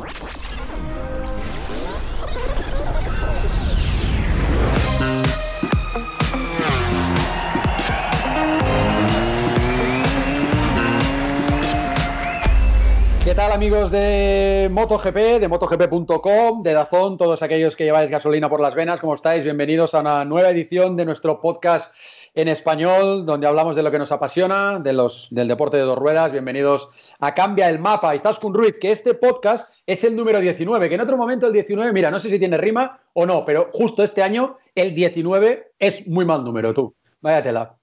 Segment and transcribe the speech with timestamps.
[0.00, 1.17] ハハハハ!
[13.38, 18.74] Tal amigos de MotoGP, de MotoGP.com, de Dazón, todos aquellos que lleváis gasolina por las
[18.74, 19.44] venas, ¿cómo estáis?
[19.44, 21.94] Bienvenidos a una nueva edición de nuestro podcast
[22.34, 25.96] en español, donde hablamos de lo que nos apasiona, de los, del deporte de dos
[25.96, 26.32] ruedas.
[26.32, 30.88] Bienvenidos a Cambia el Mapa y Zaskun Ruiz, que este podcast es el número 19,
[30.88, 33.70] que en otro momento el 19, mira, no sé si tiene rima o no, pero
[33.72, 36.92] justo este año el 19 es muy mal número, tú.
[37.20, 37.78] Váyatela.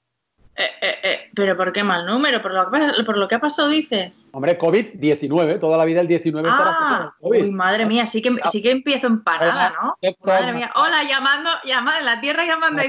[0.58, 2.42] Eh, eh, eh, pero ¿por qué mal número?
[2.42, 4.16] ¿Por lo, que, por lo que ha pasado dices?
[4.32, 7.44] Hombre, COVID-19, toda la vida el 19 ah, COVID.
[7.44, 9.98] Uy, madre mía, sí que, sí que empiezo en parada, ¿no?
[10.22, 12.86] Madre mía, hola, llamando, llamando en la Tierra llamando a.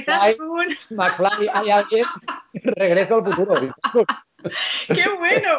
[0.91, 2.05] McFly, hay alguien,
[2.55, 3.55] regreso al futuro.
[4.89, 5.51] ¡Qué bueno!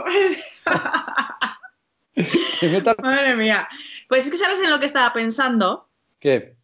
[3.04, 3.68] madre mía.
[4.10, 5.90] Pues es que, ¿sabes en lo que estaba pensando?
[6.20, 6.57] ¿Qué?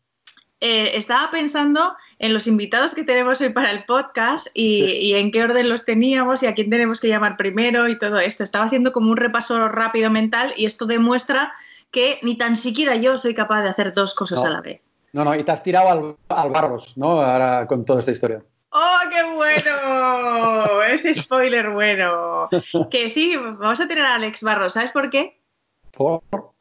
[0.65, 5.43] Eh, estaba pensando en los invitados que tenemos hoy para el podcast y, en qué
[5.43, 8.45] orden los teníamos y a quién tenemos que llamar primero y todo esto.
[8.45, 11.51] Estaba haciendo como un repaso rápido mental y esto demuestra
[11.91, 14.85] que ni tan siquiera yo soy capaz de hacer dos cosas a la vez.
[15.11, 17.19] No, no, y te has tirado al, Barros, ¿no?
[17.19, 18.41] Ahora con toda esta historia.
[18.69, 20.81] ¡Oh, qué bueno!
[20.83, 22.47] Ese spoiler bueno.
[22.89, 24.71] Que sí, vamos a tener a Alex Barros.
[24.71, 25.41] ¿Sabes por qué?
[25.91, 26.52] Por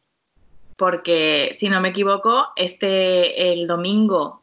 [0.83, 4.42] porque si no me equivoco, este el domingo,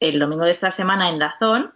[0.00, 1.72] el domingo de esta semana en Dazón,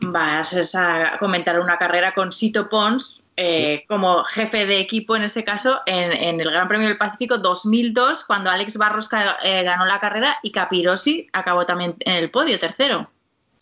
[0.00, 5.44] vas a comentar una carrera con Sito Pons eh, como jefe de equipo en ese
[5.44, 9.08] caso en, el Gran Premio del Pacífico 2002 cuando Alex Barros
[9.44, 13.08] eh, ganó la carrera y Capirosi acabó también en el podio tercero.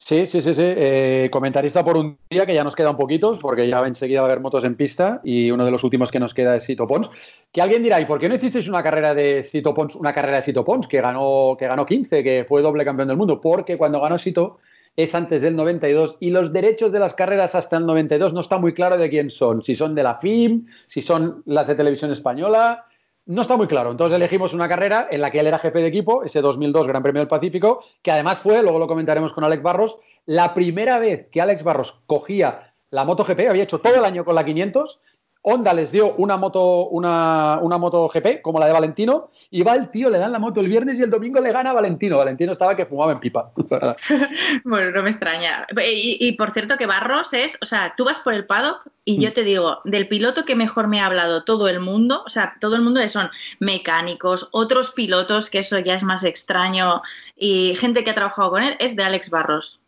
[0.03, 0.63] Sí, sí, sí, sí.
[0.65, 4.31] Eh, comentarista por un día, que ya nos quedan poquitos, porque ya enseguida va a
[4.31, 7.11] haber motos en pista y uno de los últimos que nos queda es Sito Pons.
[7.53, 10.39] Que alguien dirá, ¿y por qué no hicisteis una carrera de Sito Pons, una carrera
[10.39, 13.41] de Sito Pons, que ganó, que ganó 15, que fue doble campeón del mundo?
[13.41, 14.59] Porque cuando ganó Sito
[14.97, 18.59] es antes del 92 y los derechos de las carreras hasta el 92 no está
[18.59, 22.11] muy claro de quién son, si son de la FIM, si son las de televisión
[22.11, 22.87] española,
[23.31, 23.93] no está muy claro.
[23.93, 27.01] Entonces elegimos una carrera en la que él era jefe de equipo, ese 2002 Gran
[27.01, 31.29] Premio del Pacífico, que además fue, luego lo comentaremos con Alex Barros, la primera vez
[31.31, 34.99] que Alex Barros cogía la MotoGP, había hecho todo el año con la 500
[35.43, 39.75] Honda les dio una moto, una, una, moto GP, como la de Valentino, y va
[39.75, 42.19] el tío, le dan la moto el viernes y el domingo le gana a Valentino.
[42.19, 43.51] Valentino estaba que fumaba en pipa.
[44.65, 45.67] bueno, no me extraña.
[45.83, 49.31] Y, por cierto que Barros es, o sea, tú vas por el paddock y yo
[49.31, 49.33] mm.
[49.33, 52.77] te digo, del piloto que mejor me ha hablado todo el mundo, o sea, todo
[52.77, 53.31] el mundo son
[53.61, 57.01] mecánicos, otros pilotos, que eso ya es más extraño,
[57.35, 59.80] y gente que ha trabajado con él, es de Alex Barros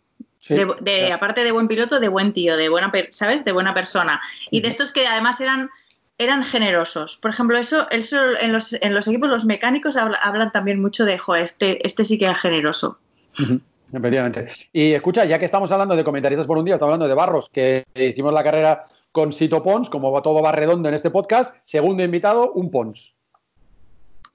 [0.48, 3.44] de, Aparte de buen piloto, de buen tío, de buena, ¿sabes?
[3.44, 4.20] De buena persona.
[4.50, 5.70] Y de estos que además eran,
[6.19, 7.16] eran generosos.
[7.16, 11.34] Por ejemplo, eso, en, los, en los equipos, los mecánicos hablan, también mucho de, jo,
[11.34, 12.98] este, este sí que era generoso.
[13.92, 14.47] Efectivamente.
[14.72, 17.48] Y escucha, ya que estamos hablando de comentaristas por un día, estamos hablando de Barros,
[17.50, 22.02] que hicimos la carrera con Sito Pons, como todo va redondo en este podcast, segundo
[22.02, 23.14] invitado, un Pons.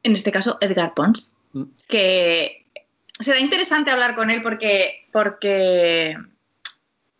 [0.04, 1.64] En este caso, Edgar Pons, mm.
[1.88, 2.67] que
[3.20, 6.16] será interesante hablar con él porque, porque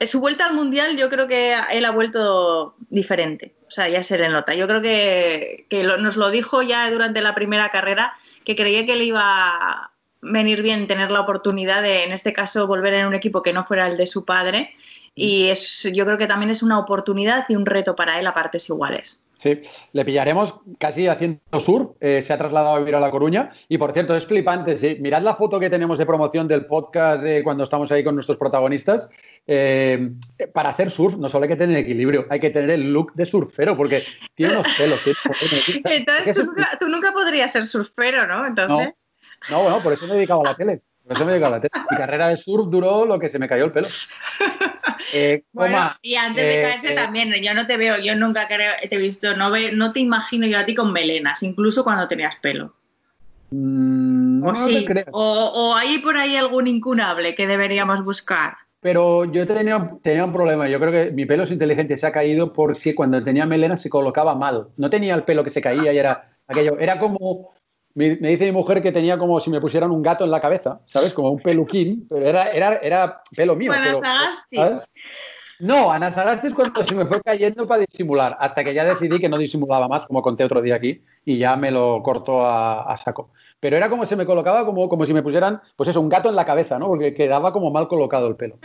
[0.06, 3.56] su vuelta al mundial yo creo que él ha vuelto diferente.
[3.68, 4.54] O sea, ya se le nota.
[4.54, 5.66] Yo creo que,
[6.00, 8.14] nos lo dijo ya durante la primera carrera,
[8.46, 9.92] que creía que le iba a
[10.22, 13.64] venir bien tener la oportunidad de, en este caso, volver en un equipo que no
[13.64, 14.74] fuera el de su padre.
[15.16, 18.34] Y es, yo creo que también es una oportunidad y un reto para él a
[18.34, 19.27] partes iguales.
[19.48, 19.62] Sí,
[19.94, 23.78] le pillaremos casi haciendo sur, eh, se ha trasladado a vivir a La Coruña y
[23.78, 24.98] por cierto es flipante, sí.
[25.00, 29.10] mirad la foto que tenemos de promoción del podcast cuando estamos ahí con nuestros protagonistas.
[29.46, 30.12] Eh,
[30.54, 33.26] para hacer surf no solo hay que tener equilibrio, hay que tener el look de
[33.26, 34.04] surfero porque
[34.36, 35.00] tiene unos pelos.
[35.86, 38.46] Entonces tú nunca, podrías ser surfero, ¿no?
[38.46, 38.94] Entonces...
[39.50, 40.82] No, bueno, por eso me he dedicado a la tele.
[41.04, 41.86] Por eso me he dedicado a la tele.
[41.90, 43.88] Mi carrera de surf duró lo que se me cayó el pelo.
[45.14, 45.44] Eh,
[46.02, 48.96] y antes de eh, caerse eh, también, yo no te veo, yo nunca creo, te
[48.96, 52.36] he visto, no, ve, no te imagino yo a ti con melenas, incluso cuando tenías
[52.38, 52.74] pelo.
[53.50, 58.58] Mm, o sí, o, hay por ahí algún incunable que deberíamos buscar.
[58.82, 60.68] Pero yo tenía, tenía un problema.
[60.68, 63.90] Yo creo que mi pelo es inteligente se ha caído porque cuando tenía melena se
[63.90, 64.68] colocaba mal.
[64.78, 66.78] No tenía el pelo que se caía y era aquello.
[66.80, 67.54] Era como
[67.98, 70.82] me, dice mi mujer que tenía como si me pusieran un gato en la cabeza,
[70.86, 71.14] ¿sabes?
[71.14, 73.72] Como un peluquín, pero era, era, era pelo mío.
[73.74, 74.58] Ana Sagasti.
[75.60, 79.18] No, Ana Sagasti es cuando se me fue cayendo para disimular, hasta que ya decidí
[79.18, 82.96] que no disimulaba más, como conté otro día aquí, y ya me lo cortó a,
[82.98, 83.32] saco.
[83.60, 86.30] Pero era como se me colocaba, como, como si me pusieran, pues eso, un gato
[86.30, 86.86] en la cabeza, ¿no?
[86.86, 88.60] Porque quedaba como mal colocado el pelo.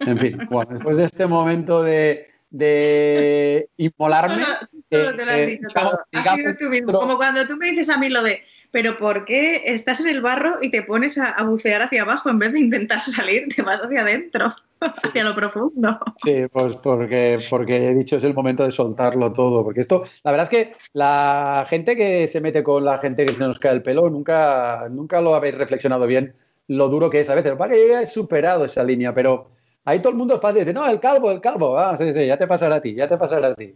[0.00, 4.44] En fin, bueno, después de este momento de, de inmolarme.
[4.88, 6.92] Dicho tú mismo.
[6.92, 10.20] Como cuando tú me dices a mí lo de, pero ¿por qué estás en el
[10.22, 13.48] barro y te pones a, bucear hacia abajo en vez de intentar salir?
[13.48, 15.98] Te vas hacia adentro, hacia lo profundo.
[16.22, 19.64] Sí, pues porque, porque he dicho es el momento de soltarlo todo.
[19.64, 23.34] Porque esto, la verdad es que la gente que se mete con la gente que
[23.34, 26.34] se nos cae el pelo, nunca, nunca lo habéis reflexionado bien
[26.68, 27.52] lo duro que es a veces.
[27.52, 29.48] Que yo ya he superado esa línea, pero
[29.84, 32.26] Ahí todo el mundo es fácil, dice, no, el calvo, el calvo, ah, sí, sí,
[32.26, 33.74] ya te pasará a ti, ya te pasará a ti.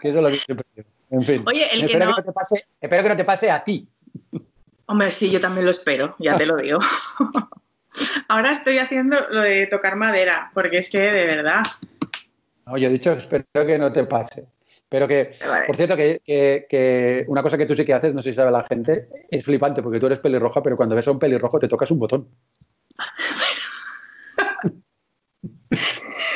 [0.00, 0.66] que eso es lo que siempre
[1.10, 2.16] En fin, Oye, el espero, que no...
[2.16, 3.88] que te pase, espero que no te pase a ti.
[4.86, 6.80] Hombre, sí, yo también lo espero, ya te lo digo.
[8.28, 11.62] Ahora estoy haciendo lo de tocar madera, porque es que de verdad.
[12.66, 14.48] No, yo he dicho espero que no te pase.
[14.88, 15.32] Pero que,
[15.66, 18.50] por cierto, que, que, una cosa que tú sí que haces, no sé si sabe
[18.50, 21.68] la gente, es flipante, porque tú eres pelirroja, pero cuando ves a un pelirrojo te
[21.68, 22.28] tocas un botón.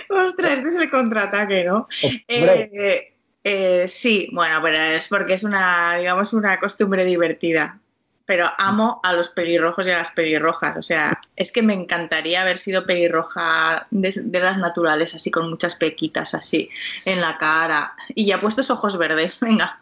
[0.08, 1.88] Ostras, este es el contraataque, ¿no?
[2.28, 3.12] Eh,
[3.44, 7.78] eh, sí, bueno, pero es porque es una, digamos, una costumbre divertida.
[8.24, 10.76] Pero amo a los pelirrojos y a las pelirrojas.
[10.76, 15.74] O sea, es que me encantaría haber sido pelirroja de, las naturales, así con muchas
[15.74, 16.70] pequitas así
[17.04, 17.94] en la cara.
[18.14, 19.76] Y ya puestos ojos verdes, venga.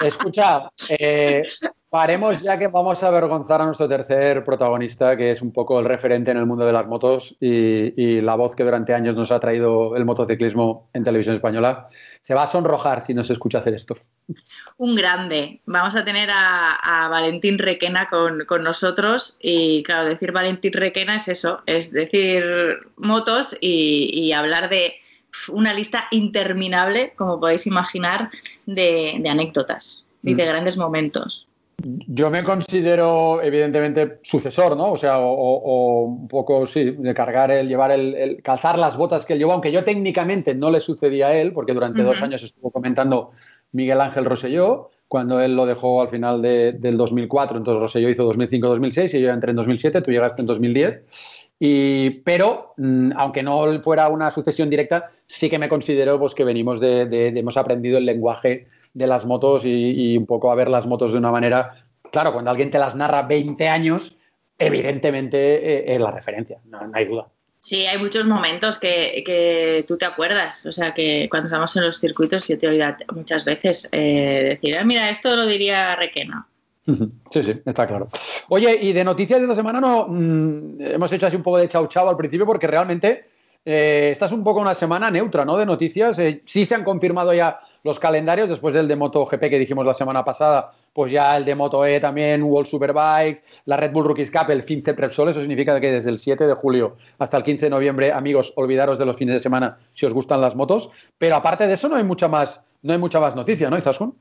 [0.00, 1.44] Escucha, eh,
[1.90, 5.86] Paremos ya que vamos a avergonzar a nuestro tercer protagonista, que es un poco el
[5.86, 9.40] referente en el mundo de las motos y, la voz que durante años nos ha
[9.40, 11.88] traído el motociclismo en televisión española.
[12.20, 13.96] Se va a sonrojar si nos escucha hacer esto.
[14.76, 15.62] Un grande.
[15.66, 21.60] Vamos a tener a, Valentín Requena con, nosotros y claro, decir Valentín Requena es eso,
[21.66, 22.44] es decir
[22.98, 24.94] motos y, hablar de
[25.48, 28.30] una lista interminable, como podéis imaginar,
[28.66, 30.48] de, anécdotas y de mm.
[30.48, 31.49] grandes momentos.
[31.82, 34.92] Yo me considero, evidentemente, sucesor, ¿no?
[34.92, 39.34] O sea, o, un poco, sí, de cargar el, llevar el, calzar las botas que
[39.34, 42.70] él llevó, aunque yo técnicamente no le sucedía a él, porque durante dos años estuvo
[42.70, 43.30] comentando
[43.72, 49.18] Miguel Ángel Roselló, cuando él lo dejó al final del 2004, entonces Roselló hizo 2005-2006
[49.18, 51.48] y yo entré en 2007, tú llegaste en 2010.
[51.58, 56.44] Y, pero, mm, aunque no fuera una sucesión directa, sí que me considero pues, que
[56.44, 60.68] venimos de, de hemos aprendido el lenguaje de las motos y, un poco a ver
[60.68, 61.72] las motos de una manera.
[62.10, 64.16] Claro, cuando alguien te las narra 20 años,
[64.58, 67.28] evidentemente eh, es la referencia, no, hay duda.
[67.60, 70.64] Sí, hay muchos momentos que, tú te acuerdas.
[70.64, 74.56] O sea, que cuando estamos en los circuitos, yo te he oído muchas veces eh,
[74.58, 76.46] decir, ah, mira, esto lo diría Requena.
[77.30, 78.08] Sí, sí, está claro.
[78.48, 81.68] Oye, y de noticias de esta semana no mm, hemos hecho así un poco de
[81.68, 83.24] chau chau al principio porque realmente
[83.64, 85.56] eh, esta es un poco una semana neutra, ¿no?
[85.56, 86.18] De noticias.
[86.44, 90.24] sí se han confirmado ya los calendarios, después del de MotoGP que dijimos la semana
[90.24, 94.50] pasada, pues ya el de Moto E también, World Superbikes, la Red Bull Rookies Cup,
[94.50, 97.70] el 15 Prepsol, eso significa que desde el 7 de julio hasta el 15 de
[97.70, 101.66] noviembre, amigos, olvidaros de los fines de semana si os gustan las motos, pero aparte
[101.66, 104.14] de eso no hay mucha más, no hay mucha más noticia, ¿no, Izaskun?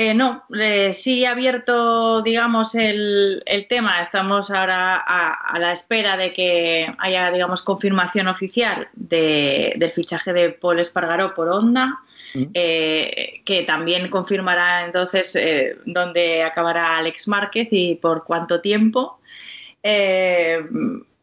[0.00, 4.00] Eh, no, eh, sí ha abierto, digamos, el, tema.
[4.00, 10.78] Estamos ahora a, la espera de que haya, digamos, confirmación oficial del fichaje de Paul
[10.78, 11.98] Espargaró por Honda,
[12.32, 12.44] mm.
[12.54, 15.36] eh, que también confirmará entonces
[15.84, 19.18] dónde acabará Alex Márquez y por cuánto tiempo.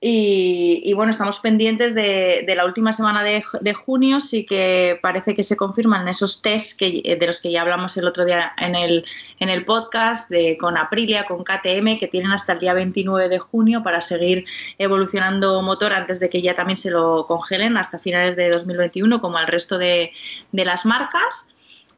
[0.08, 5.58] Y, bueno, estamos pendientes de, la última semana de, junio, sí que parece que se
[5.58, 9.04] confirman esos tests que, de los que ya hablamos el otro día en el,
[9.40, 13.40] en el podcast, de, con Aprilia, con KTM, que tienen hasta el día 29 de
[13.40, 14.46] junio para seguir
[14.78, 19.38] evolucionando motor antes de que ya también se lo congelen hasta finales de 2021, como
[19.38, 20.12] al resto de,
[20.52, 21.48] las marcas.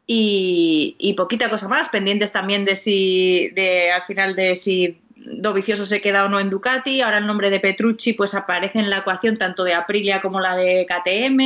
[0.06, 5.84] Y, y, poquita cosa más, pendientes también de si, de, al final de si Dovicioso
[5.84, 8.98] se queda o no en Ducati, ahora el nombre de Petrucci pues aparece en la
[8.98, 11.40] ecuación tanto de Aprilia como la de KTM,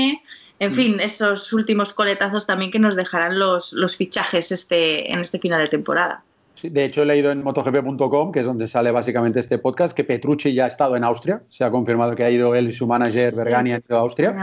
[0.62, 0.74] en mm.
[0.74, 5.60] fin, esos últimos coletazos también que nos dejarán los, los fichajes este, en este final
[5.60, 6.22] de temporada.
[6.62, 10.54] de hecho, he leído en motogp.com, que es donde sale básicamente este podcast, que Petrucci
[10.54, 11.42] ya ha estado en Austria.
[11.48, 14.36] Se ha confirmado que ha ido él y su manager Bergani a Austria.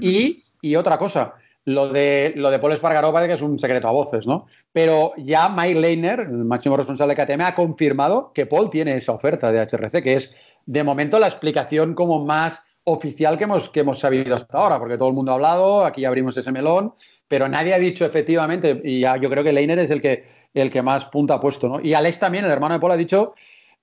[0.00, 3.88] Y, y otra cosa, lo de, lo de Paul Espargaró parece que es un secreto
[3.88, 4.46] a voces, ¿no?
[4.72, 9.12] Pero ya Mike Leiner, el máximo responsable de KTM, ha confirmado que Paul tiene esa
[9.12, 10.34] oferta de HRC, que es
[10.66, 14.98] de momento la explicación como más oficial que hemos, que hemos sabido hasta ahora, porque
[14.98, 16.92] todo el mundo ha hablado, aquí abrimos ese melón,
[17.26, 20.70] pero nadie ha dicho efectivamente, y ya yo creo que Leiner es el que, el
[20.70, 21.80] que más punta ha puesto, ¿no?
[21.80, 23.32] Y Alex también, el hermano de Paul, ha dicho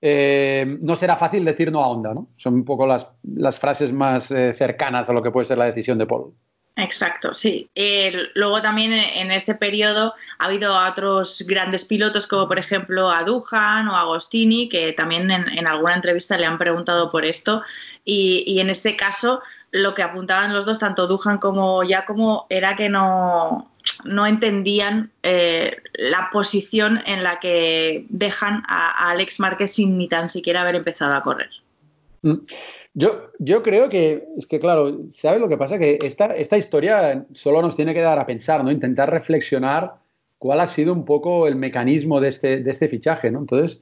[0.04, 2.28] eh, no será fácil decir no a Honda, ¿no?
[2.36, 5.66] Son un poco las, las frases más eh, cercanas a lo que puede ser la
[5.66, 6.34] decisión de Paul.
[6.76, 7.68] Exacto, sí.
[8.34, 13.88] luego también en este periodo ha habido otros grandes pilotos como por ejemplo a Dujan
[13.88, 17.62] o Agostini que también en, alguna entrevista le han preguntado por esto
[18.06, 22.88] y, en este caso lo que apuntaban los dos, tanto Dujan como Giacomo, era que
[22.88, 23.70] no,
[24.04, 30.28] no entendían eh, la posición en la que dejan a, Alex Márquez sin ni tan
[30.28, 31.50] siquiera haber empezado a correr.
[32.22, 32.36] Mm.
[32.94, 35.78] Yo, creo que, es que claro, ¿sabes lo que pasa?
[35.78, 38.70] Que esta, esta historia solo nos tiene que dar a pensar, ¿no?
[38.70, 39.94] Intentar reflexionar
[40.38, 43.38] cuál ha sido un poco el mecanismo de este, de este fichaje, ¿no?
[43.38, 43.80] Entonces,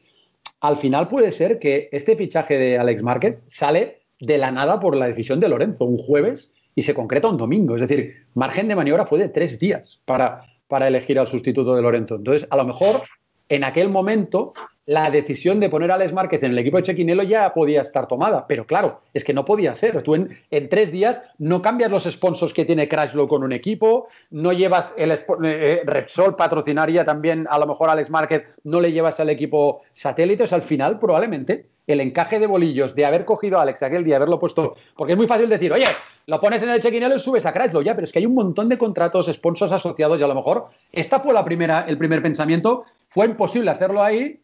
[0.60, 4.96] al final puede ser que este fichaje de Alex Márquez sale de la nada por
[4.96, 7.74] la decisión de Lorenzo, un jueves, y se concreta un domingo.
[7.74, 11.82] Es decir, margen de maniobra fue de tres días para, para elegir al sustituto de
[11.82, 12.16] Lorenzo.
[12.16, 13.02] Entonces, a lo mejor
[13.48, 14.52] en aquel momento
[14.90, 18.08] la decisión de poner a Alex Márquez en el equipo de Chequinelo ya podía estar
[18.08, 20.02] tomada, pero claro, es que no podía ser.
[20.02, 24.52] Tú en, tres días no cambias los sponsors que tiene Crashlow con un equipo, no
[24.52, 25.12] llevas el
[25.44, 30.52] eh, Repsol patrocinaría también a lo mejor Alex Márquez, no le llevas al equipo satélites,
[30.52, 34.40] al final probablemente el encaje de bolillos de haber cogido a Alex aquel día, haberlo
[34.40, 35.86] puesto, porque es muy fácil decir, oye,
[36.26, 38.34] lo pones en el chequinelo y subes a Crashlow, ya, pero es que hay un
[38.34, 42.22] montón de contratos, sponsors asociados y a lo mejor esta fue la primera, el primer
[42.22, 44.40] pensamiento, fue imposible hacerlo ahí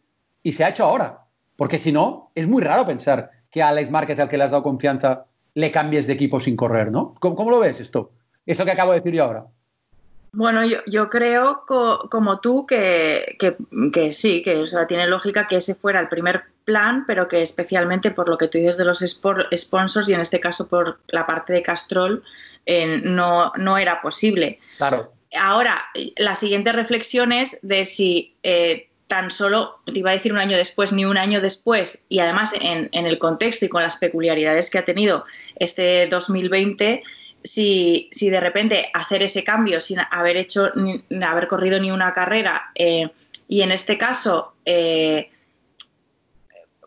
[0.46, 1.24] y se ha hecho ahora,
[1.56, 4.52] porque si no, es muy raro pensar que a Alex Márquez, al que le has
[4.52, 5.24] dado confianza,
[5.54, 7.16] le cambies de equipo sin correr, ¿no?
[7.18, 8.12] ¿Cómo, lo ves esto?
[8.46, 9.46] Eso que acabo de decir yo ahora.
[10.30, 13.36] Bueno, yo, creo como tú que,
[14.12, 18.38] sí, que tiene lógica que ese fuera el primer plan, pero que especialmente por lo
[18.38, 22.22] que tú dices de los sponsors y en este caso por la parte de Castrol,
[22.66, 24.60] eh, no, no era posible.
[24.76, 25.12] Claro.
[25.36, 25.86] Ahora,
[26.16, 30.56] la siguiente reflexión es de si eh, tan solo, te iba a decir un año
[30.56, 34.78] después, ni un año después, y además en, el contexto y con las peculiaridades que
[34.78, 35.24] ha tenido
[35.56, 37.02] este 2020,
[37.44, 42.12] si, si de repente hacer ese cambio sin haber hecho, ni, haber corrido ni una
[42.12, 43.08] carrera, eh,
[43.48, 44.54] y en este caso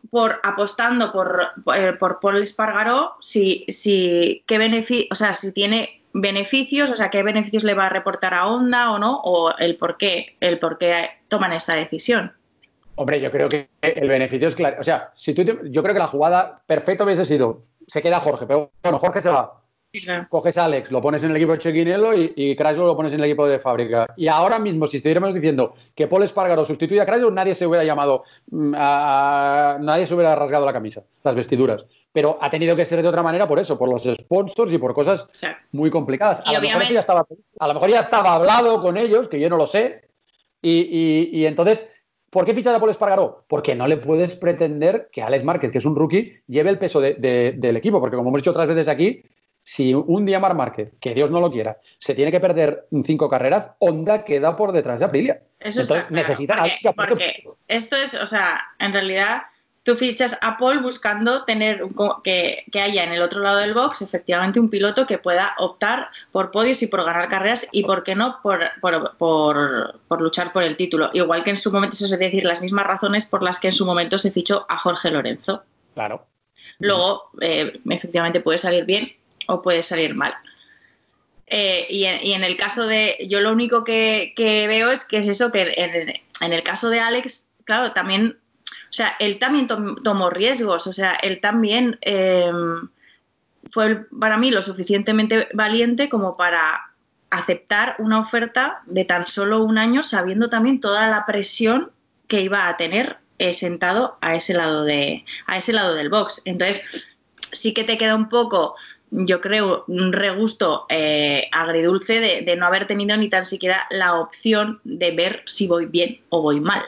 [0.10, 5.99] por apostando por, eh, por Paul Espargaró, si, si, qué beneficio, o sea, si tiene
[6.14, 9.78] beneficios, o sea, qué beneficios le va a reportar a Honda o no, o el
[9.78, 12.34] por qué, el por qué toman esta decisión.
[12.96, 14.78] Hombre, yo creo que el beneficio es claro.
[14.80, 18.46] O sea, si tú yo creo que la jugada perfecta hubiese sido, se queda Jorge,
[18.46, 19.60] pero bueno, Jorge se va.
[20.30, 23.20] Coges a Alex, lo pones en el equipo de Chequinelo y, y lo pones en
[23.20, 24.06] el equipo de fábrica.
[24.18, 27.84] Y ahora mismo, si estuviéramos diciendo que Paul Espargaro sustituye a Chrysler, nadie se hubiera
[27.84, 31.86] llamado, mm, nadie se hubiera rasgado la camisa, las vestiduras.
[32.12, 34.94] Pero ha tenido que ser de otra manera por eso, por los sponsors y por
[34.94, 35.28] cosas
[35.72, 36.42] muy complicadas.
[36.46, 37.26] A lo, mejor ya estaba,
[37.60, 40.10] a lo mejor ya estaba hablado con ellos, que yo no lo sé.
[40.62, 41.88] Y, entonces,
[42.30, 43.44] ¿Por qué fichas a Paul Espargaró?
[43.48, 47.02] Porque no le puedes pretender que Alex Márquez, que es un rookie, lleve el peso
[47.02, 48.00] del equipo.
[48.00, 49.24] Porque como hemos dicho otras veces aquí,
[49.64, 53.30] si un día Mar Márquez, que Dios no lo quiera, se tiene que perder cinco
[53.30, 55.42] carreras, Honda queda por detrás de Aprilia.
[55.60, 59.44] Eso Entonces, necesitan porque, esto es, o sea, en realidad
[59.84, 61.84] tú fichas a Paul buscando tener
[62.24, 66.52] que, haya en el otro lado del box efectivamente un piloto que pueda optar por
[66.52, 68.60] podios y por ganar carreras y por qué no por,
[69.18, 71.10] por, luchar por el título.
[71.14, 73.74] Igual que en su momento, eso es decir, las mismas razones por las que en
[73.74, 75.64] su momento se fichó a Jorge Lorenzo.
[75.94, 76.26] Claro.
[76.80, 79.14] Luego, eh, efectivamente puede salir bien
[79.48, 80.34] o puede salir mal.
[81.52, 85.52] Eh, y, en, el caso de, yo lo único que, veo es que es eso,
[85.52, 88.38] que en, el caso de Alex, claro, también,
[88.90, 92.90] o sea, él también tomó riesgos, o sea, él también em,
[93.70, 96.92] fue para mí lo suficientemente valiente como para
[97.30, 101.92] aceptar una oferta de tan solo un año, sabiendo también toda la presión
[102.28, 106.42] que iba a tener eh, sentado a ese lado de a ese lado del box.
[106.46, 107.10] Entonces,
[107.52, 108.76] sí que te queda un poco
[109.12, 114.80] yo creo, un regusto eh, agridulce de, no haber tenido ni tan siquiera la opción
[114.84, 116.84] de ver si voy bien o voy mal.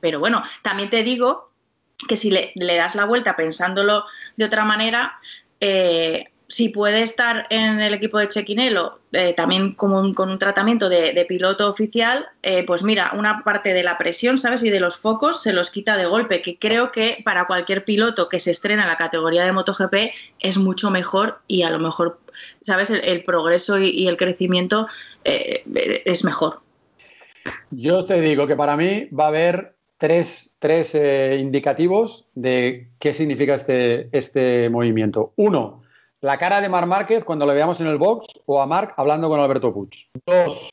[0.00, 1.52] Pero bueno, también te digo
[2.08, 4.04] que si le, le, das la vuelta pensándolo
[4.36, 5.18] de otra manera,
[5.60, 11.24] eh, si puede estar en el equipo de Chequinelo eh, también con un tratamiento de,
[11.28, 14.62] piloto oficial, eh, pues mira, una parte de la presión, ¿sabes?
[14.62, 18.30] Y de los focos se los quita de golpe, que creo que para cualquier piloto
[18.30, 19.94] que se estrena en la categoría de MotoGP
[20.40, 22.18] es mucho mejor y a lo mejor,
[22.62, 22.88] ¿sabes?
[22.90, 24.88] El, progreso y, el crecimiento
[25.24, 25.64] eh,
[26.06, 26.62] es mejor.
[27.70, 30.94] Yo te digo que para mí va a haber tres, tres
[31.38, 35.32] indicativos de qué significa este, este movimiento.
[35.36, 35.82] Uno,
[36.20, 39.28] la cara de Marc Márquez cuando lo veamos en el box o a Marc hablando
[39.28, 40.08] con Alberto Puig.
[40.26, 40.70] Dos,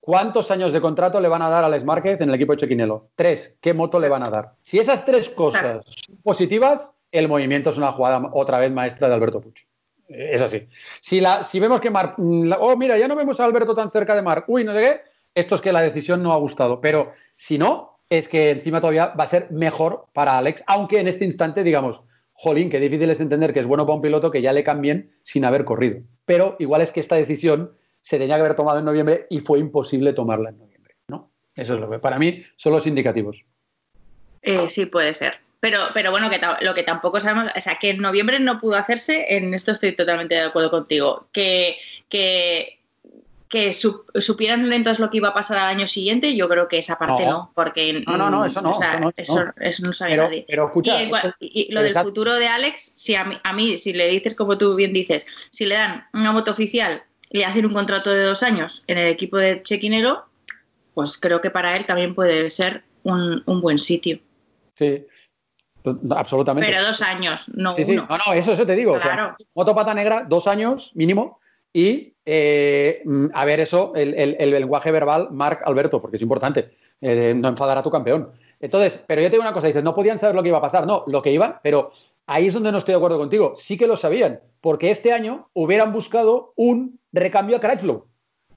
[0.00, 2.58] ¿cuántos años de contrato le van a dar a Alex Márquez en el equipo de
[2.58, 3.08] Chequinelo?
[3.14, 4.52] Tres, ¿qué moto le van a dar?
[4.62, 9.14] Si esas tres cosas son positivas, el movimiento es una jugada otra vez maestra de
[9.14, 9.66] Alberto Puig.
[10.08, 10.66] Es así.
[11.00, 13.90] Si, la, si vemos que Marc, mm, oh, mira, ya no vemos a Alberto tan
[13.90, 15.00] cerca de Marc, uy, no sé qué,
[15.34, 16.80] esto es que la decisión no ha gustado.
[16.80, 21.08] Pero si no, es que encima todavía va a ser mejor para Alex, aunque en
[21.08, 24.42] este instante, digamos, jolín, qué difícil es entender que es bueno para un piloto que
[24.42, 26.02] ya le cambien sin haber corrido.
[26.24, 27.72] Pero igual es que esta decisión
[28.02, 30.96] se tenía que haber tomado en noviembre y fue imposible tomarla en noviembre.
[31.08, 31.30] ¿no?
[31.56, 33.44] Eso es lo que para mí son los indicativos.
[34.42, 35.34] Eh, sí, puede ser.
[35.60, 38.74] Pero, pero bueno, que lo que tampoco sabemos, o sea, que en noviembre no pudo
[38.74, 41.28] hacerse, en esto estoy totalmente de acuerdo contigo.
[41.32, 41.76] Que,
[42.08, 42.80] que,
[43.52, 46.98] que supieran lentos lo que iba a pasar al año siguiente, yo creo que esa
[46.98, 48.02] parte no, porque.
[48.06, 48.72] No, no, no, eso no.
[49.14, 50.46] eso, no, sabe nadie.
[50.48, 50.96] Pero escucha.
[51.38, 54.56] Y, lo del futuro de Alex, si a mí, a mí, si le dices como
[54.56, 58.22] tú bien dices, si le dan una moto oficial y le hacen un contrato de
[58.22, 60.24] dos años en el equipo de Chequinero,
[60.94, 64.18] pues creo que para él también puede ser un, un buen sitio.
[64.72, 65.04] Sí,
[66.08, 66.70] absolutamente.
[66.70, 68.06] Pero dos años, no uno.
[68.08, 68.96] No, no, eso, eso te digo.
[68.96, 69.36] Claro.
[69.54, 71.41] moto pata negra, dos años mínimo.
[71.72, 73.02] Y eh,
[73.34, 77.82] a ver eso, el, lenguaje verbal, Marc Alberto, porque es importante, eh, no enfadar a
[77.82, 78.30] tu campeón.
[78.60, 80.62] Entonces, pero yo te digo una cosa, dices, no podían saber lo que iba a
[80.62, 81.90] pasar, no, lo que iban, pero
[82.26, 85.48] ahí es donde no estoy de acuerdo contigo, sí que lo sabían, porque este año
[85.54, 88.06] hubieran buscado un recambio a Crutchlow,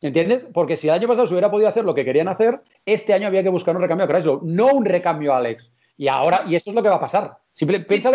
[0.02, 0.46] ¿entiendes?
[0.54, 3.28] Porque si el año pasado se hubiera podido hacer lo que querían hacer, este año
[3.28, 5.72] había que buscar un recambio a Crutchlow, no un recambio a Alex.
[5.98, 7.38] Y ahora, y eso es lo que va a pasar.
[7.56, 8.10] Simple, pero,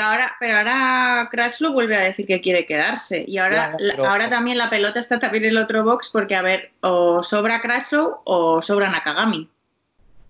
[0.00, 3.26] ahora, pero ahora Cratchlow vuelve a decir que quiere quedarse.
[3.28, 6.70] Y ahora, ahora también la pelota está también en el otro box porque, a ver,
[6.80, 9.50] o sobra Cratchlow o sobra Nakagami.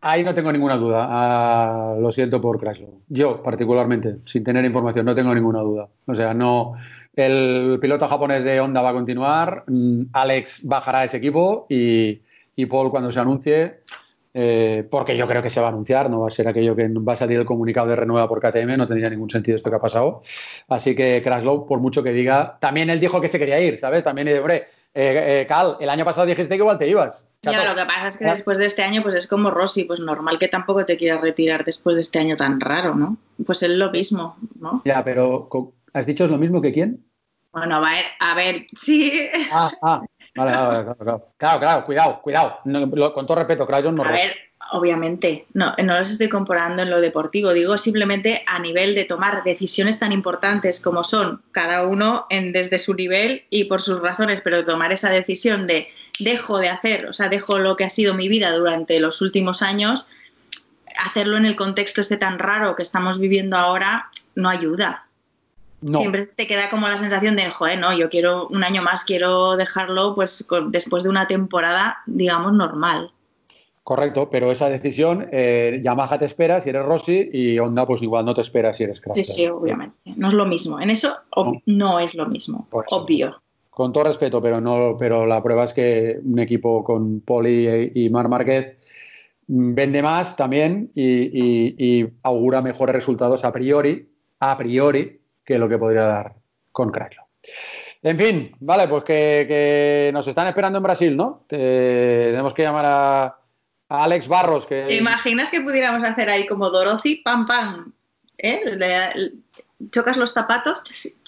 [0.01, 1.07] Ahí no tengo ninguna duda.
[1.09, 3.03] Ah, lo siento por Cratchlow.
[3.09, 5.89] Yo, particularmente, sin tener información, no tengo ninguna duda.
[6.05, 6.75] O sea, no.
[7.15, 9.63] El piloto japonés de Honda va a continuar.
[9.69, 12.21] Mm, Alex bajará a ese equipo y,
[12.57, 13.81] y Paul, cuando se anuncie,
[14.39, 16.87] eh, porque yo creo que se va a anunciar, no va a ser aquello que
[16.89, 19.77] va a salir el comunicado de renueva por KTM, no tendría ningún sentido esto que
[19.77, 20.21] ha pasado.
[20.69, 24.05] Así que Kraslow, por mucho que diga, también él dijo que se quería ir, ¿sabes?
[24.05, 27.25] También, hombre, eh, eh, Cal, el año pasado dijiste que igual te ibas.
[27.41, 30.01] Ya, lo que pasa es que después de este año, pues es como Rossi, pues
[30.01, 33.17] normal que tampoco te quieras retirar después de este año tan raro, ¿no?
[33.47, 34.83] Pues es lo mismo, ¿no?
[34.85, 35.49] Ya, pero
[35.95, 37.07] ¿has dicho es lo mismo que quién?
[37.53, 39.31] Bueno, a ver, a ver, sí.
[39.51, 40.03] Ah, ah,
[40.37, 40.53] Vale,
[41.39, 42.59] claro, claro, cuidado, cuidado.
[43.15, 44.05] con todo respeto, claro, no.
[44.05, 44.37] A ver,
[44.73, 49.43] obviamente, no, no los estoy comparando en lo deportivo, digo simplemente a nivel de tomar
[49.45, 54.41] decisiones tan importantes como son cada uno en, desde su nivel y por sus razones,
[54.43, 55.89] pero tomar esa decisión de
[56.21, 59.63] dejo de hacer, o sea, dejo lo que ha sido mi vida durante los últimos
[59.63, 60.09] años,
[61.05, 65.06] hacerlo en el contexto este tan raro que estamos viviendo ahora no ayuda.
[65.83, 69.57] Siempre te queda como la sensación de, joder, no, yo quiero un año más, quiero
[69.57, 73.13] dejarlo pues después de una temporada, digamos, normal.
[73.87, 78.25] Correcto, pero esa decisión, eh, Yamaha te espera si eres Rossi y Honda pues igual
[78.25, 79.25] no te espera si eres Crafter.
[79.25, 79.97] Sí, sí, obviamente.
[80.17, 80.81] No es lo mismo.
[80.81, 81.15] En eso
[81.67, 83.41] no, es lo mismo, obvio.
[83.71, 88.11] Con todo respeto, pero no, pero la prueba es que un equipo con Poli y
[88.11, 88.77] Mar Márquez
[89.47, 94.11] vende más también y, y augura mejores resultados a priori,
[94.41, 96.35] a priori, que lo que podría dar
[96.73, 97.23] con Cracklo.
[98.03, 101.45] En fin, vale, pues que, nos están esperando en Brasil, ¿no?
[101.49, 103.39] tenemos que llamar a,
[103.89, 104.67] Alex Barros.
[104.67, 104.83] Que...
[104.83, 107.93] ¿Te imaginas que pudiéramos hacer ahí como Dorothy, pam, pam?
[108.39, 108.61] ¿eh?
[109.91, 110.83] chocas los zapatos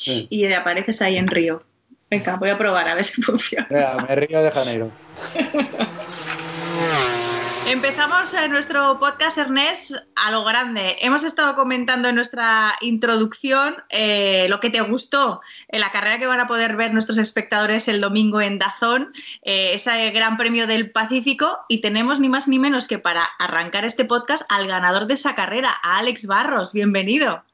[0.07, 1.62] y apareces ahí en Río.
[2.11, 3.66] Venga, voy a probar a ver si funciona.
[4.09, 4.90] me Río de Janeiro.
[7.68, 10.96] Empezamos nuestro podcast, Ernest, a lo grande.
[11.02, 16.26] Hemos estado comentando en nuestra introducción eh, lo que te gustó en la carrera que
[16.26, 20.90] van a poder ver nuestros espectadores el domingo en Dazón, eh, ese Gran Premio del
[20.92, 25.12] Pacífico, y tenemos ni más ni menos que para arrancar este podcast al ganador de
[25.12, 26.72] esa carrera, a Alex Barros.
[26.72, 27.44] Bienvenido.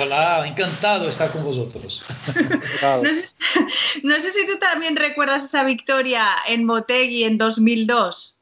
[0.00, 2.04] Hola, encantado de estar con vosotros.
[4.02, 8.33] no, sé, si tú también recuerdas esa victoria en Motegi en 2002.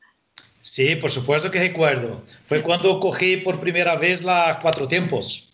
[0.72, 2.22] Sí, por supuesto que recuerdo.
[2.46, 5.46] Fue cuando cogí por primera vez la cuatro tiempos.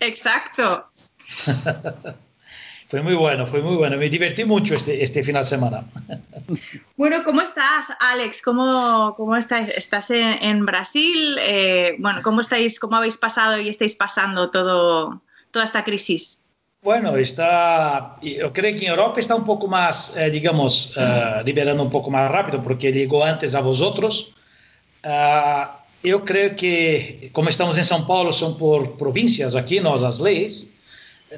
[0.00, 0.88] Exacto.
[2.88, 3.96] fue muy bueno, fue muy bueno.
[3.96, 5.84] Me divertí mucho este, este final de semana.
[6.96, 8.42] bueno, ¿cómo estás, Alex?
[8.42, 9.68] ¿Cómo, cómo estás?
[9.68, 11.38] ¿Estás en, Brasil?
[11.42, 16.40] Eh, bueno, ¿cómo estáis, cómo habéis pasado y estáis pasando todo, toda esta crisis?
[16.82, 21.84] Bueno, está, yo creo que en Europa está un poco más, eh, digamos, eh, liberando
[21.84, 24.32] un poco más rápido porque llegó antes a vosotros.
[25.06, 25.68] Uh,
[26.02, 30.68] eu creio que, como estamos em São Paulo, são por províncias aqui, nós, as leis,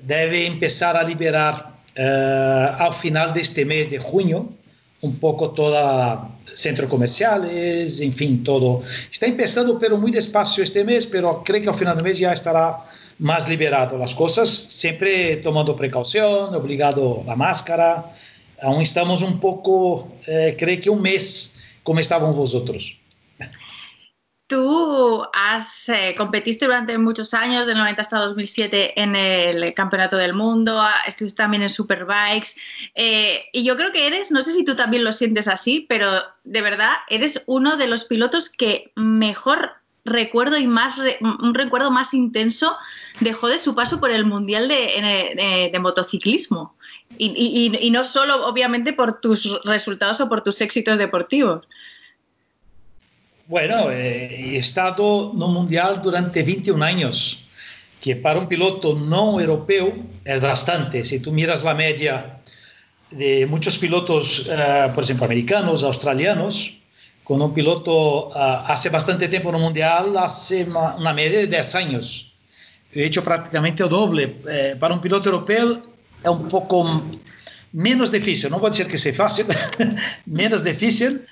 [0.02, 4.54] devem começar a liberar uh, ao final deste mês de junho,
[5.02, 8.82] um pouco toda centros comerciais, enfim, todo.
[9.12, 12.32] Está começando, pero muito despacio este mês, pero creio que ao final do mês já
[12.32, 12.84] estará
[13.18, 18.04] mais liberado as coisas, sempre tomando precaução, obrigado a máscara.
[18.60, 22.98] Aún estamos um pouco, eh, creio que um mês como estavam vosotros.
[24.48, 30.32] Tú has eh, competiste durante muchos años, del 90 hasta 2007, en el Campeonato del
[30.32, 32.54] Mundo, estuviste también en Superbikes.
[32.94, 36.10] Eh, y yo creo que eres, no sé si tú también lo sientes así, pero
[36.44, 39.72] de verdad eres uno de los pilotos que mejor
[40.06, 42.74] recuerdo y más un recuerdo más intenso
[43.20, 46.74] dejó de su paso por el Mundial de, motociclismo.
[47.18, 51.66] y no solo, obviamente, por tus resultados o por tus éxitos deportivos.
[53.48, 57.48] Bueno, eh, he estado no Mundial durante 21 años,
[57.98, 61.02] que para un piloto no europeo es bastante.
[61.02, 62.40] Si tú miras la media
[63.10, 66.76] de muchos pilotos, uh, por ejemplo, americanos, australianos,
[67.24, 68.32] con un piloto uh,
[68.66, 72.34] hace bastante tiempo no Mundial, hace una media de 10 años.
[72.92, 74.42] He hecho prácticamente el doble.
[74.46, 75.84] Eh, para un piloto europeo
[76.22, 77.02] es un poco
[77.72, 79.46] menos difícil, no voy a decir que sea fácil,
[80.26, 81.26] menos difícil,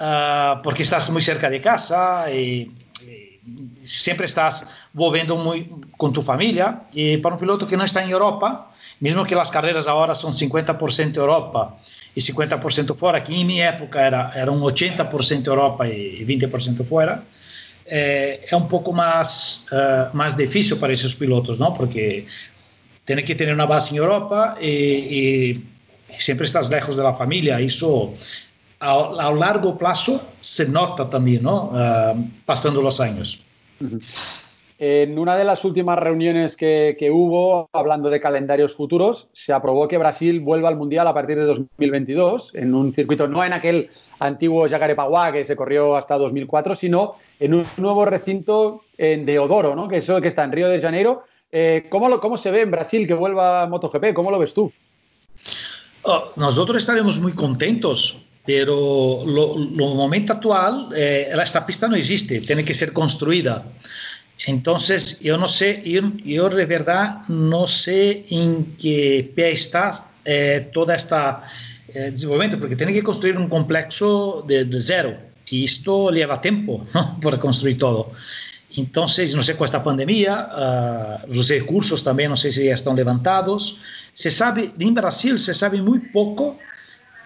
[0.00, 2.70] uh, porque estás muy cerca de casa y,
[3.02, 3.40] y,
[3.82, 6.82] siempre estás volviendo muy con tu familia.
[6.92, 10.32] Y para un piloto que no está en Europa, mismo que las carreras ahora son
[10.32, 11.76] 50% Europa
[12.14, 17.22] y 50% fuera, que en mi época era, era un 80% Europa y 20% fuera,
[17.84, 21.72] eh, es un poco más, uh, más difícil para esos pilotos, ¿no?
[21.72, 22.26] Porque
[23.04, 25.64] tiene que tener una base en Europa y, y
[26.18, 27.60] siempre estás lejos de la familia.
[28.80, 31.70] Eso a, largo plazo se nota también, ¿no?
[31.72, 33.42] Uh, pasando los años.
[34.78, 39.88] En una de las últimas reuniones que, que, hubo, hablando de calendarios futuros, se aprobó
[39.88, 43.88] que Brasil vuelva al Mundial a partir de 2022, en un circuito, no en aquel
[44.18, 49.88] antiguo Jacarepaguá que se corrió hasta 2004, sino en un nuevo recinto en Deodoro, ¿no?
[49.88, 51.22] que, eso, que está en Río de Janeiro.
[51.50, 54.12] Eh, ¿cómo, lo, ¿Cómo se ve en Brasil que vuelva a MotoGP?
[54.12, 54.70] ¿Cómo lo ves tú?
[56.02, 62.40] Oh, nosotros estaremos muy contentos pero lo, lo momento actual, eh, esta pista no existe,
[62.40, 63.64] tiene que ser construida.
[64.46, 69.90] Entonces, yo no sé, yo, yo de verdad no sé en qué pie está
[70.24, 71.42] eh, toda esta
[71.88, 75.16] eh, desenvolvimento, porque tiene que construir un complexo de, de cero
[75.48, 77.18] y esto lleva tiempo ¿no?
[77.22, 78.12] para construir todo.
[78.76, 80.48] Entonces, no sé con esta pandemia,
[81.26, 83.78] uh, los recursos también no sé si ya están levantados.
[84.12, 86.58] Se sabe, en Brasil se sabe muy poco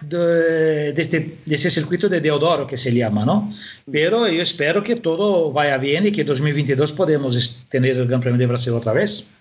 [0.01, 3.53] de, de, este, de, ese circuito de Deodoro que se llama, ¿no?
[3.91, 8.39] Pero yo espero que todo vaya bien y que 2022 podemos tener el Gran Premio
[8.39, 9.31] de Brasil otra vez.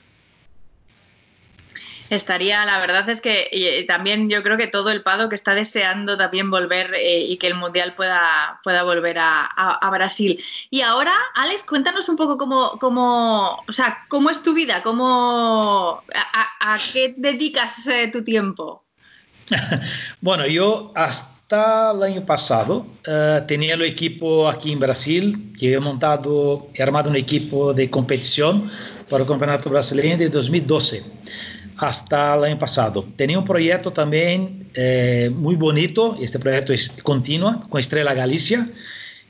[2.11, 5.55] Estaría, la verdad es que y también yo creo que todo el Pado que está
[5.55, 10.43] deseando también volver eh, y que el Mundial pueda, pueda volver a, a, a, Brasil.
[10.71, 16.03] Y ahora, Alex, cuéntanos un poco cómo, cómo, o sea, cómo es tu vida, cómo,
[16.13, 18.85] a, a qué dedicas eh, tu tiempo.
[20.21, 25.81] bueno, yo hasta el año pasado uh, tenía el equipo aquí en Brasil, que he
[25.81, 28.71] montado, he armado un equipo de competición
[29.09, 31.03] para el Campeonato Brasileño de 2012
[31.77, 33.07] hasta el año pasado.
[33.17, 38.69] Tenía un proyecto también eh, muy bonito, este proyecto es continua, con Estrella Galicia,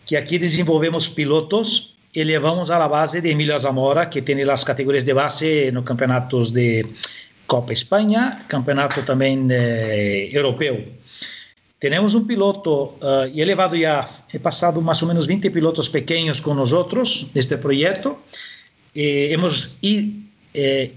[0.05, 4.65] que aquí desenvolvemos pilotos y llevamos a la base de Emilio Zamora, que tiene las
[4.65, 6.93] categorías de base en los campeonatos de
[7.51, 10.77] Copa España, campeonato también eh, europeo.
[11.81, 15.91] Tenemos un piloto, uh, y he llevado ya, he pasado más o menos 20 pilotos
[15.91, 18.21] pequeños con nosotros de este proyecto.
[18.95, 20.95] Eh, hemos eh,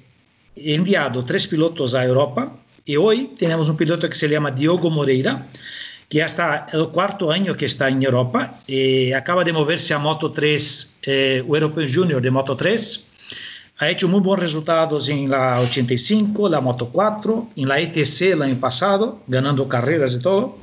[0.55, 5.47] enviado tres pilotos a Europa y hoy tenemos un piloto que se llama Diogo Moreira,
[6.07, 9.97] que ya está el cuarto año que está en Europa y acaba de moverse a
[9.97, 13.07] Moto 3, eh, European Junior de Moto 3
[13.83, 18.41] ha hecho muy buenos resultados en la 85, la Moto 4, en la ETC el
[18.41, 20.57] año pasado, ganando carreras y todo.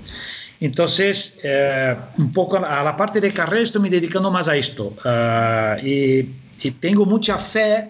[0.61, 4.95] Entonces, eh, un poco a la parte de carrera estoy me dedicando más a esto.
[5.05, 6.29] Uh, y,
[6.63, 7.89] y, tengo mucha fe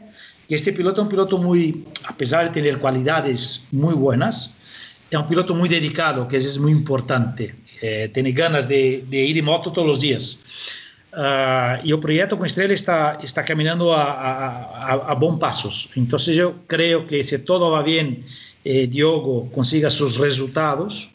[0.49, 4.55] que este piloto es un piloto muy, a pesar de tener cualidades muy buenas,
[5.11, 7.55] es un piloto muy dedicado, que es muy importante.
[7.83, 10.45] Eh, tiene ganas de, de ir en moto todos los días.
[11.13, 15.91] Uh, y el proyecto con Estrella está, está caminando a, a, a, bons pasos.
[15.97, 18.25] Entonces yo creo que si todo va bien,
[18.65, 21.11] eh, Diogo consiga sus resultados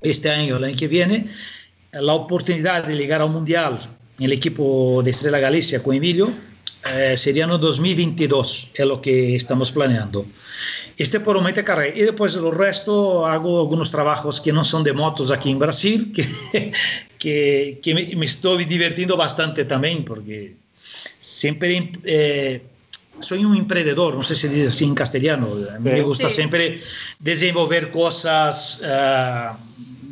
[0.00, 1.28] este año, el año que viene,
[1.92, 3.78] la oportunidad de llegar al Mundial
[4.18, 6.32] en el equipo de Estrella Galicia con Emilio
[6.84, 10.26] eh, sería en 2022, es lo que estamos planeando.
[10.96, 11.96] Este por un mete carrera.
[11.96, 16.12] Y después el resto hago algunos trabajos que no son de motos aquí en Brasil,
[16.12, 16.72] que,
[17.22, 20.56] que, que me, me, estoy divirtiendo bastante también, porque
[21.20, 22.60] siempre eh,
[23.20, 25.54] soy un emprendedor, no sé si dice así en castellano.
[25.72, 26.34] A mí me gusta sí.
[26.34, 26.80] siempre
[27.20, 28.82] desenvolver cosas.
[28.82, 29.56] Uh,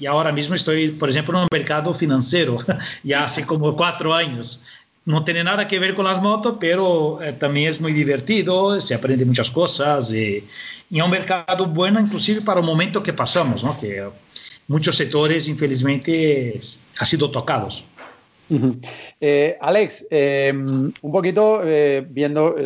[0.00, 2.58] y ahora mismo estoy, por ejemplo, en un mercado financiero,
[3.02, 4.62] ya hace como cuatro años
[5.04, 8.94] no tiene nada que ver con las motos, pero eh, también es muy divertido, se
[8.94, 10.44] aprende muchas cosas y,
[10.88, 13.80] y es un mercado bueno inclusive para el momento que pasamos, ¿no?
[13.80, 14.06] que
[14.70, 16.60] muchos sectores infelizmente
[17.00, 17.84] han sido tocados.
[19.20, 21.62] Eh, Alex, eh, un poquito
[22.08, 22.56] viendo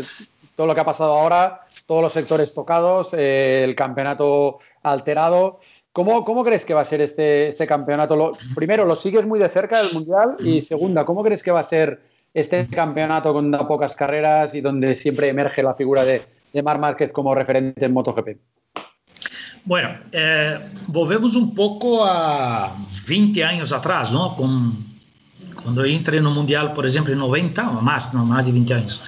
[0.56, 5.60] todo lo que ha pasado ahora, todos los sectores tocados, el campeonato alterado.
[5.92, 8.16] ¿Cómo, ¿Cómo, crees que va a ser este, este campeonato?
[8.16, 10.36] Lo, primero, ¿lo sigues muy de cerca del Mundial?
[10.40, 12.00] Y segunda, ¿cómo crees que va a ser
[12.32, 17.12] este campeonato con pocas carreras y donde siempre emerge la figura de, de Mar Márquez
[17.12, 18.36] como referente en MotoGP?
[19.64, 22.77] Bueno, eh, volvemos un poco a
[23.09, 24.37] 20 años atrás, ¿no?
[24.37, 24.77] Con,
[25.62, 28.74] cuando entré en el Mundial, por ejemplo, en 90 o más, no, más de 20
[28.74, 29.03] años,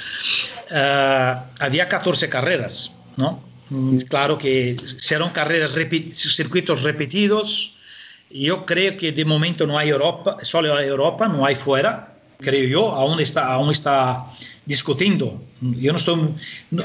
[0.71, 3.45] eh, había 14 carreras, ¿no?
[4.09, 5.73] Claro que serán carreras,
[6.13, 7.75] circuitos repetidos.
[8.31, 12.69] Yo creo que de momento no hay Europa, solo hay Europa, no hay fuera creo
[12.69, 14.27] yo, aún está, aún está
[14.67, 15.43] discutiendo.
[15.61, 16.35] Yo no estoy,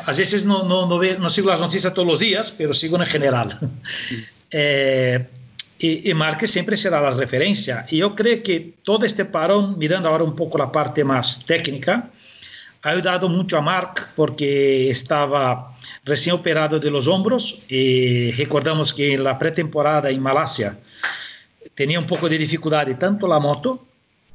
[0.05, 3.05] a veces no, no, no, no, sigo las noticias todos los días, pero sigo en
[3.05, 3.59] general.
[4.53, 5.29] Eh,
[5.79, 7.85] y, y Márquez siempre será la referencia.
[7.89, 12.11] Y yo creo que todo este parón, mirando ahora un poco la parte más técnica,
[12.83, 19.13] ha ayudado mucho a Marc porque estaba recién operado de los hombros y recordamos que
[19.13, 20.77] en la pretemporada en Malasia
[21.75, 23.85] tenía un poco de dificultad tanto la moto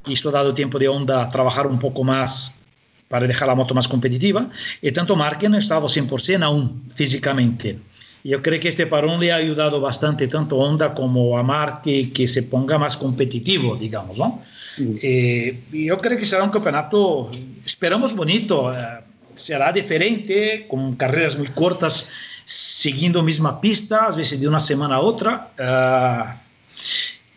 [0.05, 2.63] y esto ha dado tiempo de Honda a trabajar un poco más
[3.07, 4.49] para dejar la moto más competitiva,
[4.81, 7.79] y tanto Marque no estaba 100% aún físicamente.
[8.23, 12.11] Yo creo que este parón le ha ayudado bastante tanto a Honda como a Marque
[12.11, 14.43] que se ponga más competitivo, digamos, ¿no?
[14.79, 17.31] Eh, yo creo que será un campeonato,
[17.65, 18.99] esperamos bonito, eh,
[19.33, 22.09] será diferente, con carreras muy cortas,
[22.43, 25.51] siguiendo misma pista, a veces de una semana a otra.
[25.57, 26.23] Eh,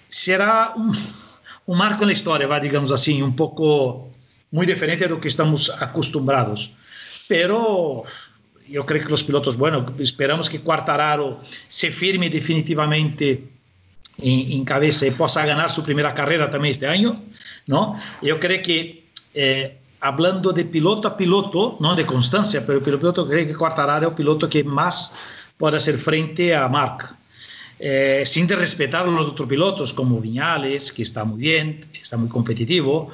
[0.09, 0.93] será un
[1.71, 4.10] un marco en la historia, va, digamos así, un poco
[4.51, 6.73] muy diferente de lo que estamos acostumbrados.
[7.29, 8.05] Pero
[8.69, 13.49] yo creo que los pilotos, bueno, esperamos que Quartararo se firme definitivamente
[14.19, 17.21] en, en, cabeza y pueda ganar su primera carrera también este año,
[17.67, 17.97] ¿no?
[18.23, 23.47] Yo creo que, eh, hablando de piloto a piloto, no de constancia, pero piloto creo
[23.47, 25.17] que Quartararo es el piloto que más
[25.57, 27.15] puede hacer frente a Marc
[27.83, 32.29] eh, sin respetar a los otros pilotos como Viñales, que está muy bien, está muy
[32.29, 33.09] competitivo,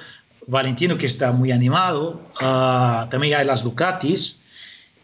[0.46, 4.42] Valentino, que está muy animado, uh, también hay las Ducatis,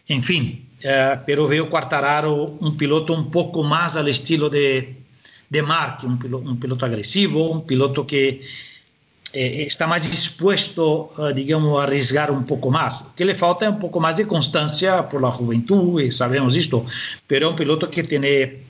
[0.07, 4.95] en fin, uh, pero veo Quartararo un piloto un poco más al estilo de,
[5.49, 8.41] de Mark, un piloto, un piloto agresivo, un piloto que
[9.33, 13.05] eh, está más dispuesto, uh, digamos, a arriesgar un poco más.
[13.15, 16.85] que le falta un poco más de constancia por la juventud, y sabemos esto,
[17.27, 18.63] pero es un piloto que tiene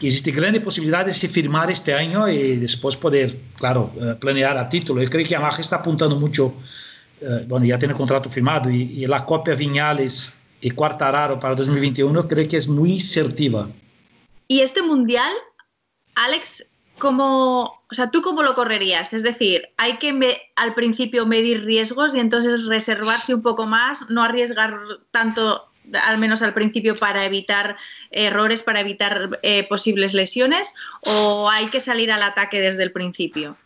[0.00, 5.02] existe grande posibilidad de firmar este año y después poder, claro, eh, planear a título.
[5.02, 6.54] Yo creo que Yamaha está apuntando mucho,
[7.20, 12.28] eh, bueno, ya tiene contrato firmado y, y, la copia Viñales y Quartararo para 2021
[12.28, 13.68] creo que es muy certiva.
[14.48, 15.32] ¿Y este mundial,
[16.14, 16.66] Alex,
[16.98, 19.12] cómo, o sea, tú cómo lo correrías?
[19.12, 24.10] Es decir, hay que me, al principio medir riesgos y entonces reservarse un poco más,
[24.10, 24.78] no arriesgar
[25.10, 25.71] tanto
[26.04, 27.76] al menos al principio, para evitar
[28.10, 33.56] errores, para evitar eh, posibles lesiones, o hay que salir al ataque desde el principio?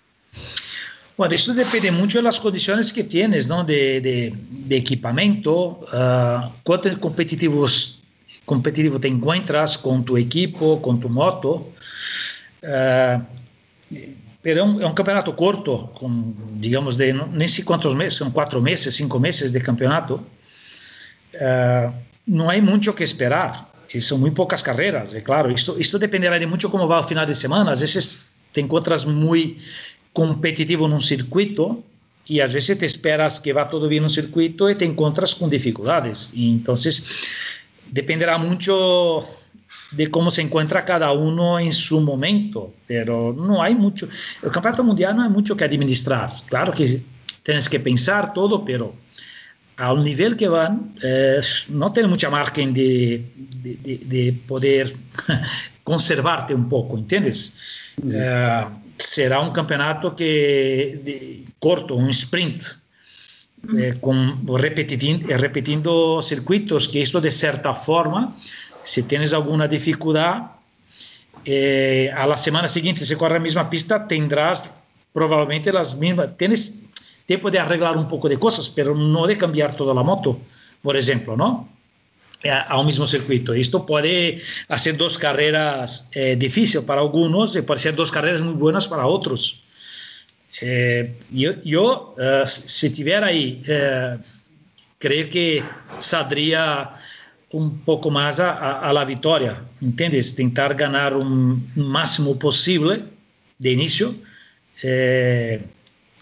[1.16, 3.64] Bueno, eso depende mucho de las condiciones que tienes, ¿no?
[3.64, 8.00] De, de, de equipamiento, uh, cuánto competitivos,
[8.44, 11.72] competitivo te encuentras con tu equipo, con tu moto.
[12.62, 13.22] Uh,
[14.46, 18.60] pero es un, campeonato corto, con, digamos, de no, nem sei cuántos meses, son cuatro
[18.60, 20.22] meses, cinco meses de campeonato.
[21.34, 21.90] Uh,
[22.26, 23.68] no hay mucho que esperar.
[23.92, 25.48] Y son muy pocas carreras, claro.
[25.50, 27.70] Esto, esto dependerá de mucho cómo va el final de semana.
[27.70, 29.58] A veces te encuentras muy
[30.12, 31.82] competitivo en un circuito
[32.26, 35.34] y a veces te esperas que va todo bien en un circuito y te encuentras
[35.34, 36.32] con dificultades.
[36.36, 37.06] Entonces
[37.90, 39.26] dependerá mucho
[39.92, 44.08] de cómo se encuentra cada uno en su momento, pero no hay mucho.
[44.42, 46.32] El campeonato mundial no hay mucho que administrar.
[46.46, 47.00] Claro que
[47.42, 48.94] tienes que pensar todo, pero
[49.76, 53.24] al nivel que van, eh, no tiene mucha margen de,
[53.62, 54.94] de, de poder
[55.84, 57.54] conservarte un poco, ¿entiendes?
[58.02, 62.62] Uh, será un campeonato que corto, un sprint,
[63.62, 63.78] mm.
[63.78, 68.36] eh, con, repetindo, repetindo circuitos, que esto de cierta forma,
[68.82, 70.52] si tienes alguna dificultad,
[71.44, 74.68] eh, a la semana siguiente, si corre la misma pista, tendrás
[75.12, 76.84] probablemente las mismas, tienes
[77.26, 80.38] tiempo de arreglar un poco de cosas, pero no de cambiar toda la moto,
[80.80, 81.68] por ejemplo, ¿no?
[82.42, 83.54] Eh, a un mismo circuito.
[83.54, 88.54] Esto puede hacer dos carreras eh, difíciles para algunos y puede ser dos carreras muy
[88.54, 89.62] buenas para otros.
[90.60, 94.22] Eh, yo, yo uh, si tuviera ahí, uh,
[94.98, 95.62] creo que
[95.98, 96.94] saldría
[97.50, 100.34] un poco más a, a, la victoria, ¿entiendes?
[100.34, 103.02] Tentar ganar un máximo posible
[103.58, 104.14] de inicio.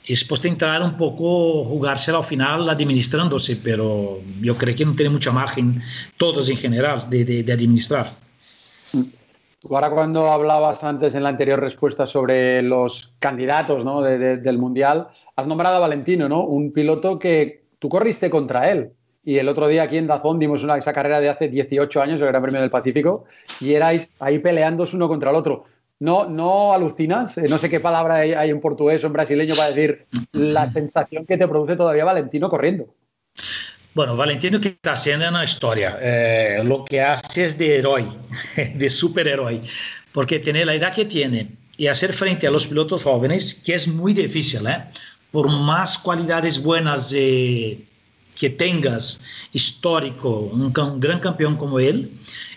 [0.06, 5.10] Y después tentar un poco jugársela al final administrándose, pero yo creo que no tiene
[5.10, 5.80] mucha margen,
[6.18, 8.12] todos en general, de, de, de administrar.
[9.70, 14.02] Ahora cuando hablabas antes en la anterior respuesta sobre los candidatos ¿no?
[14.02, 16.44] de, de, del Mundial, has nombrado a Valentino, ¿no?
[16.44, 18.92] un piloto que tú corriste contra él.
[19.24, 22.20] Y el otro día aquí en Dazón dimos una, esa carrera de hace 18 años,
[22.20, 23.24] el Gran Premio del Pacífico,
[23.58, 25.64] y erais ahí peleándose uno contra el otro.
[26.00, 27.38] ¿No, no alucinas?
[27.38, 30.66] Eh, no sé qué palabra hay, hay en portugués o en brasileño para decir la
[30.66, 32.86] sensación que te produce todavía Valentino corriendo.
[33.94, 35.98] Bueno, Valentino que está haciendo una historia.
[36.00, 38.08] Eh, lo que hace es de héroe,
[38.74, 39.62] de superhéroe,
[40.12, 43.86] porque tiene la edad que tiene y hacer frente a los pilotos jóvenes, que es
[43.86, 44.84] muy difícil, ¿eh?
[45.30, 47.84] por más cualidades buenas eh,
[48.36, 52.10] que tengas, histórico, un, un, gran campeón como él,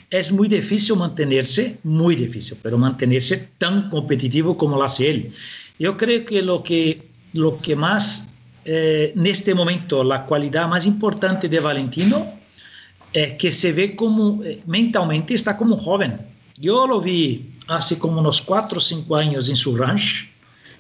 [0.10, 5.32] es muy difícil mantenerse, muy difícil, pero mantenerse tan competitivo como lo hace él.
[5.80, 11.48] Yo creo que lo que, lo que más eh, neste momento la qualidade mais importante
[11.48, 12.34] de Valentino
[13.14, 16.14] é que se vê como eh, mentalmente está como jovem.
[16.62, 20.28] Eu lo vi há como uns 4 ou 5 anos em seu rancho,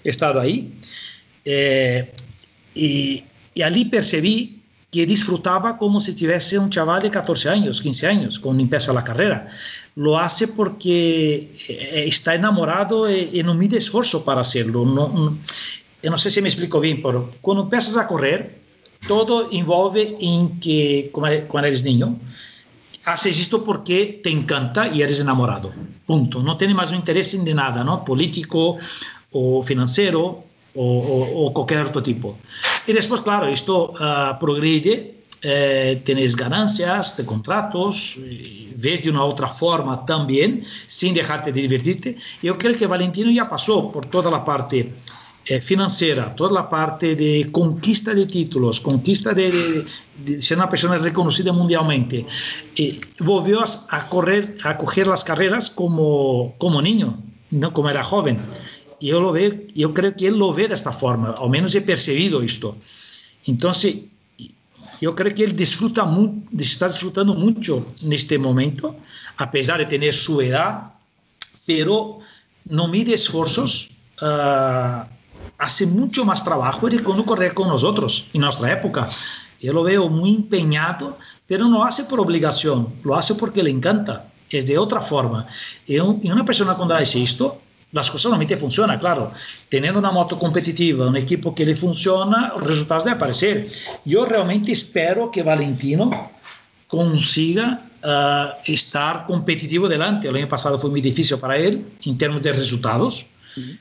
[0.04, 0.70] he estado aí,
[1.46, 2.08] eh,
[2.76, 3.24] e,
[3.56, 4.57] e ali percebi
[4.90, 9.02] que disfrutava como se tivesse um chaval de 14 anos, 15 anos, quando empieza a
[9.02, 9.48] carreira.
[9.96, 14.86] Lo hace porque eh, está enamorado e, e não mide esforço para hacerlo.
[14.86, 15.38] Não, não,
[16.02, 18.62] eu não sei se me explico bem, pero quando começas a correr,
[19.08, 22.20] todo envolve em que, quando eres niño,
[23.06, 25.74] haces isto porque te encanta e eres enamorado.
[26.06, 26.42] Ponto.
[26.42, 28.04] Não tem mais um interesse de nada, não?
[28.04, 28.78] político
[29.32, 30.47] ou financeiro
[30.78, 32.38] ou, ou qualquer outro tipo.
[32.88, 38.18] E depois, claro, isto uh, progride, eh, tens ganâncias de contratos,
[38.76, 42.18] vês de uma outra forma também, sem deixar-te de divertir-te.
[42.44, 44.94] Eu creio que Valentino já passou por toda a parte
[45.46, 49.86] eh, financiera, toda la parte de conquista de títulos, conquista de, de,
[50.18, 52.26] de ser una persona reconocida mundialmente,
[52.76, 58.40] eh, volvió a, correr, a coger las carreras como, como niño, no como era joven.
[59.00, 61.74] Y yo lo veo, yo creo que él lo ve de esta forma, al menos
[61.76, 62.76] he percibido esto.
[63.46, 63.96] Entonces,
[65.00, 68.96] yo creo que él disfruta mu está disfrutando mucho en este momento,
[69.38, 70.94] a pesar de tener su edad,
[71.66, 72.20] pero
[72.66, 75.06] no mide esfuerzos uh,
[75.58, 79.08] hace mucho más trabajo de cuando correr con nosotros en nuestra época.
[79.62, 84.32] Yo lo veo muy empeñado, pero no hace por obligación, lo hace porque le encanta,
[84.50, 85.48] es de otra forma.
[85.86, 89.32] Y una persona cuando hace esto, las cosas realmente funcionan, claro.
[89.70, 93.70] Teniendo una moto competitiva, un equipo que le funciona, los resultados deben aparecer.
[94.06, 96.32] Yo realmente espero que Valentino
[96.88, 100.28] consiga uh, estar competitivo delante.
[100.28, 103.26] El año pasado fue muy difícil para él en términos de resultados.
[103.56, 103.78] Uh -huh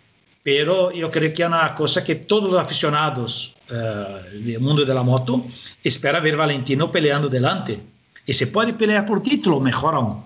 [0.46, 4.94] pero yo creo que es una cosa que todos los aficionados uh, del mundo de
[4.94, 5.44] la moto
[5.82, 7.80] esperan ver Valentino peleando delante.
[8.24, 10.22] Y se puede pelear por título, mejor aún,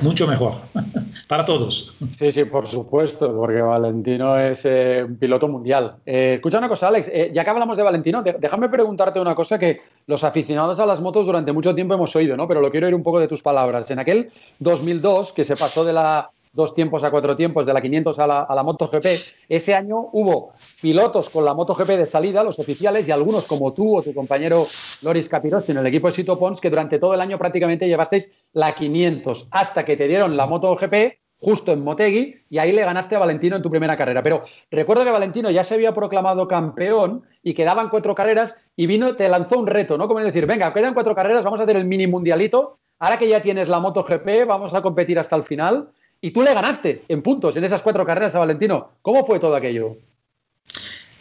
[0.00, 0.54] mucho mejor,
[1.28, 1.94] para todos.
[2.18, 5.96] Sí, sí, por supuesto, porque Valentino es eh, un piloto mundial.
[6.06, 9.58] Eh, escucha una cosa, Alex, eh, ya que hablamos de Valentino, déjame preguntarte una cosa
[9.58, 12.48] que los aficionados a las motos durante mucho tiempo hemos oído, ¿no?
[12.48, 13.90] pero lo quiero oír un poco de tus palabras.
[13.90, 17.82] En aquel 2002, que se pasó de la dos tiempos a cuatro tiempos, de la
[17.82, 19.06] 500 a la, a la MotoGP,
[19.48, 20.52] ese año hubo
[20.84, 24.66] pilotos con la MotoGP de salida, los oficiales, y algunos como tú o tu compañero
[25.00, 28.30] Loris Capirossi en el equipo de Sito Pons, que durante todo el año prácticamente llevasteis
[28.52, 30.94] la 500, hasta que te dieron la MotoGP
[31.38, 34.22] justo en Motegi y ahí le ganaste a Valentino en tu primera carrera.
[34.22, 39.16] Pero recuerdo que Valentino ya se había proclamado campeón y quedaban cuatro carreras y vino,
[39.16, 40.06] te lanzó un reto, ¿no?
[40.06, 43.26] Como es decir, venga, quedan cuatro carreras, vamos a hacer el mini mundialito, ahora que
[43.26, 45.88] ya tienes la MotoGP, vamos a competir hasta el final
[46.20, 48.90] y tú le ganaste en puntos en esas cuatro carreras a Valentino.
[49.00, 49.96] ¿Cómo fue todo aquello?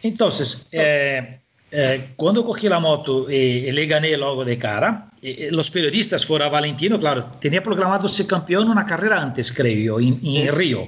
[0.04, 1.40] Entonces, eh,
[1.72, 6.26] eh, cuando cogí la moto y, y, le gané luego de cara, y, los periodistas
[6.26, 10.54] fueron a Valentino, claro, tenía programado ser campeón una carrera antes, creo, en, en.
[10.54, 10.88] Río.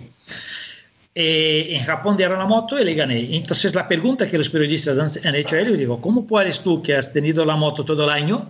[1.17, 3.35] Eh, en Japón dieron la moto y le gané.
[3.37, 6.59] Entonces la pregunta que los periodistas han, han hecho a él, yo digo, ¿cómo puedes
[6.59, 8.49] tú que has tenido la moto todo el año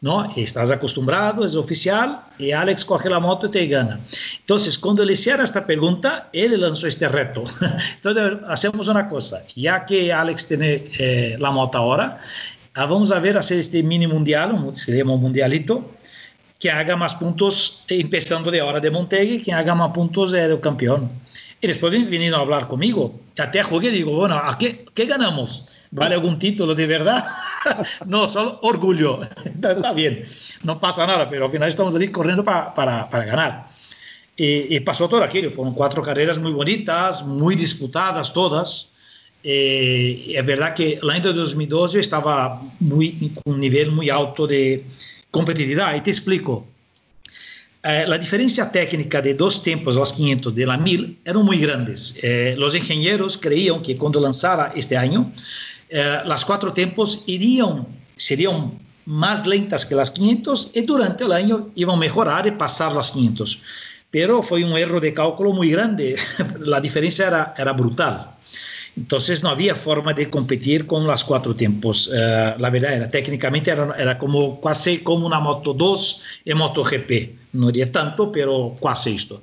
[0.00, 0.32] ¿no?
[0.36, 4.00] Estás acostumbrado, es oficial, y Alex coge la moto y te gana.
[4.40, 7.44] Entonces, cuando le hicieron esta pregunta, él lanzó este reto.
[7.96, 12.18] Entonces, hacemos una cosa, ya que Alex tiene eh, moto ahora,
[12.74, 15.92] ah, vamos a ver hacer este mini mundial, se llama un mundialito,
[16.58, 20.60] que haga más puntos, empezando de ahora de Montegui, quien haga más puntos es el
[20.60, 21.10] campeón.
[21.60, 23.18] Y después vinieron a hablar conmigo.
[23.38, 25.64] Até jugué y digo, bueno, ¿a qué, qué ganamos?
[25.90, 27.24] ¿Vale algún título de verdad?
[28.06, 29.22] no, solo orgullo.
[29.44, 30.22] Está bien,
[30.64, 33.66] no pasa nada, pero al final estamos ahí corriendo para, para, para ganar.
[34.36, 35.50] Y, y, pasó todo aquello.
[35.50, 38.92] Fueron cuatro carreras muy bonitas, muy disputadas todas.
[39.48, 44.46] Eh, es verdad que el año de 2012 estaba muy, con un nivel muy alto
[44.46, 44.84] de
[45.30, 45.94] competitividad.
[45.94, 46.66] Y te explico.
[47.88, 52.18] Eh, la diferencia técnica de dos tiempos, los 500 de la 1000, eran muy grandes.
[52.20, 55.30] Eh, los ingenieros creían que cuando lanzara este año,
[55.88, 57.22] eh, las cuatro tiempos
[58.16, 62.92] serían más lentas que las 500 y durante el año iban a mejorar y pasar
[62.92, 63.62] las 500.
[64.10, 66.16] Pero fue un error de cálculo muy grande.
[66.58, 68.35] la diferencia era brutal.
[68.96, 72.08] Entonces no había forma de competir con las cuatro tiempos.
[72.08, 77.10] Uh, la verdad era, técnicamente era, era, como casi como una Moto 2 y MotoGP.
[77.52, 79.42] No diría tanto, pero casi esto.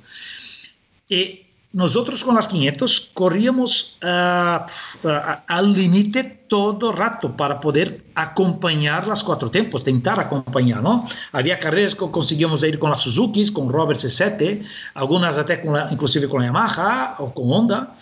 [1.08, 1.42] Y
[1.74, 5.12] nosotros con las 500 corríamos uh, uh,
[5.48, 11.08] al límite todo rato para poder acompañar las cuatro tiempos, intentar acompañar, ¿no?
[11.32, 14.62] Había carreras que conseguíamos ir con las Suzuki, con Roberts 7,
[14.94, 17.96] algunas até con la, inclusive con la Yamaha o con Honda.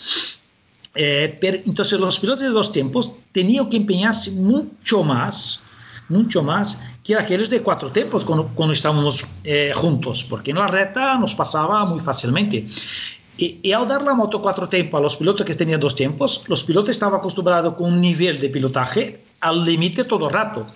[0.94, 5.64] Eh, pero, entonces los pilotos de dos tiempos tenían que empeñarse mucho más,
[6.10, 10.68] mucho más que aquellos de cuatro tiempos cuando, cuando estábamos eh, juntos, porque en la
[10.68, 12.66] reta nos pasaba muy fácilmente.
[13.38, 16.44] Y, y, al dar la moto cuatro tiempos a los pilotos que tenían dos tiempos,
[16.48, 20.68] los pilotos estaban acostumbrados con un nivel de pilotaje al límite todo el rato.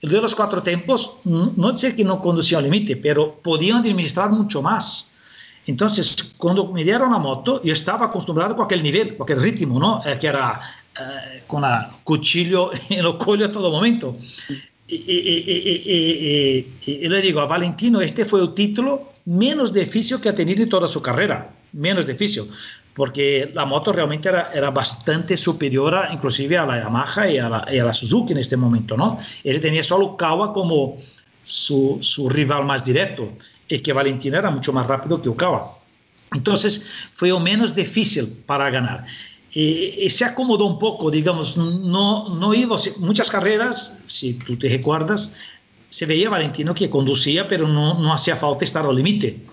[0.00, 4.30] El de los cuatro tiempos, no sé que no conducían al límite, pero podían administrar
[4.30, 5.11] mucho más.
[5.66, 9.78] Entonces, cuando me dieron la moto, yo estaba acostumbrado con aquel nivel, con aquel ritmo,
[9.78, 10.02] ¿no?
[10.04, 10.60] Eh, que era
[10.98, 11.70] eh, con el
[12.02, 14.16] cuchillo en el cuello a todo momento.
[14.88, 20.28] Y, y, y, y, le digo a Valentino, este fue el título menos difícil que
[20.28, 22.44] ha tenido en toda su carrera, menos difícil,
[22.92, 27.48] porque la moto realmente era, era bastante superior a, inclusive a la Yamaha y a
[27.48, 29.16] la, a la, Suzuki en este momento, ¿no?
[29.44, 30.98] Él tenía solo Kawa como
[31.40, 33.32] su, su rival más directo
[33.80, 35.78] que Valentina era mucho más rápido que Okawa.
[36.34, 39.04] Entonces fue o menos difícil para ganar.
[39.52, 44.68] Y, y, se acomodó un poco, digamos, no, no iba, muchas carreras, si tú te
[44.68, 45.36] recuerdas,
[45.90, 49.44] se veía Valentino que conducía, pero no, no hacía falta estar al límite.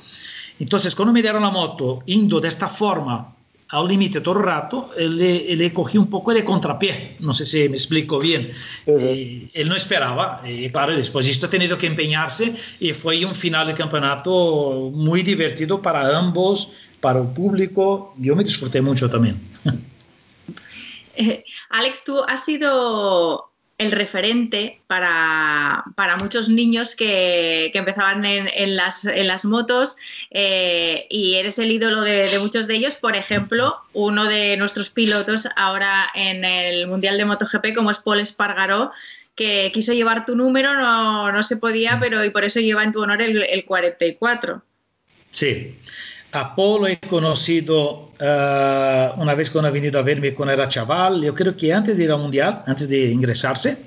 [0.58, 3.36] Entonces, cuando me dieron la moto, indo de esta forma
[3.70, 7.70] al límite todo el rato, le, le, cogí un poco de contrapié, no sé si
[7.70, 8.52] me explico bien.
[8.86, 9.00] Uh -huh.
[9.02, 13.36] eh, él no esperaba, y claro, después esto ha tenido que empeñarse y fue un
[13.36, 19.40] final de campeonato muy divertido para ambos, para el público, yo me disfruté mucho también.
[21.22, 23.49] Eh, Alex, tú has sido
[23.80, 29.96] el referente para, para muchos niños que, que empezaban en, las, en, las, motos
[30.32, 32.96] eh, y eres el ídolo de, de, muchos de ellos.
[32.96, 38.20] Por ejemplo, uno de nuestros pilotos ahora en el Mundial de MotoGP, como es Paul
[38.20, 38.92] Espargaró,
[39.34, 42.92] que quiso llevar tu número, no, no se podía, pero y por eso lleva en
[42.92, 44.62] tu honor el, el 44.
[45.32, 45.78] Sí.
[46.32, 51.24] A Paul he conocido uh, una vez cuando ha venido a verme cuando era chaval,
[51.24, 53.86] yo creo que antes de ir al Mundial, antes de ingresarse,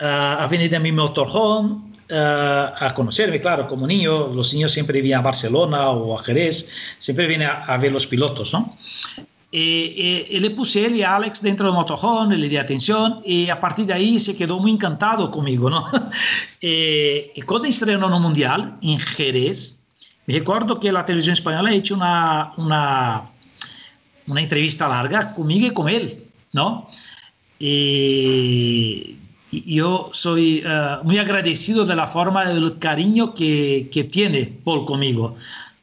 [0.00, 5.00] uh, ha venido a mi motorhome uh, a conocerme, claro, como niño, los niños siempre
[5.00, 6.68] vienen a Barcelona o a Jerez,
[6.98, 8.76] siempre vienen a, ver los pilotos, ¿no?
[9.52, 13.60] Y, le puse él y a Alex dentro del motorhome, le di atención y a
[13.60, 15.88] partir de ahí se quedó muy encantado conmigo, ¿no?
[16.60, 19.79] y, y cuando estrenó en el Mundial, en Jerez,
[20.32, 23.30] recuerdo que la televisión española ha hecho una, una,
[24.26, 26.88] una entrevista larga conmigo y con él, ¿no?
[27.58, 29.16] Y,
[29.52, 35.34] yo soy uh, muy agradecido de la forma, del cariño que, que, tiene Paul conmigo.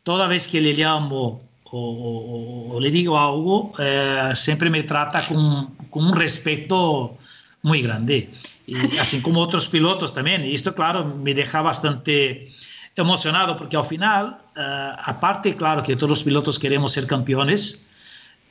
[0.03, 5.21] Toda vez que le llamo o, o, o le digo algo, uh, siempre me trata
[5.27, 7.17] con, con un respeto
[7.61, 8.29] muy grande.
[8.65, 10.45] Y así como otros pilotos también.
[10.45, 12.53] Y esto, claro, me deja bastante
[13.01, 17.83] emocionado porque al final, uh, aparte, claro que todos los pilotos queremos ser campeones,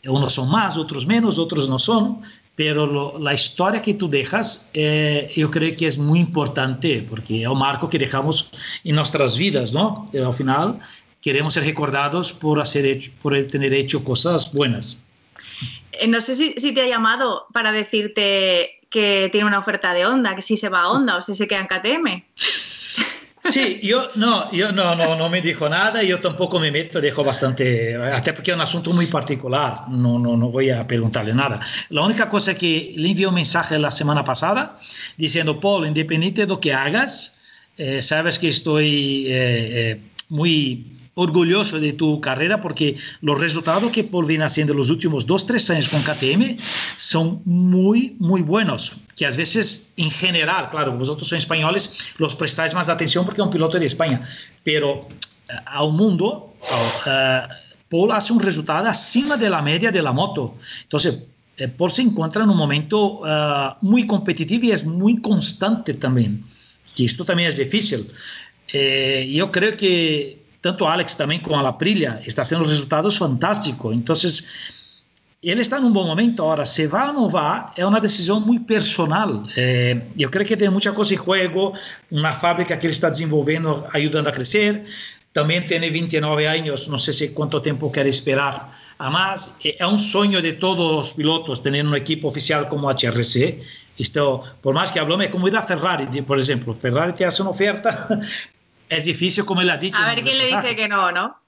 [0.05, 2.23] unos son más, otros menos, otros no son,
[2.55, 7.49] pero la historia que tú dejas, eh, yo creo que es muy importante porque es
[7.49, 8.51] un marco que dejamos
[8.83, 10.09] en nuestras vidas, ¿no?
[10.11, 10.79] Pero al final
[11.21, 15.03] queremos ser recordados por, hacer por tener hecho cosas buenas.
[15.93, 20.07] Eh, no sé si, si te ha llamado para decirte que tiene una oferta de
[20.07, 22.25] Honda, que si se va a Honda o si se queda en KTM.
[23.51, 27.23] Sí, yo no, yo no, no, no me dijo nada, yo tampoco me meto, dejo
[27.23, 31.61] bastante, hasta porque es un asunto muy particular, no, no, no voy a preguntarle nada.
[31.91, 34.79] La única cosa es que le envié un mensaje la semana pasada
[35.17, 37.39] diciendo, Paul, independiente de lo que hagas,
[37.79, 44.05] eh, sabes que estoy eh, eh, muy orgulloso de tu carrera porque los resultados que
[44.05, 46.59] Paul viene haciendo los últimos dos, tres años con KTM
[46.99, 48.97] son muy, muy buenos.
[49.17, 53.47] Que a veces, en general, claro, vosotros sois españoles, los prestáis más atención porque es
[53.47, 54.29] un piloto de España,
[54.63, 55.09] pero uh,
[55.65, 57.49] al mundo, uh,
[57.89, 60.57] Paul hace un resultado acima de la media de la moto.
[60.83, 61.19] Entonces,
[61.57, 66.45] eh, Paul se encuentra en un momento uh, muy competitivo y es muy constante también.
[66.95, 68.07] Que esto también es difícil.
[68.71, 73.95] Eh, yo creo que tanto Alex também com a Aprilia está sendo resultados fantásticos.
[73.95, 74.17] Então,
[75.41, 76.43] ele está num bom momento.
[76.43, 79.45] Agora, se vai ou não vai, é uma decisão muito personal.
[79.57, 81.75] É, eu creio que tem muita coisa em jogo,
[82.11, 84.83] uma fábrica que ele está desenvolvendo, ajudando a crescer.
[85.33, 89.57] Também tem 29 anos, não sei se quanto tempo quer esperar a mais.
[89.79, 93.61] É um sonho de todos os pilotos ter uma equipe oficial como a HRC.
[93.97, 96.75] Isto, por mais que hablamos, é como ir a Ferrari, por exemplo.
[96.75, 98.21] Ferrari te hace uma oferta
[98.89, 99.99] es difícil, como él ha dicho.
[99.99, 101.39] A ver quién le dice que no, ¿no?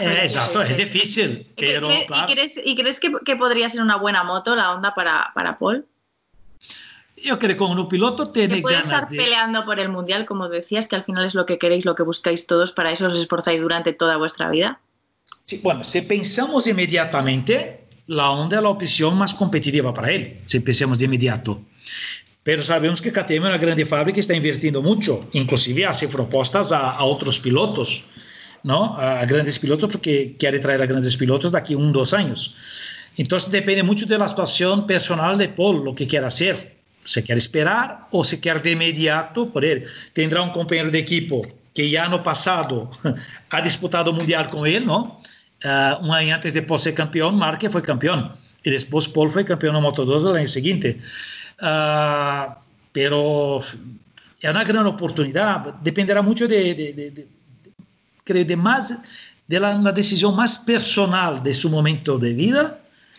[0.00, 1.46] Eh, exacto, es difícil.
[1.56, 2.32] Pero, ¿Y, claro.
[2.32, 5.86] crees, ¿Y crees, que, que, podría ser una buena moto la Honda para, para Paul?
[7.16, 9.16] Yo creo que con un piloto tiene que puede ganas estar de...
[9.16, 12.02] peleando por el mundial, como decías, que al final es lo que queréis, lo que
[12.02, 14.80] buscáis todos, para eso os esforzáis durante toda vuestra vida.
[15.44, 20.60] Sí, bueno, si pensamos inmediatamente, la Honda es la opción más competitiva para él, si
[20.60, 21.60] pensamos de inmediato.
[22.44, 26.72] Pero sabemos que KTM é uma grande fábrica e está investindo muito, inclusive hace propostas
[26.72, 28.04] a, a outros pilotos,
[28.64, 28.96] não?
[28.96, 32.54] a grandes pilotos, porque quer trazer a grandes pilotos daqui um, dois anos.
[33.18, 36.74] Então depende muito da situação personal de Paul, o que quer fazer.
[37.04, 39.88] Se quer esperar ou se quer de imediato por ele.
[40.12, 42.90] Tendrá um companheiro de equipo que já no passado
[43.50, 45.18] ha disputado o Mundial com ele, não?
[45.64, 48.32] Uh, um ano antes de Paul ser campeão, Marque foi campeão.
[48.64, 50.98] E depois Paul foi campeão no Moto2 no ano seguinte.
[51.60, 52.54] Uh,
[52.92, 53.62] pero
[54.42, 57.26] é uma grande oportunidade, dependerá muito de, de, de, de,
[58.24, 58.56] de, de
[59.48, 62.78] de la, una decisão mais personal de seu momento de vida,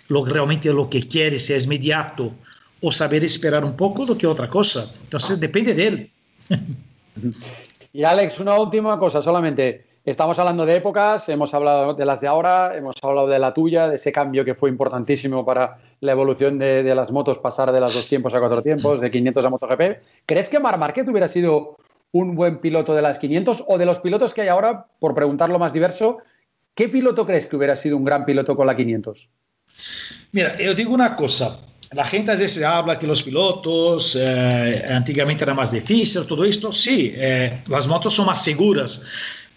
[0.09, 2.33] lo realmente lo que quer, se é imediato
[2.81, 4.93] ou saber esperar um pouco do que outra coisa.
[5.07, 6.11] Então depende dele.
[7.93, 9.88] e Alex, uma última coisa, solamente.
[10.10, 13.88] Estamos hablando de épocas, hemos hablado de las de ahora, hemos hablado de la tuya,
[13.88, 17.80] de ese cambio que fue importantísimo para la evolución de, de las motos, pasar de
[17.80, 19.82] las dos tiempos a cuatro tiempos, de 500 a MotoGP.
[20.26, 21.78] ¿Crees que Mar Márquez hubiera sido
[22.12, 25.60] un buen piloto de las 500 o de los pilotos que hay ahora, por preguntarlo
[25.60, 26.18] más diverso,
[26.74, 29.30] ¿qué piloto crees que hubiera sido un gran piloto con la 500?
[30.32, 31.60] Mira, yo digo una cosa.
[31.91, 36.72] La gente a veces habla que los pilotos eh, antiguamente era más difícil, todo esto.
[36.72, 39.03] Sí, eh, las motos son más seguras.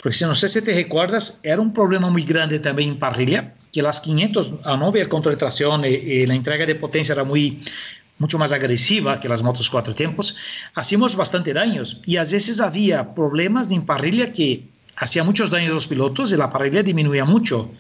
[0.03, 3.55] Porque se não sei se te recordas, era um problema muito grande também em parrilha,
[3.71, 7.13] que as 500, a não haver controle de tração e, e a entrega de potência
[7.13, 7.71] era muito
[8.19, 10.37] muito mais agressiva que as motos quatro tempos,
[10.77, 15.87] hacíamos bastante danos e às vezes havia problemas em parrilha que hacía muitos danos aos
[15.87, 17.75] pilotos e a parrilha diminuía muito.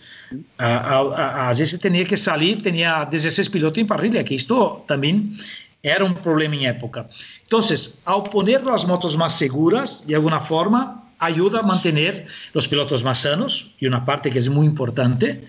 [0.59, 5.37] Às vezes tinha que sair, tinha 16 pilotos em parrilha, que isto também
[5.83, 7.09] era um problema em época.
[7.47, 7.61] Então,
[8.05, 13.20] ao poner as motos mais seguras, de alguma forma, ayuda a mantener los pilotos más
[13.20, 15.45] sanos y una parte que es muy importante,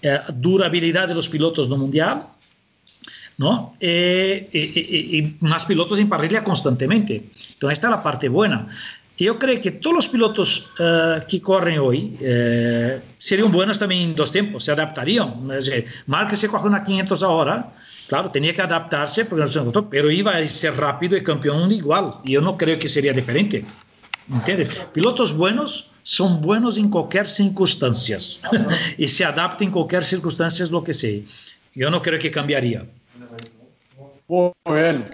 [0.00, 2.28] eh, durabilidad de los pilotos no mundial,
[3.38, 3.76] ¿no?
[3.80, 7.24] Eh, eh, y más pilotos en parrilla constantemente.
[7.54, 8.68] Entonces, esta es la parte buena.
[9.18, 10.68] Yo creo que todos los pilotos
[11.26, 12.18] que corren hoy
[13.16, 15.48] serían buenos también en dos tiempos, se adaptarían.
[16.04, 17.72] Marquez se coge una 500 ahora,
[18.08, 22.16] claro, tenía que adaptarse, pero iba a ser rápido y campeón igual.
[22.24, 23.64] Yo no creo que sería diferente.
[24.32, 24.68] ¿Entiendes?
[24.92, 28.18] Pilotos buenos son buenos en cualquier circunstancia
[28.98, 31.20] y se adaptan en cualquier circunstancia, lo que sea.
[31.74, 32.86] Yo no creo que cambiaría.
[34.28, 35.10] Muy bien.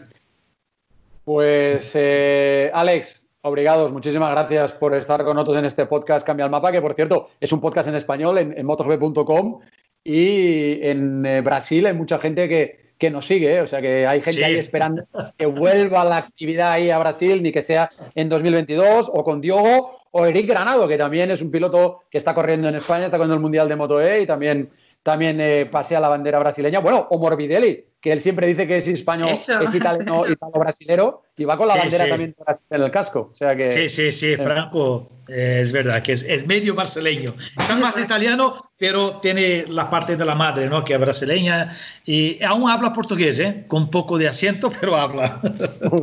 [1.24, 6.50] Pues, eh, Alex, obrigados, muchísimas gracias por estar con nosotros en este podcast Cambia el
[6.50, 9.60] Mapa, que por cierto es un podcast en español en, en motogp.com
[10.04, 13.60] y en eh, Brasil hay mucha gente que, que nos sigue, ¿eh?
[13.60, 14.44] o sea que hay gente sí.
[14.44, 15.02] ahí esperando
[15.36, 19.90] que vuelva la actividad ahí a Brasil, ni que sea en 2022, o con Diogo
[20.12, 23.34] o Eric Granado, que también es un piloto que está corriendo en España, está corriendo
[23.34, 24.70] el Mundial de Moto E y también,
[25.02, 26.78] también eh, pasea la bandera brasileña.
[26.78, 31.22] Bueno, o Morbidelli, que él siempre dice que es español, eso, es italiano, italo brasilero
[31.36, 32.10] y va con la sí, bandera sí.
[32.10, 32.34] también
[32.70, 33.30] en el casco.
[33.32, 37.36] O sea que, sí, sí, sí, Franco, eh, es verdad que es, es, medio brasileño.
[37.56, 40.82] Está más italiano, pero tiene la parte de la madre, ¿no?
[40.82, 43.66] Que es brasileña y aún habla portugués, ¿eh?
[43.68, 45.40] Con poco de acento, pero habla.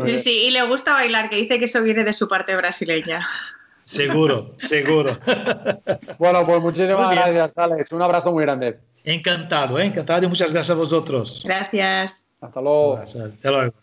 [0.06, 3.28] Sí, sí, y le gusta bailar, que dice que eso viene de su parte brasileña.
[3.84, 5.18] Seguro, seguro.
[6.18, 7.92] bueno, pues muchísimas gracias, Alex.
[7.92, 8.80] Un abrazo muy grande.
[9.04, 9.86] Encantado, ¿eh?
[9.86, 11.44] encantado y muchas gracias a vosotros.
[11.46, 12.28] Gracias.
[12.42, 12.98] Hasta luego.
[12.98, 13.74] Hasta luego.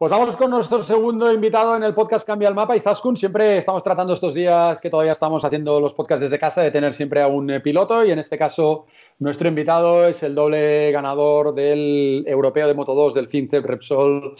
[0.00, 3.18] Pues vamos con nuestro segundo invitado en el podcast Cambia el Mapa, Izaskun.
[3.18, 6.94] Siempre estamos tratando estos días que todavía estamos haciendo los podcasts desde casa de tener
[6.94, 8.86] siempre a un eh, piloto y en este caso
[9.18, 14.34] nuestro invitado es el doble ganador del Europeo de Moto 2 del FinCEP Repsol,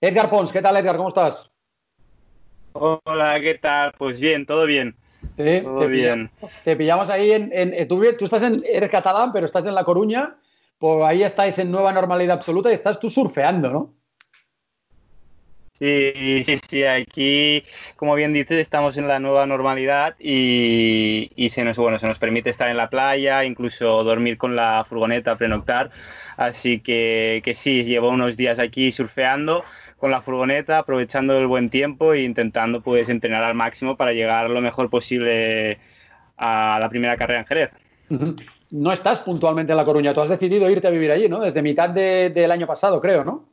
[0.00, 0.50] Edgar Pons.
[0.50, 0.96] ¿Qué tal, Edgar?
[0.96, 1.48] ¿Cómo estás?
[2.72, 3.92] Hola, ¿qué tal?
[3.96, 4.96] Pues bien, todo bien.
[5.36, 6.28] Sí, todo te bien.
[6.28, 7.50] Pillamos, te pillamos ahí en...
[7.52, 8.62] en tú, tú, estás en...
[8.66, 10.36] Eres catalán, pero estás en La Coruña.
[10.78, 13.94] Pues ahí estáis en nueva normalidad absoluta y estás tú surfeando, ¿no?
[15.76, 17.64] Sí, sí, sí, aquí,
[17.96, 22.48] como bien dices, estamos en la nueva normalidad y, se, nos, bueno, se nos permite
[22.50, 25.90] estar en la playa, incluso dormir con la furgoneta, prenoctar.
[26.36, 29.64] Así que, que sí, llevo unos días aquí surfeando
[29.98, 34.50] con la furgoneta, aprovechando el buen tiempo e intentando pues entrenar al máximo para llegar
[34.50, 35.78] lo mejor posible
[36.36, 37.70] a la primera carrera en Jerez.
[38.70, 41.40] No estás puntualmente en La Coruña, tú has decidido irte a vivir allí, ¿no?
[41.40, 43.48] Desde mitad del año pasado, creo, ¿no?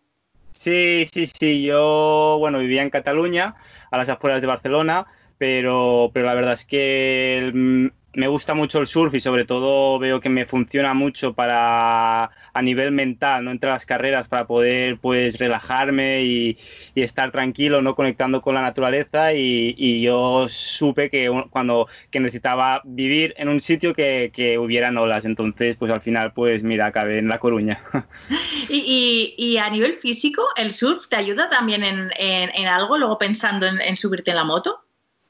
[0.52, 1.64] Sí, sí, sí.
[1.64, 3.56] Yo, bueno, vivía en Cataluña,
[3.90, 8.88] a las afueras de Barcelona, pero, pero la verdad es que me gusta mucho el
[8.88, 13.70] surf y sobre todo veo que me funciona mucho para a nivel mental, no entre
[13.70, 16.58] las carreras para poder pues relajarme y,
[16.96, 23.34] estar tranquilo, no conectando con la naturaleza y, yo supe que cuando que necesitaba vivir
[23.38, 27.28] en un sitio que, que hubieran olas, entonces pues al final pues mira acabé en
[27.28, 27.82] La Coruña.
[28.70, 34.32] ¿Y, a nivel físico el surf te ayuda también en, algo luego pensando en subirte
[34.32, 34.84] en la moto?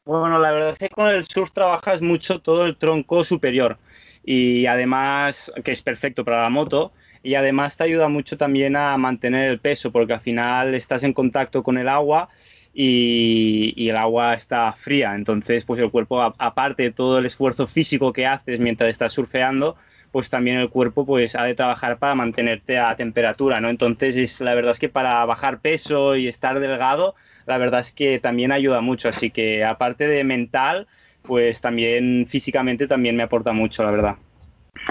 [0.04, 3.78] Bueno, la verdad es que con el surf trabajas mucho todo el tronco superior
[4.24, 6.92] y además, que es perfecto para la moto,
[7.22, 11.14] y además te ayuda mucho también a mantener el peso porque al final estás en
[11.14, 12.30] contacto con el agua
[12.74, 18.12] y, el agua está fría, entonces pues el cuerpo, aparte de todo el esfuerzo físico
[18.12, 19.76] que haces mientras estás surfeando,
[20.12, 23.70] pues también el cuerpo pues ha de trabajar para mantenerte a temperatura, ¿no?
[23.70, 27.92] Entonces es, la verdad es que para bajar peso y estar delgado, la verdad es
[27.92, 30.88] que también ayuda mucho, así que aparte de mental,
[31.24, 34.16] pues también físicamente también me aporta mucho, la verdad.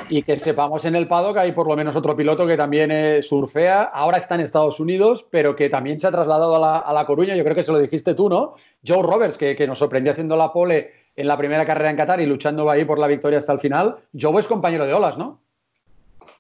[0.08, 3.22] Y que sepamos en el paddock hay por lo menos otro piloto que también eh,
[3.22, 7.34] surfea, ahora está en Estados Unidos, pero que también se ha trasladado a la, Coruña,
[7.34, 8.54] yo creo que se lo dijiste tú, ¿no?
[8.86, 12.20] Joe Roberts, que, que nos sorprendió haciendo la pole en la primera carrera en Qatar
[12.20, 13.96] y luchando ahí por la victoria hasta el final.
[14.18, 15.40] Joe es compañero de olas, ¿no?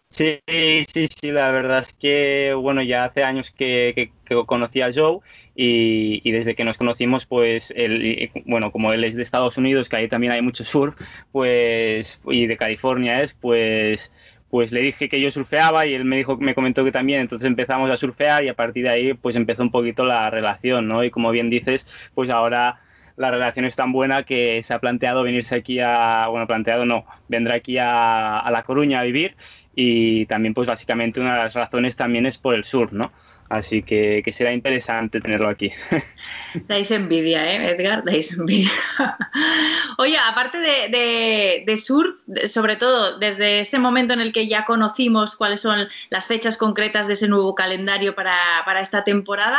[0.08, 4.10] Sí, sí, sí, la verdad es que, bueno, ya hace años que,
[4.46, 5.20] conocí a Joe
[5.54, 9.96] y, desde que nos conocimos, pues, él, bueno, como él es de Estados Unidos, que
[9.96, 10.96] ahí también hay mucho surf,
[11.30, 14.12] pues, y de California es, pues,
[14.50, 17.46] pues le dije que yo surfeaba y él me dijo, me comentó que también, entonces
[17.46, 21.04] empezamos a surfear y a partir de ahí, pues, empezó un poquito la relación, ¿no?
[21.04, 22.80] Y como bien dices, pues ahora
[23.20, 27.04] la relación es tan buena que se ha planteado venirse aquí a, bueno, planteado no,
[27.28, 29.36] vendrá aquí a, a La Coruña a vivir
[29.74, 33.12] y también pues básicamente una de las razones también es por el sur, ¿no?
[33.50, 35.72] Así que, que será interesante tenerlo aquí.
[36.68, 38.04] Dais envidia, ¿eh, Edgar?
[38.04, 38.70] Dais envidia.
[39.98, 42.14] Oye, aparte de, de, surf,
[42.46, 47.08] sobre todo desde ese momento en el que ya conocimos cuáles son las fechas concretas
[47.08, 49.58] de ese nuevo calendario para, para esta temporada,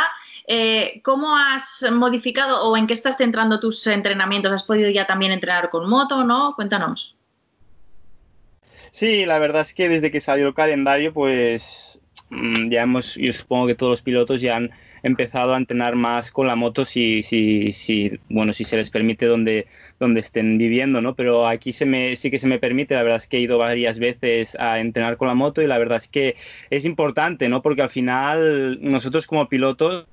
[0.54, 4.52] eh, ¿cómo has modificado o en qué estás centrando tus entrenamientos?
[4.52, 6.54] ¿Has podido ya también entrenar con moto, no?
[6.54, 7.16] Cuéntanos.
[8.90, 11.91] Sí, la verdad es que desde que salió el calendario, pues
[12.68, 14.70] ya hemos, yo supongo que todos los pilotos ya han
[15.02, 19.26] empezado a entrenar más con la moto si, si, si bueno, si se les permite
[19.26, 19.66] donde,
[19.98, 21.14] donde estén viviendo, ¿no?
[21.14, 23.58] Pero aquí se me, sí que se me permite, la verdad es que he ido
[23.58, 26.36] varias veces a entrenar con la moto y la verdad es que
[26.70, 27.62] es importante, ¿no?
[27.62, 30.06] Porque al final nosotros como pilotos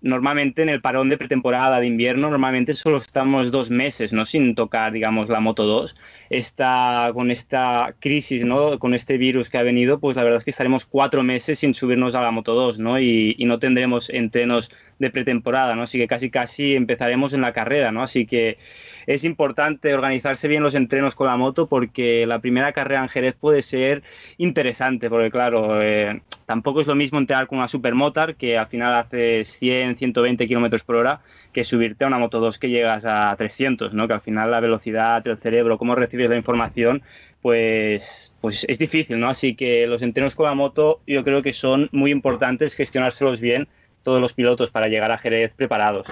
[0.00, 4.24] normalmente en el parón de pretemporada de invierno, normalmente solo estamos dos meses, ¿no?
[4.24, 5.96] Sin tocar, digamos, la Moto 2.
[6.30, 8.78] Está con esta crisis, ¿no?
[8.78, 11.74] Con este virus que ha venido, pues la verdad es que estaremos cuatro meses sin
[11.74, 13.00] subirnos a la Moto 2, ¿no?
[13.00, 15.82] Y, y no tendremos entrenos de pretemporada, ¿no?
[15.82, 18.02] Así que casi casi empezaremos en la carrera, ¿no?
[18.02, 18.58] Así que
[19.08, 23.34] es importante organizarse bien los entrenos con la moto porque la primera carrera en Jerez
[23.34, 24.02] puede ser
[24.36, 28.94] interesante, porque claro, eh, tampoco es lo mismo entrenar con una supermotor que al final
[28.94, 31.20] hace 100, 120 kilómetros por hora
[31.54, 34.06] que subirte a una moto 2 que llegas a 300, ¿no?
[34.06, 37.00] Que al final la velocidad del cerebro, cómo recibes la información,
[37.40, 39.30] pues, pues es difícil, ¿no?
[39.30, 43.68] Así que los entrenos con la moto yo creo que son muy importantes gestionárselos bien
[44.02, 46.08] todos los pilotos para llegar a Jerez preparados.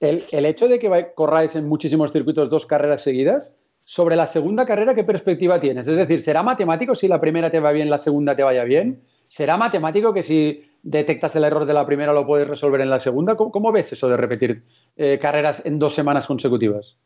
[0.00, 4.94] El, hecho de que corráis en muchísimos circuitos dos carreras seguidas, sobre la segunda carrera,
[4.94, 5.86] ¿qué perspectiva tienes?
[5.86, 9.02] Es decir, ¿será matemático si la primera te va bien, la segunda te vaya bien?
[9.28, 13.00] ¿Será matemático que si detectas el error de la primera lo puedes resolver en la
[13.00, 13.36] segunda?
[13.36, 14.62] ¿Cómo, ves eso de repetir
[14.96, 16.96] eh, carreras en dos semanas consecutivas?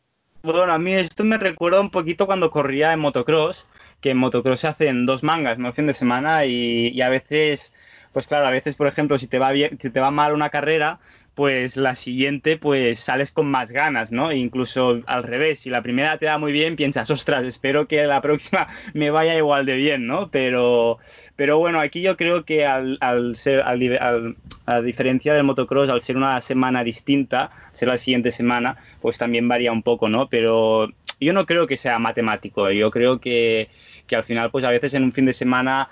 [0.43, 3.67] Bueno, a mí esto me recuerda un poquito cuando corría en motocross,
[4.01, 5.73] que en motocross se hacen dos mangas, ¿no?
[5.73, 7.73] Fin de semana y a veces
[8.13, 10.51] pues claro, a veces, por ejemplo, si te va bien, si te va mal una
[10.51, 10.99] carrera,
[11.39, 14.33] pues la siguiente pues sales con más ganas, ¿no?
[14.33, 18.21] incluso al revés, si la primera te da muy bien, piensas, ostras, espero que la
[18.21, 20.33] próxima me vaya igual de bien, ¿no?
[20.33, 20.99] Pero,
[21.37, 22.99] pero bueno, aquí yo creo que al,
[23.37, 24.35] ser, al,
[24.67, 29.47] a diferencia del motocross, al ser una semana distinta, ser la siguiente semana, pues también
[29.47, 30.29] varía un poco, ¿no?
[30.29, 30.89] Pero
[31.21, 33.69] yo no creo que sea matemático, yo creo que,
[34.09, 35.89] que al final pues a veces en un fin de semana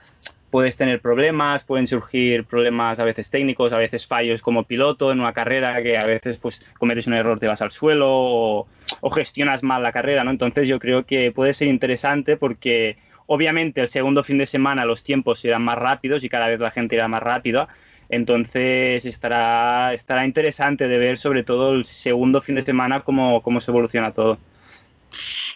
[0.51, 5.21] puedes tener problemas, pueden surgir problemas a veces técnicos, a veces fallos como piloto en
[5.21, 8.67] una carrera, que a veces pues cometes un error, te vas al suelo o,
[9.15, 10.31] gestionas mal la carrera, ¿no?
[10.31, 15.03] Entonces yo creo que puede ser interesante porque obviamente el segundo fin de semana los
[15.03, 17.69] tiempos serán más rápidos y cada vez la gente irá más rápida,
[18.09, 23.61] entonces estará, estará interesante de ver sobre todo el segundo fin de semana cómo, cómo
[23.61, 24.39] se evoluciona todo.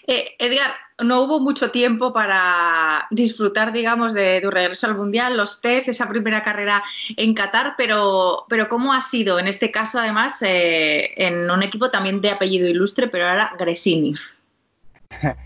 [0.06, 5.60] Eh, Edgar, no hubo mucho tiempo para disfrutar, digamos, de tu regreso al Mundial, los
[5.60, 6.82] test, esa primera carrera
[7.16, 11.90] en Qatar, pero, pero ¿cómo ha sido en este caso, además, eh, en un equipo
[11.90, 14.14] también de apellido ilustre, pero ahora Gresini?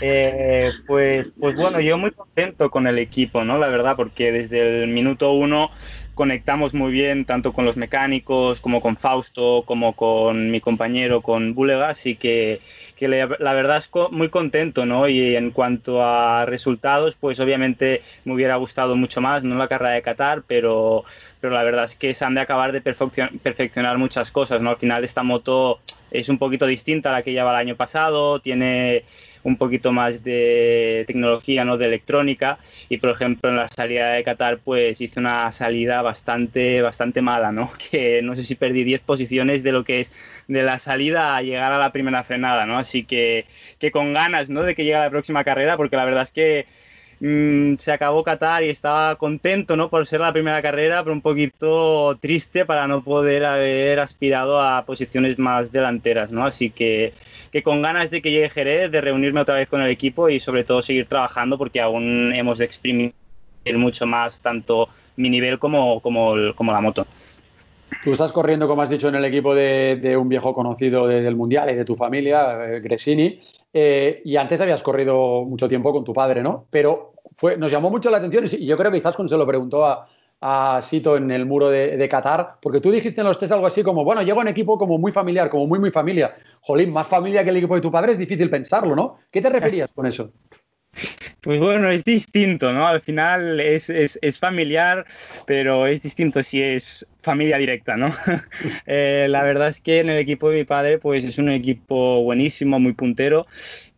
[0.00, 3.58] Eh, pues, pues bueno, yo muy contento con el equipo, ¿no?
[3.58, 5.70] La verdad, porque desde el minuto uno
[6.14, 11.54] conectamos muy bien tanto con los mecánicos como con Fausto, como con mi compañero, con
[11.54, 12.60] Bulega, así que,
[12.96, 15.08] que la verdad es muy contento, ¿no?
[15.08, 19.94] Y en cuanto a resultados, pues obviamente me hubiera gustado mucho más, no la carrera
[19.94, 21.04] de Qatar, pero,
[21.40, 24.70] pero la verdad es que se han de acabar de perfeccionar muchas cosas, ¿no?
[24.70, 28.38] Al final esta moto es un poquito distinta a la que lleva el año pasado,
[28.38, 29.04] tiene
[29.44, 31.78] un poquito más de tecnología, ¿no?
[31.78, 32.58] de electrónica.
[32.88, 37.52] Y por ejemplo, en la salida de Qatar, pues hice una salida bastante, bastante mala,
[37.52, 37.70] ¿no?
[37.90, 40.12] Que no sé si perdí 10 posiciones de lo que es
[40.48, 42.78] de la salida a llegar a la primera frenada, ¿no?
[42.78, 43.46] Así que,
[43.78, 44.62] que con ganas, ¿no?
[44.62, 46.66] De que llegue la próxima carrera, porque la verdad es que
[47.20, 49.88] Mm, se acabó Qatar y estaba contento ¿no?
[49.88, 54.84] por ser la primera carrera, pero un poquito triste para no poder haber aspirado a
[54.84, 56.32] posiciones más delanteras.
[56.32, 56.44] ¿no?
[56.44, 57.14] Así que,
[57.52, 60.40] que con ganas de que llegue Jerez, de reunirme otra vez con el equipo y
[60.40, 63.14] sobre todo seguir trabajando porque aún hemos de exprimir
[63.74, 67.06] mucho más tanto mi nivel como, como, como la moto.
[68.02, 71.70] Tú estás corriendo, como has dicho, en el equipo de, un viejo conocido del Mundial
[71.70, 73.40] y de tu familia, eh, Gresini,
[73.74, 76.66] eh, y antes habías corrido mucho tiempo con tu padre, ¿no?
[76.70, 79.44] Pero fue, nos llamó mucho la atención y yo creo que quizás cuando se lo
[79.44, 80.06] preguntó a,
[80.40, 83.82] a Sito en el muro de, Qatar, porque tú dijiste en los test algo así
[83.82, 86.36] como, bueno, llego a un equipo como muy familiar, como muy, muy familia.
[86.60, 89.16] Jolín, más familia que el equipo de tu padre es difícil pensarlo, ¿no?
[89.32, 90.30] ¿Qué te referías con eso?
[91.40, 92.86] Pues bueno, es distinto, ¿no?
[92.86, 93.86] Al final es,
[94.40, 95.04] familiar,
[95.46, 98.06] pero es distinto si es familia directa, ¿no?
[98.86, 102.22] Eh, la verdad es que en el equipo de mi padre, pues es un equipo
[102.22, 103.46] buenísimo, muy puntero,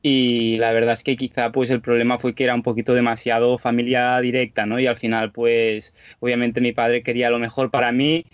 [0.02, 3.58] y la verdad es que quizá pues el problema fue que era un poquito demasiado
[3.58, 4.78] familia directa, ¿no?
[4.78, 8.24] Y al final, pues obviamente mi padre quería lo mejor para mí,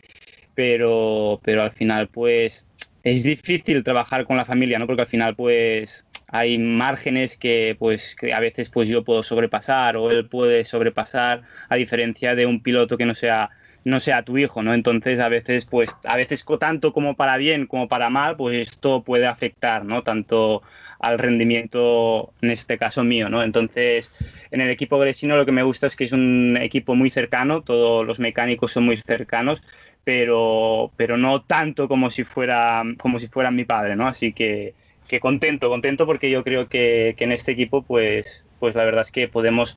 [0.54, 2.66] pero, pero al final, pues
[3.02, 4.86] es difícil trabajar con la familia, ¿no?
[4.86, 9.96] Porque al final, pues hay márgenes que pues que a veces pues yo puedo sobrepasar
[9.96, 13.50] o él puede sobrepasar a diferencia de un piloto que no sea
[13.84, 14.74] no sea tu hijo, ¿no?
[14.74, 19.02] Entonces a veces pues a veces tanto como para bien como para mal, pues esto
[19.02, 20.02] puede afectar, ¿no?
[20.02, 20.62] Tanto
[21.00, 23.42] al rendimiento en este caso mío, ¿no?
[23.42, 24.10] Entonces,
[24.50, 27.62] en el equipo Gresino lo que me gusta es que es un equipo muy cercano,
[27.62, 29.62] todos los mecánicos son muy cercanos,
[30.04, 34.08] pero pero no tanto como si fuera como si fueran mi padre, ¿no?
[34.08, 34.74] Así que
[35.08, 39.12] que contento, contento porque yo creo que, en este equipo, pues, pues la verdad es
[39.12, 39.76] que podemos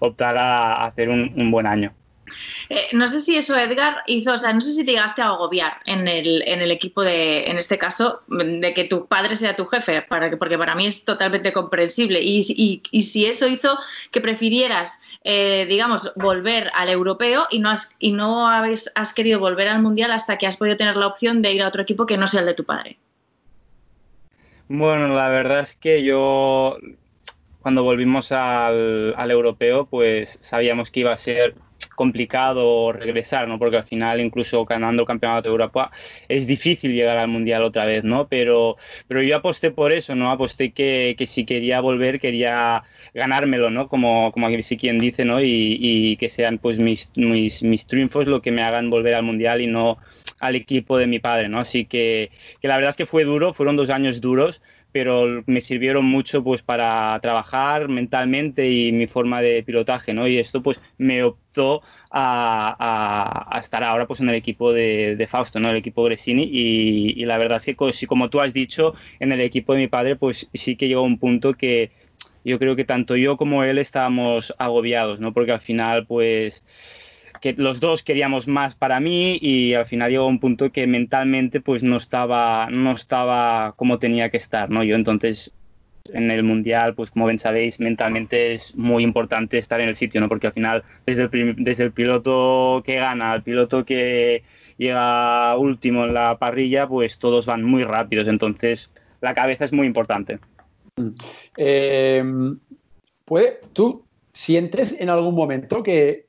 [0.00, 1.92] optar a, hacer un, buen año.
[2.68, 5.26] Eh, no sé si eso, Edgar, hizo, o sea, no sé si te llegaste a
[5.26, 9.54] agobiar en el, en el equipo de, en este caso, de que tu padre sea
[9.54, 12.20] tu jefe, para que, porque para mí es totalmente comprensible.
[12.22, 13.78] Y, si eso hizo
[14.10, 19.68] que prefirieras, eh, digamos, volver al europeo y no, has, y no has querido volver
[19.68, 22.16] al mundial hasta que has podido tener la opción de ir a otro equipo que
[22.16, 22.98] no sea el de tu padre.
[24.68, 26.78] Bueno, la verdad es que yo
[27.66, 31.56] cuando volvimos al, europeo, pues sabíamos que iba a ser
[31.96, 33.58] complicado regresar, ¿no?
[33.58, 35.90] Porque al final, incluso ganando el campeonato de Europa,
[36.28, 38.28] es difícil llegar al mundial otra vez, ¿no?
[38.28, 38.76] Pero,
[39.08, 40.30] pero yo aposté por eso, ¿no?
[40.30, 43.88] Aposté que, que si quería volver, quería ganármelo, ¿no?
[43.88, 45.40] Como, como aquí quien dice, ¿no?
[45.40, 49.24] Y, y, que sean pues mis, mis, mis triunfos lo que me hagan volver al
[49.24, 49.98] mundial y no
[50.38, 51.60] al equipo de mi padre, ¿no?
[51.60, 52.30] Así que,
[52.60, 54.60] que la verdad es que fue duro, fueron dos años duros,
[54.92, 60.26] pero me sirvieron mucho pues para trabajar mentalmente y mi forma de pilotaje, ¿no?
[60.26, 65.60] Y esto pues me optó a, a, estar ahora pues en el equipo de, Fausto,
[65.60, 65.68] ¿no?
[65.68, 69.42] El equipo Gresini y, y, la verdad es que como tú has dicho, en el
[69.42, 71.90] equipo de mi padre pues sí que llegó un punto que
[72.42, 75.34] yo creo que tanto yo como él estábamos agobiados, ¿no?
[75.34, 76.62] Porque al final pues
[77.56, 81.82] los dos queríamos más para mí y al final llegó un punto que mentalmente pues
[81.82, 84.82] no estaba, no estaba como tenía que estar, ¿no?
[84.82, 85.54] Yo entonces
[86.12, 90.20] en el mundial, pues como bien sabéis, mentalmente es muy importante estar en el sitio,
[90.20, 90.28] ¿no?
[90.28, 94.42] Porque al final, desde el, desde el piloto que gana al piloto que
[94.76, 98.28] llega último en la parrilla, pues todos van muy rápidos.
[98.28, 100.38] Entonces, la cabeza es muy importante.
[101.56, 102.24] Eh,
[103.72, 106.26] ¿Tú sientes en algún momento que,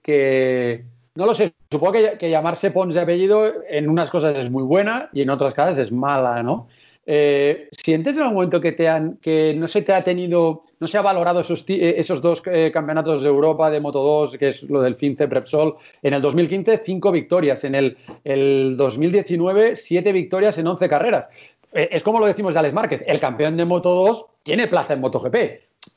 [1.17, 5.09] no lo sé, supongo que, llamarse Pons de apellido en unas cosas es muy buena
[5.11, 6.67] y en otras cosas es mala, ¿no?
[7.07, 10.85] Eh, ¿Sientes en algún momento que, te han, que no se te ha tenido, no
[10.85, 14.49] se ha valorado esos, eh, esos dos eh, campeonatos de Europa de Moto 2, que
[14.49, 15.73] es lo del FinCE Repsol?
[16.03, 17.63] En el 2015, cinco victorias.
[17.63, 21.25] En el, el 2019, siete victorias en 11 carreras.
[21.71, 25.01] es como lo decimos de Alex Márquez, el campeón de Moto 2 tiene plaza en
[25.01, 25.35] MotoGP.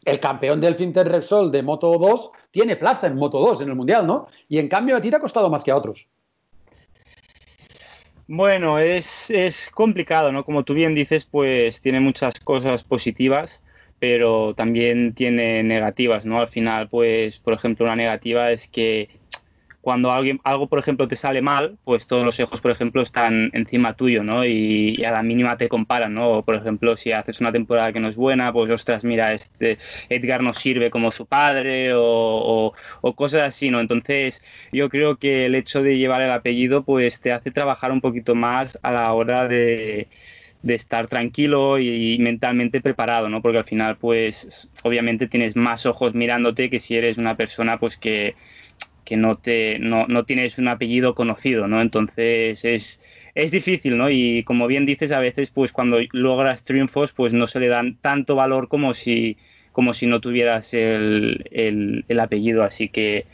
[0.04, 3.74] El campeón del FinTech Repsol de Moto 2 tiene plaza en Moto 2 en el
[3.76, 4.26] Mundial, ¿no?
[4.48, 6.08] Y en cambio a ti te ha costado más que a otros.
[8.32, 10.44] Bueno, es, complicado, ¿no?
[10.44, 13.60] Como tú bien dices, pues tiene muchas cosas positivas,
[13.98, 16.38] pero también tiene negativas, ¿no?
[16.38, 19.08] Al final, pues, por ejemplo, una negativa es que
[19.80, 23.50] cuando alguien, algo, por ejemplo, te sale mal, pues todos los ojos, por ejemplo, están
[23.54, 24.44] encima tuyo, ¿no?
[24.44, 26.42] Y, a la mínima te comparan, ¿no?
[26.44, 29.78] por ejemplo, si haces una temporada que no es buena, pues, ostras, mira, este
[30.08, 32.74] Edgar no sirve como su padre o,
[33.16, 33.80] cosas así, ¿no?
[33.80, 38.00] Entonces, yo creo que el hecho de llevar el apellido, pues, te hace trabajar un
[38.00, 40.08] poquito más a la hora de
[40.62, 43.40] de estar tranquilo y, mentalmente preparado, ¿no?
[43.42, 47.96] Porque al final, pues, obviamente tienes más ojos mirándote que si eres una persona, pues,
[47.96, 48.34] que,
[49.10, 51.82] que no, te, no, no, tienes un apellido conocido, ¿no?
[51.82, 53.00] Entonces es,
[53.34, 54.08] es difícil, ¿no?
[54.08, 57.96] Y como bien dices, a veces pues cuando logras triunfos pues no se le dan
[57.96, 59.36] tanto valor como si,
[59.72, 62.62] como si no tuvieras el, el, el apellido.
[62.62, 63.26] Así que,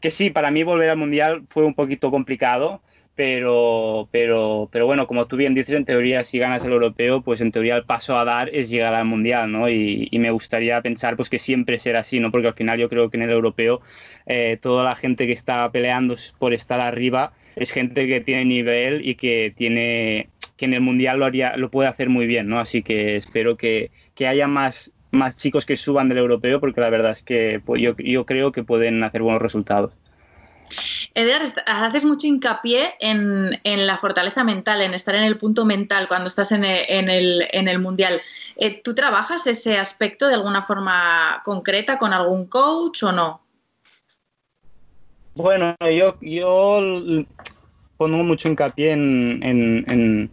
[0.00, 2.80] que sí, para mí volver al Mundial fue un poquito complicado
[3.14, 7.40] pero, pero, pero bueno, como tú bien dices, en teoría si ganas el europeo, pues
[7.40, 9.68] en teoría el paso a dar es llegar al mundial, ¿no?
[9.68, 12.30] Y, me gustaría pensar pues que siempre será así, ¿no?
[12.30, 13.80] Porque al final yo creo que en el europeo
[14.26, 19.06] eh, toda la gente que está peleando por estar arriba es gente que tiene nivel
[19.06, 22.60] y que tiene que en el mundial lo haría, lo puede hacer muy bien, ¿no?
[22.60, 26.90] Así que espero que, que haya más más chicos que suban del europeo porque la
[26.90, 29.92] verdad es que pues, yo, yo creo que pueden hacer buenos resultados.
[31.14, 36.26] Edgar, haces mucho hincapié en, la fortaleza mental, en estar en el punto mental cuando
[36.26, 38.20] estás en el, Mundial.
[38.56, 43.40] Eh, ¿Tú trabajas ese aspecto de alguna forma concreta con algún coach o no?
[45.34, 46.80] Bueno, yo, yo
[47.96, 50.30] pongo mucho hincapié en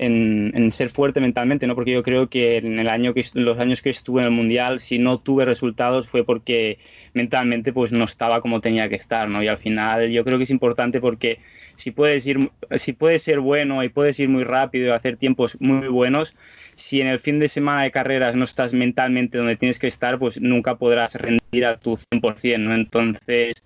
[0.00, 1.74] en, ser fuerte mentalmente, ¿no?
[1.74, 4.80] Porque yo creo que en el año que los años que estuve en el mundial,
[4.80, 6.78] si no tuve resultados fue porque
[7.12, 9.42] mentalmente pues no estaba como tenía que estar, ¿no?
[9.42, 11.38] Y al final yo creo que es importante porque
[11.74, 15.58] si puedes ir, si puedes ser bueno y puedes ir muy rápido y hacer tiempos
[15.60, 16.34] muy buenos,
[16.74, 20.18] si en el fin de semana de carreras no estás mentalmente donde tienes que estar,
[20.18, 22.74] pues nunca podrás rendir a tu 100%, ¿no?
[22.74, 23.62] Entonces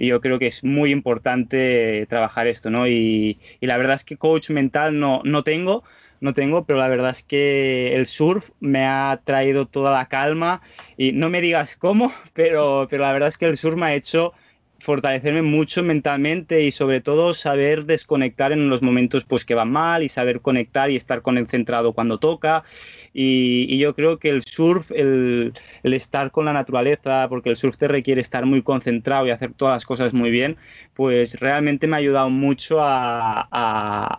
[0.00, 2.88] y yo creo que es muy importante trabajar esto, ¿no?
[2.88, 5.84] Y, y la verdad es que coach mental no, no tengo,
[6.20, 10.62] no tengo, pero la verdad es que el surf me ha traído toda la calma
[10.96, 13.94] y no me digas cómo, pero, pero la verdad es que el surf me ha
[13.94, 14.32] hecho
[14.80, 20.02] fortalecerme mucho mentalmente y sobre todo saber desconectar en los momentos pues que van mal
[20.02, 22.64] y saber conectar y estar concentrado cuando toca.
[23.12, 25.52] Y, yo creo que el surf, el,
[25.82, 29.74] estar con la naturaleza, porque el surf te requiere estar muy concentrado y hacer todas
[29.76, 30.56] las cosas muy bien,
[30.94, 33.48] pues realmente me ha ayudado mucho a,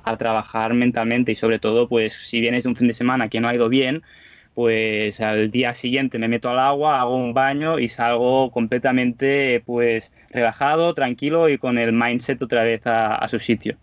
[0.04, 3.40] a trabajar mentalmente y sobre todo pues si vienes de un fin de semana que
[3.40, 4.04] no ha ido bien,
[4.54, 10.14] pues al día siguiente me meto al agua, hago un baño y salgo completamente pues
[10.30, 13.78] relajado, tranquilo y con el mindset otra vez a, su sitio.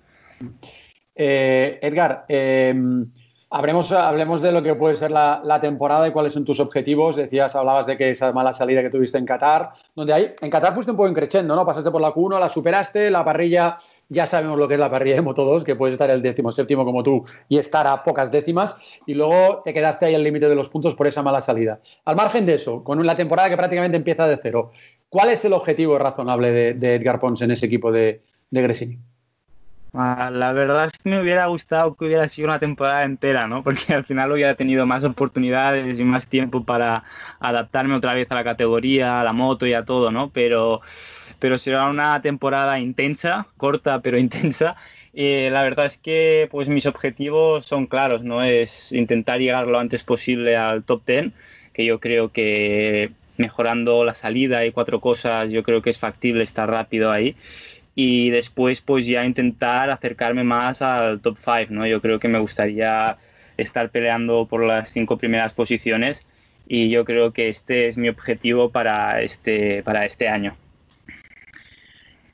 [1.14, 3.10] Eh, Edgar, em,
[3.50, 7.16] hablemos, de lo que puede ser la, temporada y cuáles son tus objetivos.
[7.16, 10.74] Decías, hablabas de que esa mala salida que tuviste en Qatar, donde hay, en Qatar
[10.74, 11.64] fuiste un poco increchendo, ¿no?
[11.64, 13.78] Pasaste por la Q1, la superaste, la parrilla
[14.08, 16.50] ya sabemos lo que es la parrilla de Moto 2, que puedes estar el décimo
[16.50, 18.74] séptimo como tú y estar a pocas décimas,
[19.06, 21.80] y luego te quedaste ahí al límite de los puntos por esa mala salida.
[22.04, 24.70] Al margen de eso, con la temporada que prácticamente empieza de cero,
[25.08, 28.98] ¿cuál es el objetivo razonable de, Edgar Pons en ese equipo de, Gresini?
[29.94, 33.62] Ah, la verdad es que me hubiera gustado que hubiera sido una temporada entera, ¿no?
[33.64, 37.04] Porque al final hubiera tenido más oportunidades y más tiempo para
[37.40, 40.30] adaptarme otra vez a la categoría, a la moto y a todo, ¿no?
[40.30, 40.82] Pero
[41.38, 44.76] pero será una temporada intensa, corta pero intensa.
[45.12, 48.42] Y la verdad es que pues mis objetivos son claros, ¿no?
[48.42, 51.32] Es intentar llegar lo antes posible al top 10,
[51.72, 56.42] que yo creo que mejorando la salida y cuatro cosas, yo creo que es factible
[56.44, 57.36] estar rápido ahí.
[57.94, 61.86] y después pues ya intentar acercarme más al top 5, ¿no?
[61.86, 63.18] Yo creo que me gustaría
[63.58, 66.26] estar peleando por las cinco primeras posiciones
[66.68, 70.56] y yo creo que este es mi objetivo para este, para este año.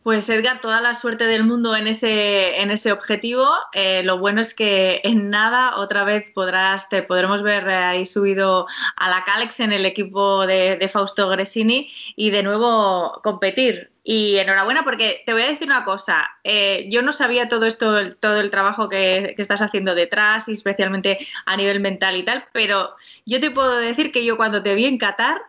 [0.05, 3.49] Pues Edgar, toda la suerte del mundo en ese, en ese objetivo.
[3.73, 8.67] Eh, lo bueno es que en nada otra vez podrás, te podremos ver ahí subido
[8.97, 13.93] a la Calex en el equipo de, Fausto Gresini y de nuevo competir.
[14.05, 18.15] Y enhorabuena porque te voy a decir una cosa, eh, yo no sabía todo esto,
[18.21, 22.45] todo el trabajo que, que, estás haciendo detrás y especialmente a nivel mental y tal,
[22.53, 22.95] pero
[23.25, 25.41] yo te puedo decir que yo cuando te vi en Qatar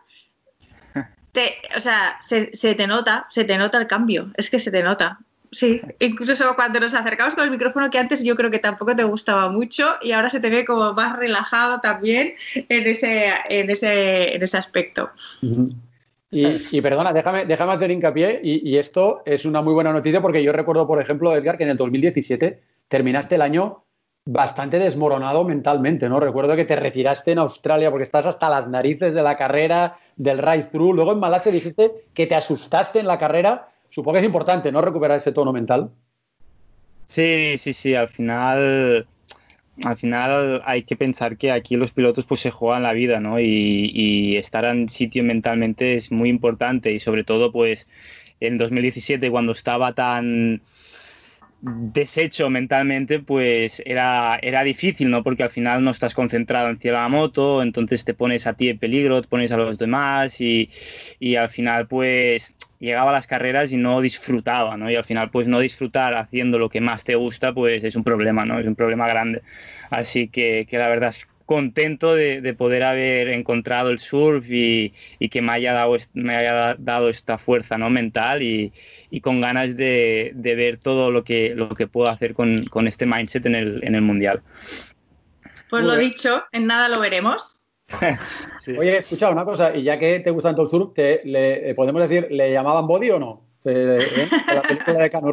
[1.75, 5.19] o sea, se, te nota, se te nota el cambio, es que se te nota.
[5.51, 9.03] Sí, incluso cuando nos acercamos con el micrófono, que antes yo creo que tampoco te
[9.05, 14.35] gustaba mucho y ahora se te ve como más relajado también en ese, en ese,
[14.35, 15.11] en ese aspecto.
[16.29, 20.43] Y, perdona, déjame, déjame hacer hincapié, y, y, esto es una muy buena noticia porque
[20.43, 22.59] yo recuerdo, por ejemplo, Edgar, que en el 2017
[22.89, 23.84] terminaste el año
[24.25, 26.19] bastante desmoronado mentalmente, ¿no?
[26.19, 30.39] Recuerdo que te retiraste en Australia porque estás hasta las narices de la carrera, del
[30.39, 30.95] ride-through.
[30.95, 33.69] Luego en Malasia dijiste que te asustaste en la carrera.
[33.89, 34.81] Supongo que es importante, ¿no?
[34.81, 35.91] Recuperar ese tono mental.
[37.05, 37.93] Sí, sí, sí.
[37.93, 39.05] Al final,
[39.83, 43.39] al final hay que pensar que aquí los pilotos pues se juegan la vida, ¿no?
[43.39, 47.87] Y, y estar en sitio mentalmente es muy importante y sobre todo pues
[48.39, 50.61] en 2017 cuando estaba tan
[51.65, 55.23] deshecho mentalmente, pues era, era difícil, ¿no?
[55.23, 58.77] Porque al final no estás concentrado en la moto, entonces te pones a ti en
[58.77, 60.69] peligro, te pones a los demás y,
[61.19, 64.91] y, al final pues llegaba a las carreras y no disfrutaba, ¿no?
[64.91, 68.03] Y al final pues no disfrutar haciendo lo que más te gusta, pues es un
[68.03, 68.59] problema, ¿no?
[68.59, 69.41] Es un problema grande.
[69.89, 74.91] Así que, que la verdad es contento de, poder haber encontrado el surf y,
[75.29, 77.89] que me haya dado, me haya dado esta fuerza ¿no?
[77.89, 78.71] mental y,
[79.21, 83.55] con ganas de, ver todo lo que, lo que puedo hacer con, este mindset en
[83.55, 84.41] el, en el Mundial.
[85.69, 87.61] Pues lo dicho, en nada lo veremos.
[88.77, 92.01] Oye, escucha una cosa, y ya que te gusta tanto el surf, le, eh, ¿podemos
[92.01, 93.45] decir, ¿le llamaban body o no?
[93.65, 94.29] ¿Eh?
[94.47, 95.31] ¿La película de Cano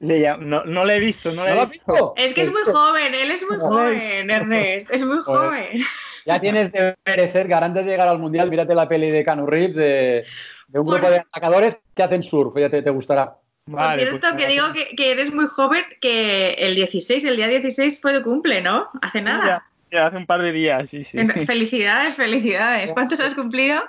[0.00, 2.14] no, no lo he visto, no, lo he visto.
[2.16, 5.82] Es que es muy joven, él es muy joven, Ernest, es muy joven.
[6.26, 9.76] Ya tienes de merecer, antes de llegar al Mundial, mírate la peli de Canu Reeves
[9.76, 10.24] de,
[10.72, 13.36] un grupo de atacadores que hacen surf, ya te, gustará.
[13.70, 14.66] Por cierto, pues que digo
[14.96, 18.88] que, eres muy joven, que el 16, el día 16 fue de cumple, ¿no?
[19.02, 19.64] Hace nada.
[19.92, 21.18] Ya, hace un par de días, sí, sí.
[21.46, 22.92] Felicidades, felicidades.
[22.94, 23.82] ¿Cuántos has cumplido?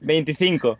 [0.00, 0.78] 25.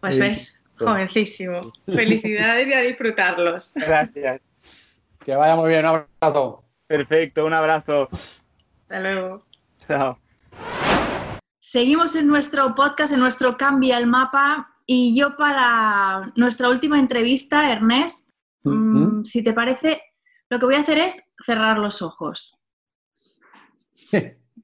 [0.00, 1.72] Pues ves, Jovencísimo.
[1.86, 3.72] Felicidades y a disfrutarlos.
[3.74, 4.40] Gracias.
[5.24, 5.86] Que vaya muy bien.
[5.86, 6.64] Un abrazo.
[6.86, 8.08] Perfecto, un abrazo.
[8.82, 9.44] Hasta luego.
[9.78, 10.18] Chao.
[11.58, 14.70] Seguimos en nuestro podcast, en nuestro Cambia el Mapa.
[14.86, 18.30] Y yo para nuestra última entrevista, Ernest,
[18.64, 20.02] mm, si te parece,
[20.50, 22.58] lo que voy a hacer es cerrar los ojos.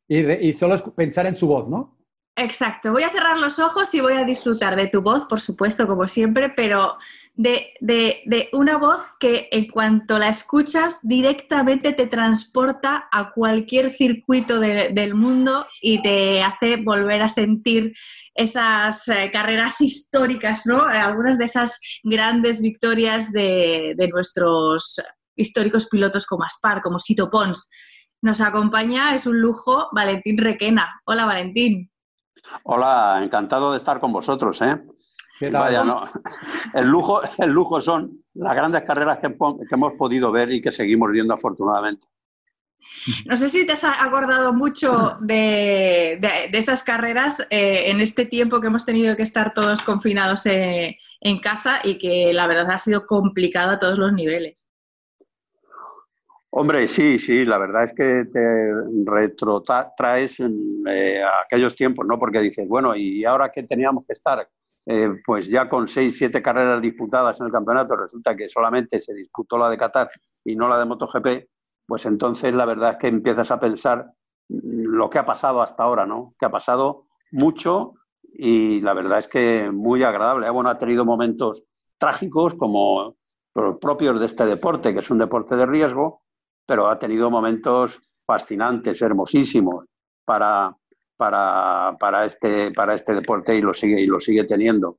[0.09, 2.00] y, y solo es pensar en su voz, ¿no?
[2.37, 5.87] Exacto, voy a cerrar los ojos y voy a disfrutar de tu voz, por supuesto,
[5.87, 6.97] como siempre, pero
[7.35, 15.15] de, una voz que en cuanto la escuchas directamente te transporta a cualquier circuito del
[15.15, 17.95] mundo y te hace volver a sentir
[18.35, 20.83] esas eh, carreras históricas, ¿no?
[20.83, 25.01] Algunas de esas grandes victorias de nuestros
[25.37, 27.71] históricos pilotos como Aspar, como Sito Pons.
[28.23, 31.01] Nos acompaña, es un lujo, Valentín Requena.
[31.07, 31.91] Hola, Valentín.
[32.65, 34.61] Hola, encantado de estar con vosotros.
[34.63, 34.81] ¿eh?
[35.51, 36.03] Vaya, no.
[36.75, 39.35] El lujo, el lujo son las grandes carreras que,
[39.71, 42.07] hemos podido ver y que seguimos viendo afortunadamente.
[43.27, 46.19] No sé si te has acordado mucho de,
[46.53, 51.39] esas carreras eh, en este tiempo que hemos tenido que estar todos confinados eh, en
[51.39, 54.70] casa y que la verdad ha sido complicado a todos los niveles.
[56.53, 58.73] Hombre, sí, sí, la verdad es que te
[59.05, 62.19] retrotraes en eh, aquellos tiempos, ¿no?
[62.19, 64.49] Porque dices, bueno, ¿y ahora que teníamos que estar?
[64.87, 69.15] Eh, pues ya con seis, siete carreras disputadas en el campeonato, resulta que solamente se
[69.15, 70.11] disputó la de Qatar
[70.45, 71.49] y no la de MotoGP,
[71.87, 74.11] pues entonces la verdad es que empiezas a pensar
[74.49, 76.35] lo que ha pasado hasta ahora, ¿no?
[76.37, 80.51] Que ha pasado mucho y la verdad es que muy agradable.
[80.51, 81.65] Bueno, ha tenido momentos
[81.97, 83.17] trágicos como
[83.81, 86.17] propios de este deporte, que es un deporte de riesgo,
[86.71, 89.87] pero ha tenido momentos fascinantes, hermosísimos
[90.25, 90.73] para,
[91.17, 94.99] para, este, para este deporte y lo sigue, y lo sigue teniendo.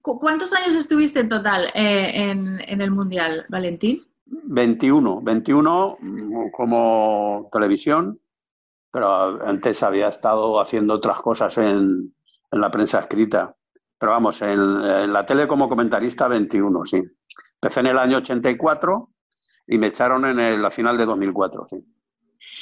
[0.00, 4.02] ¿Cuántos años estuviste en total eh, en, el Mundial, Valentín?
[4.24, 5.98] 21, 21
[6.52, 8.18] como televisión,
[8.90, 12.14] pero antes había estado haciendo otras cosas en,
[12.50, 13.54] en la prensa escrita.
[13.98, 17.02] Pero vamos, en, la tele como comentarista 21, sí.
[17.60, 19.10] Empecé en el año 84
[19.66, 21.84] y me echaron en la final de 2004, sí.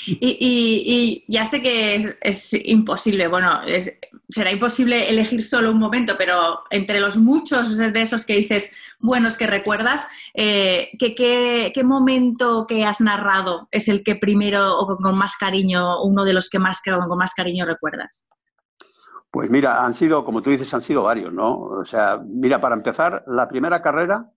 [0.07, 3.61] Y, ya sé que es, imposible, bueno,
[4.29, 9.37] será imposible elegir solo un momento, pero entre los muchos de esos que dices buenos
[9.37, 15.37] que recuerdas, eh, ¿qué, momento que has narrado es el que primero o con, más
[15.37, 18.29] cariño, uno de los que más creo con más cariño recuerdas?
[19.31, 21.59] Pues mira, han sido, como tú dices, han sido varios, ¿no?
[21.59, 24.31] O sea, mira, para empezar, la primera carrera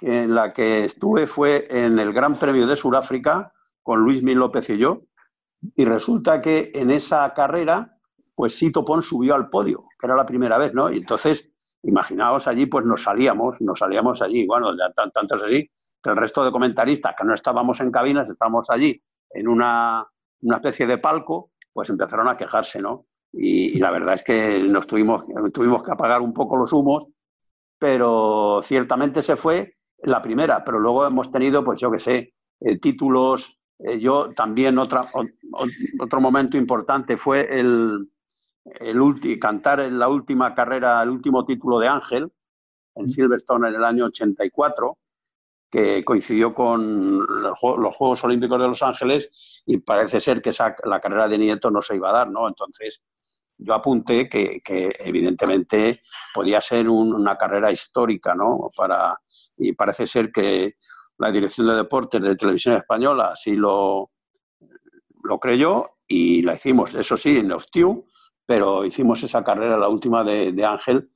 [0.00, 4.70] en la que estuve fue en el Gran Premio de Sudáfrica con Luis Mil López
[4.70, 5.02] y yo,
[5.74, 7.96] y resulta que en esa carrera,
[8.34, 10.90] pues Sito Pons subió al podio, que era la primera vez, ¿no?
[10.90, 11.48] Y entonces,
[11.82, 15.70] imaginaos allí, pues nos salíamos, nos salíamos allí, bueno, tanto es así,
[16.02, 20.06] que el resto de comentaristas que no estábamos en cabinas, estábamos allí en una,
[20.42, 23.06] especie de palco, pues empezaron a quejarse, ¿no?
[23.32, 27.08] Y, la verdad es que nos tuvimos, tuvimos que apagar un poco los humos,
[27.78, 32.78] pero ciertamente se fue la primera, pero luego hemos tenido, pues yo qué sé, eh,
[32.78, 35.04] títulos eh, yo también otra,
[35.98, 38.10] otro momento importante fue el,
[38.64, 42.32] el cantar en la última carrera, el último título de Ángel
[42.94, 44.96] en Silverstone en el año 84,
[45.68, 50.52] que coincidió con los Juegos Olímpicos de Los Ángeles y parece ser que
[50.84, 52.46] la carrera de Nieto no se iba a dar, ¿no?
[52.46, 53.02] Entonces
[53.58, 54.62] yo apunté que,
[55.04, 56.02] evidentemente
[56.34, 58.70] podía ser una carrera histórica, ¿no?
[58.76, 59.16] Para,
[59.56, 60.74] y parece ser que
[61.18, 64.10] la Dirección de Deportes de Televisión Española así lo,
[65.22, 68.06] lo creyó y la hicimos, eso sí, en Oftiu,
[68.46, 71.10] pero hicimos esa carrera, la última de, Ángel.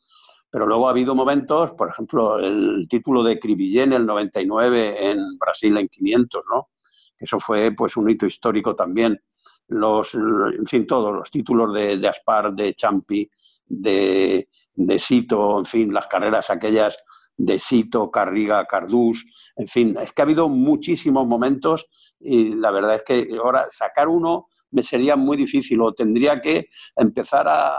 [0.50, 5.38] Pero luego ha habido momentos, por ejemplo, el título de Cribillén en el 99 en
[5.38, 6.70] Brasil en 500, ¿no?
[7.18, 9.20] Eso fue pues un hito histórico también.
[9.68, 13.30] Los, en fin, todos los títulos de, Aspar, de Champi,
[13.66, 16.98] de, de Sito, en fin, las carreras aquellas
[17.36, 19.24] de Sito, Carriga, Cardús,
[19.56, 21.86] en fin, es que ha habido muchísimos momentos
[22.18, 26.68] y la verdad es que ahora sacar uno me sería muy difícil o tendría que
[26.96, 27.76] empezar a,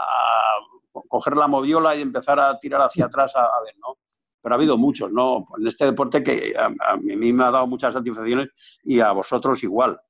[1.08, 3.98] coger la moviola y empezar a tirar hacia atrás a, ver, ¿no?
[4.42, 5.46] Pero ha habido muchos, ¿no?
[5.58, 8.48] En este deporte que a, mí me ha dado muchas satisfacciones
[8.82, 10.00] y a vosotros igual.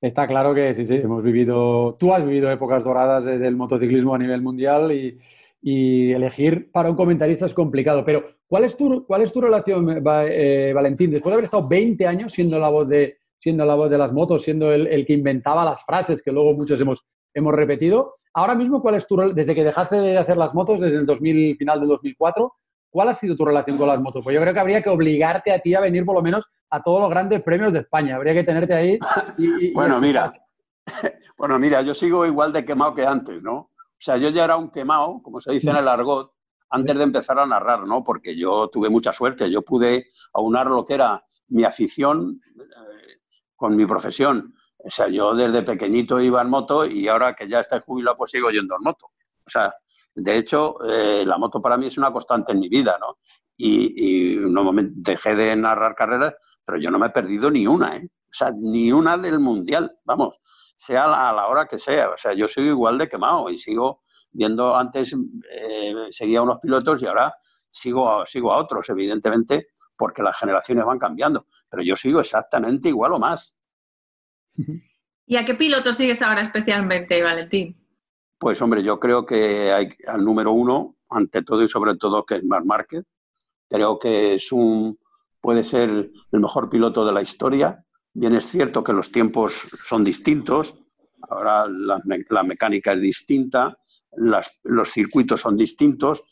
[0.00, 4.18] Está claro que sí, sí, hemos vivido, tú has vivido épocas doradas del motociclismo a
[4.18, 5.18] nivel mundial y,
[5.62, 8.04] y elegir para un comentarista es complicado.
[8.04, 11.10] Pero, ¿cuál es tu, cuál es tu relación, eh, Valentín?
[11.10, 14.12] Después de haber estado 20 años siendo la voz de, siendo la voz de las
[14.12, 18.80] motos, siendo el, que inventaba las frases que luego muchos hemos, hemos repetido, ahora mismo,
[18.80, 21.88] ¿cuál es tu desde que dejaste de hacer las motos, desde el 2000, final del
[21.88, 22.52] 2004,
[22.90, 24.22] ¿cuál ha sido tu relación con las motos?
[24.22, 26.82] Pues yo creo que habría que obligarte a ti a venir por lo menos a
[26.82, 28.16] todos los grandes premios de España.
[28.16, 28.98] Habría que tenerte ahí.
[29.74, 30.32] bueno, mira.
[31.38, 33.54] Bueno, mira, yo sigo igual de quemado que antes, ¿no?
[33.54, 36.34] O sea, yo ya era un quemado, como se dice en el argot,
[36.68, 38.04] antes de empezar a narrar, ¿no?
[38.04, 43.20] Porque yo tuve mucha suerte, yo pude aunar lo que era mi afición eh,
[43.56, 44.54] con mi profesión.
[44.76, 48.30] O sea, yo desde pequeñito iba en moto y ahora que ya estoy jubilado, pues
[48.30, 49.06] sigo yendo en moto.
[49.46, 49.72] O sea,
[50.20, 53.18] de hecho, eh, la moto para mí es una constante en mi vida, ¿no?
[53.56, 57.96] Y, y no dejé de narrar carreras, pero yo no me he perdido ni una,
[57.96, 58.06] ¿eh?
[58.06, 60.40] O sea, ni una del mundial, vamos
[60.80, 62.08] sea a la hora que sea.
[62.08, 65.14] O sea, yo soy igual de quemado y sigo viendo, antes
[65.52, 67.34] eh, seguía a unos pilotos y ahora
[67.70, 71.46] sigo a, sigo a otros, evidentemente, porque las generaciones van cambiando.
[71.68, 73.54] Pero yo sigo exactamente igual o más.
[75.26, 77.79] ¿Y a qué piloto sigues ahora especialmente, Valentín?
[78.40, 82.36] Pues hombre, yo creo que hay al número uno, ante todo y sobre todo, que
[82.36, 83.04] es Marc Márquez.
[83.68, 84.98] Creo que es un,
[85.40, 90.02] puede ser el mejor piloto de la historia Bien es cierto que los tiempos son
[90.02, 90.74] distintos,
[91.28, 93.78] ahora la, mecánica es distinta,
[94.16, 96.24] los circuitos son distintos,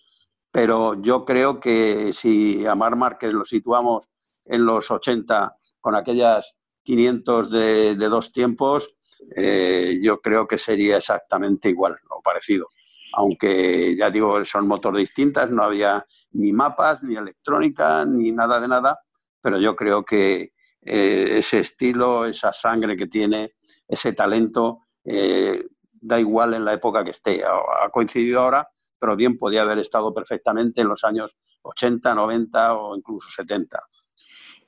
[0.50, 4.08] pero yo creo que si a Mar Márquez lo situamos
[4.44, 8.96] en los 80 con aquellas 500 de, dos tiempos,
[9.36, 12.68] eh, yo creo que sería exactamente igual o parecido.
[13.14, 18.68] Aunque ya digo, son motores distintas, no había ni mapas, ni electrónica, ni nada de
[18.68, 19.00] nada,
[19.40, 23.54] pero yo creo que, eh, ese estilo, esa sangre que tiene,
[23.86, 25.66] ese talento, eh,
[26.00, 27.42] da igual en la época que esté.
[27.44, 28.68] Ha, coincidido ahora,
[28.98, 33.80] pero bien podía haber estado perfectamente en los años 80, 90 o incluso 70.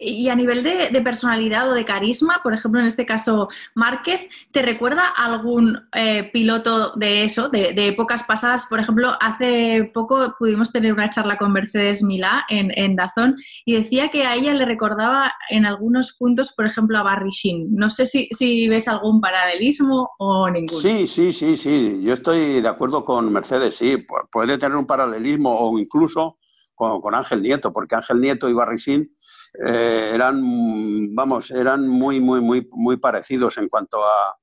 [0.02, 4.62] Y a nivel de, personalidad o de carisma, por ejemplo, en este caso Márquez, ¿te
[4.62, 8.66] recuerda algún eh, piloto de eso, de, épocas pasadas?
[8.66, 14.08] Por ejemplo, hace poco pudimos tener una charla con Mercedes Milá en, Dazón y decía
[14.08, 17.30] que a ella le recordaba en algunos puntos, por ejemplo, a Barry.
[17.70, 20.80] No sé si, ves algún paralelismo o ninguno.
[20.80, 22.00] Sí, sí, sí, sí.
[22.02, 23.98] Yo estoy de acuerdo con Mercedes, sí.
[24.32, 26.38] Puede tener un paralelismo o incluso
[26.74, 29.14] con, Ángel Nieto, porque Ángel Nieto y Barrisín
[29.54, 34.36] eh, eran, vamos, eran muy, muy, muy, muy parecidos en cuanto a,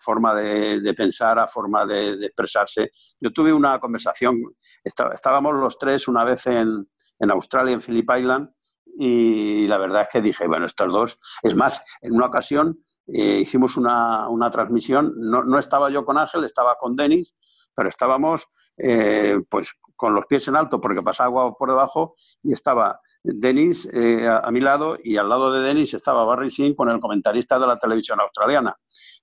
[0.00, 2.90] forma de, pensar, a forma de, expresarse.
[3.20, 4.42] Yo tuve una conversación,
[4.82, 6.88] estábamos los tres una vez en,
[7.20, 8.50] en Australia, en Phillip Island,
[8.98, 13.38] y la verdad es que dije, bueno, estos dos, es más, en una ocasión eh,
[13.40, 17.36] hicimos una, una transmisión, no, no, estaba yo con Ángel, estaba con Denis,
[17.74, 22.52] pero estábamos eh, pues con los pies en alto porque pasaba agua por debajo y
[22.52, 23.00] estaba
[23.34, 27.00] Denis eh, a, mi lado y al lado de Denis estaba Barry Singh con el
[27.00, 28.74] comentarista de la televisión australiana.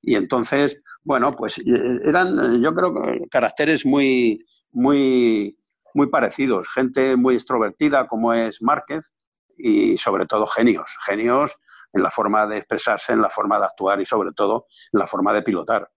[0.01, 2.93] Y entonces, bueno, pues eran, yo creo,
[3.31, 4.39] caracteres muy,
[4.71, 5.57] muy,
[5.93, 6.67] muy parecidos.
[6.69, 9.13] Gente muy extrovertida como es Márquez
[9.57, 11.57] y sobre todo genios, genios
[11.93, 15.07] en la forma de expresarse, en la forma de actuar y sobre todo en la
[15.07, 15.89] forma de pilotar.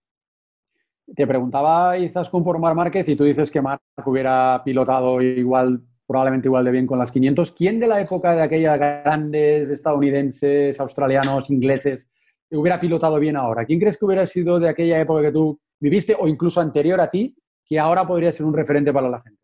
[1.14, 6.48] Te preguntaba Izaskun por Mar Márquez y tú dices que Marc hubiera pilotado igual, probablemente
[6.48, 7.52] igual de bien con las 500.
[7.52, 12.06] ¿Quién de la época de aquellas grandes estadounidenses, australianos, ingleses,
[12.50, 13.64] hubiera pilotado bien ahora?
[13.64, 17.10] ¿Quién crees que hubiera sido de aquella época que tú viviste o incluso anterior a
[17.10, 19.40] ti, que ahora podría ser un referente para la gente?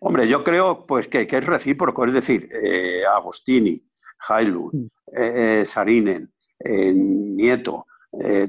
[0.00, 3.82] Hombre, yo creo pues que, es recíproco, es decir, eh, Agostini,
[4.28, 4.86] Hailun, mm.
[5.16, 6.32] eh, eh, Sarinen,
[6.64, 7.86] Nieto,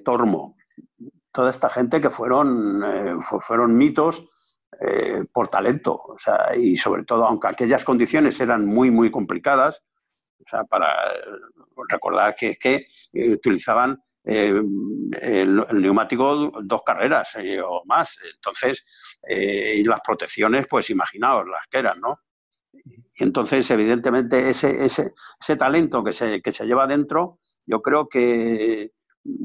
[0.03, 0.55] Tormo,
[1.33, 4.29] toda esta gente que fueron, fueron mitos
[5.33, 9.81] por talento, o sea, y sobre todo, aunque aquellas condiciones eran muy, muy complicadas,
[10.39, 10.87] o sea, para
[11.89, 18.17] recordar que, que utilizaban el, neumático dos carreras o más.
[18.35, 18.85] Entonces,
[19.27, 22.17] y las protecciones, pues imaginaos las que eran, ¿no?
[22.73, 28.07] Y entonces, evidentemente, ese, ese, ese talento que se, que se lleva dentro, yo creo
[28.07, 28.91] que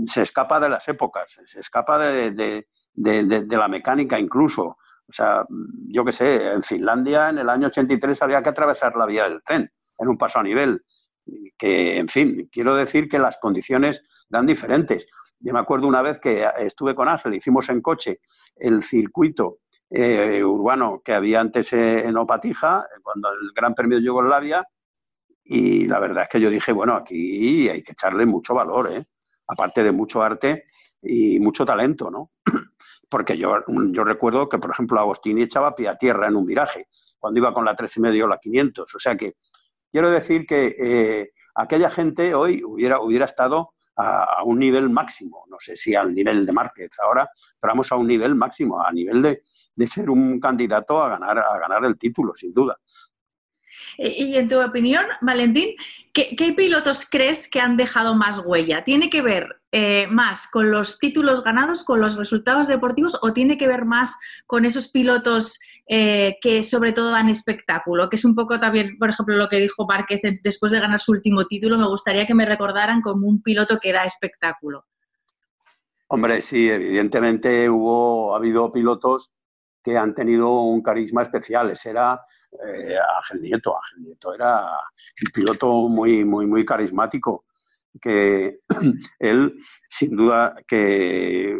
[0.06, 4.78] se escapa de las épocas, se escapa de, de, de, la mecánica incluso.
[5.12, 5.44] O sea,
[5.88, 9.42] yo qué sé, en Finlandia en el año 83 había que atravesar la vía del
[9.42, 10.86] tren en un paso a nivel.
[11.58, 15.06] Que, en fin, quiero decir que las condiciones eran diferentes.
[15.38, 18.20] Yo me acuerdo una vez que estuve con Ángel, hicimos en coche
[18.56, 19.58] el circuito
[19.90, 24.66] eh, urbano que había antes en Opatija, cuando el Gran Premio de Yugoslavia,
[25.44, 29.04] y la verdad es que yo dije, bueno, aquí hay que echarle mucho valor, ¿eh?
[29.46, 30.64] aparte de mucho arte
[31.02, 32.30] y mucho talento, ¿no?
[33.12, 36.88] Porque yo, yo recuerdo que, por ejemplo, Agostini echaba pie a tierra en un viraje,
[37.18, 38.94] cuando iba con la 3,5 y medio o la 500.
[38.94, 39.34] O sea que
[39.90, 45.76] quiero decir que aquella gente hoy hubiera, hubiera estado a, un nivel máximo, no sé
[45.76, 47.28] si al nivel de Márquez ahora,
[47.60, 49.42] pero vamos a un nivel máximo, a nivel de,
[49.74, 52.78] de ser un candidato a ganar, a ganar el título, sin duda.
[53.98, 55.74] Y en tu opinión, Valentín,
[56.12, 58.84] ¿qué, pilotos crees que han dejado más huella?
[58.84, 63.56] ¿Tiene que ver eh, más con los títulos ganados, con los resultados deportivos o tiene
[63.56, 68.08] que ver más con esos pilotos eh, que sobre todo dan espectáculo?
[68.08, 71.12] Que es un poco también, por ejemplo, lo que dijo Márquez después de ganar su
[71.12, 74.86] último título, me gustaría que me recordaran como un piloto que da espectáculo.
[76.08, 79.32] Hombre, sí, evidentemente hubo, ha habido pilotos
[79.82, 81.70] que han tenido un carisma especial.
[82.52, 83.76] Eh, Ángel Nieto.
[83.76, 87.44] Ángel Nieto era un piloto muy, muy, muy carismático,
[88.00, 88.60] que
[89.18, 89.58] él,
[89.88, 91.56] sin duda, que,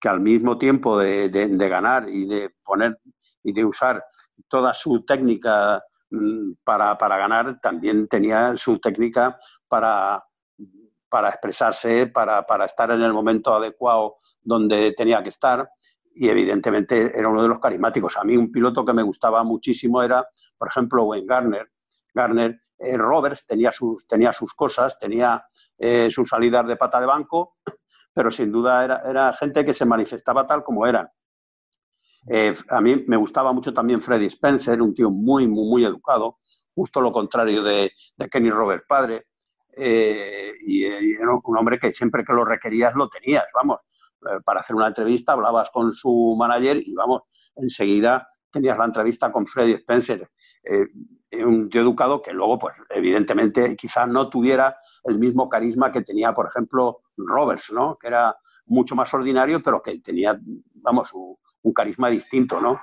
[0.00, 1.28] que al mismo tiempo de,
[1.68, 2.98] ganar y de poner
[3.42, 4.04] y de usar
[4.48, 10.22] toda su técnica mm, para, ganar, también tenía su técnica para,
[11.08, 15.68] para expresarse, para, para estar en el momento adecuado donde tenía que estar
[16.20, 18.16] y evidentemente era uno de los carismáticos.
[18.16, 20.26] A mí un piloto que me gustaba muchísimo era,
[20.56, 21.70] por ejemplo, Wayne Garner.
[22.12, 25.44] Garner eh, Roberts tenía sus, tenía sus cosas, tenía
[25.78, 27.58] eh, sus salidas de pata de banco,
[28.12, 31.08] pero sin duda era, era gente que se manifestaba tal como eran.
[32.28, 36.38] Eh, a mí me gustaba mucho también Freddy Spencer, un tío muy, muy, muy educado,
[36.74, 37.92] justo lo contrario de,
[38.28, 39.28] Kenny Robert padre,
[39.76, 43.78] y, y, era un hombre que siempre que lo requerías lo tenías, vamos.
[44.26, 47.22] Eh, para hacer una entrevista, hablabas con su manager y vamos,
[47.56, 50.30] enseguida tenías la entrevista con Freddy Spencer.
[50.64, 50.86] Eh,
[51.44, 56.32] un tío educado que luego, pues, evidentemente, quizás no tuviera el mismo carisma que tenía,
[56.32, 57.98] por ejemplo, Roberts, ¿no?
[57.98, 58.36] Que era
[58.66, 60.38] mucho más ordinario, pero que tenía,
[60.74, 61.36] vamos, un,
[61.74, 62.80] carisma distinto, ¿no?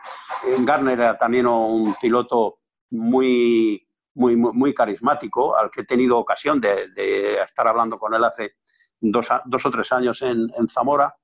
[0.60, 2.60] Garner era también un piloto
[2.92, 8.58] muy, muy, muy, carismático, al que he tenido ocasión de, estar hablando con él hace
[9.00, 11.16] dos, dos o tres años en, Zamora.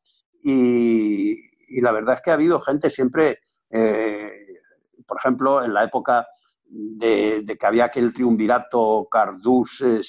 [0.43, 3.39] Y, la verdad es que ha habido gente siempre,
[3.69, 4.31] eh,
[5.07, 6.27] por ejemplo, en la época
[6.65, 10.01] de, que había aquel triunvirato Cardús, eh,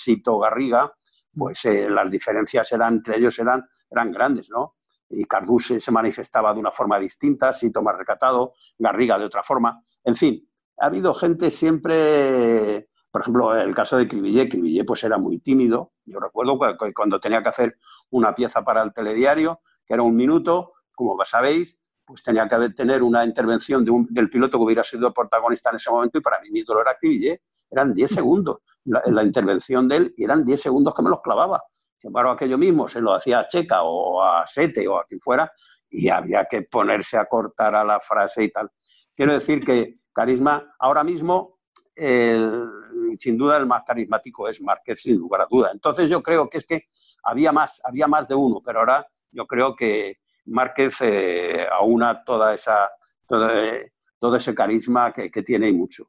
[1.35, 4.77] pues eh, las diferencias eran, entre ellos eran, eran grandes, ¿no?
[5.09, 9.85] Y Cardús se manifestaba de una forma distinta, Sito más recatado, Garriga de otra forma.
[10.05, 10.49] En fin,
[10.79, 15.93] ha habido gente siempre, por ejemplo, el caso de Cribillé, Cribillé pues era muy tímido.
[16.05, 16.59] Yo recuerdo
[16.95, 17.77] cuando tenía que hacer
[18.11, 19.61] una pieza para el telediario,
[19.93, 24.65] que era un minuto, como sabéis, pues tenía que tener una intervención del piloto que
[24.65, 27.43] hubiera sido el protagonista en ese momento y para mí mi dolor era Cribillé.
[27.71, 31.63] Eran 10 segundos la, intervención de él y eran 10 segundos que me los clavaba.
[31.99, 35.21] Sin embargo, aquello mismo se lo hacía a Checa o a Sete o a quien
[35.21, 35.53] fuera
[35.91, 38.71] y había que ponerse a cortar a la frase y tal.
[39.15, 41.59] Quiero decir que carisma, ahora mismo,
[41.95, 45.69] sin duda el más carismático es Márquez, sin lugar a duda.
[45.71, 46.87] Entonces yo creo que es que
[47.23, 52.55] había más, había más de uno, pero ahora yo creo que Márquez eh, aúna toda
[52.55, 52.91] esa,
[53.27, 56.09] todo, ese carisma que, tiene y mucho.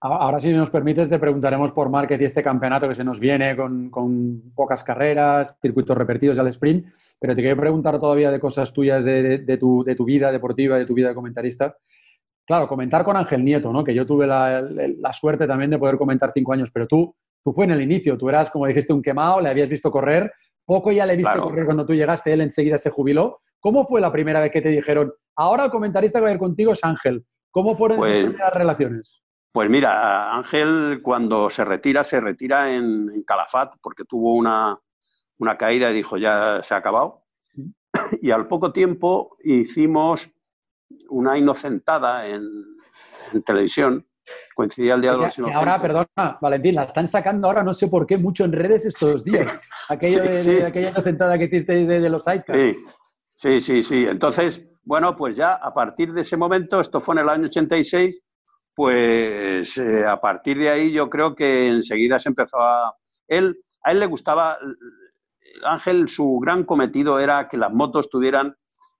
[0.00, 3.56] Ahora, si nos permites, te preguntaremos por Márquez y este campeonato que se nos viene
[3.56, 6.86] con, pocas carreras, circuitos repetidos al sprint,
[7.18, 10.86] pero te quiero preguntar todavía de cosas tuyas de, tu, de, tu, vida deportiva, de
[10.86, 11.76] tu vida de comentarista.
[12.46, 13.84] Claro, comentar con Ángel Nieto, ¿no?
[13.84, 17.14] Que yo tuve la, suerte también de poder comentar cinco años, pero tú,
[17.48, 20.30] tú fue en el inicio, tú eras, como dijiste, un quemado, le habías visto correr,
[20.66, 23.40] poco ya le viste correr cuando tú llegaste, él enseguida se jubiló.
[23.58, 26.38] ¿Cómo fue la primera vez que te dijeron, ahora el comentarista que va a ir
[26.38, 27.24] contigo es Ángel?
[27.50, 29.22] ¿Cómo fueron pues, las relaciones?
[29.50, 34.78] Pues mira, Ángel cuando se retira, se retira en, Calafat porque tuvo una,
[35.38, 37.24] una caída y dijo, ya se ha acabado.
[38.20, 40.30] Y al poco tiempo hicimos
[41.08, 42.42] una inocentada en,
[43.46, 44.06] televisión.
[44.54, 48.06] Coincidía el día de los Ahora, perdona, Valentín, la están sacando ahora, no sé por
[48.06, 49.46] qué, mucho en redes estos días.
[49.88, 52.58] Aquello de, aquella inocentada que hiciste de, los Sidecars.
[52.58, 52.76] Sí,
[53.34, 54.06] sí, sí, sí.
[54.06, 58.20] Entonces, bueno, pues ya a partir de ese momento, esto fue en el año 86,
[58.74, 62.94] pues eh, a partir de ahí yo creo que enseguida se empezó a...
[63.26, 64.58] Él, a él le gustaba,
[65.64, 68.54] Ángel, su gran cometido era que las motos tuvieran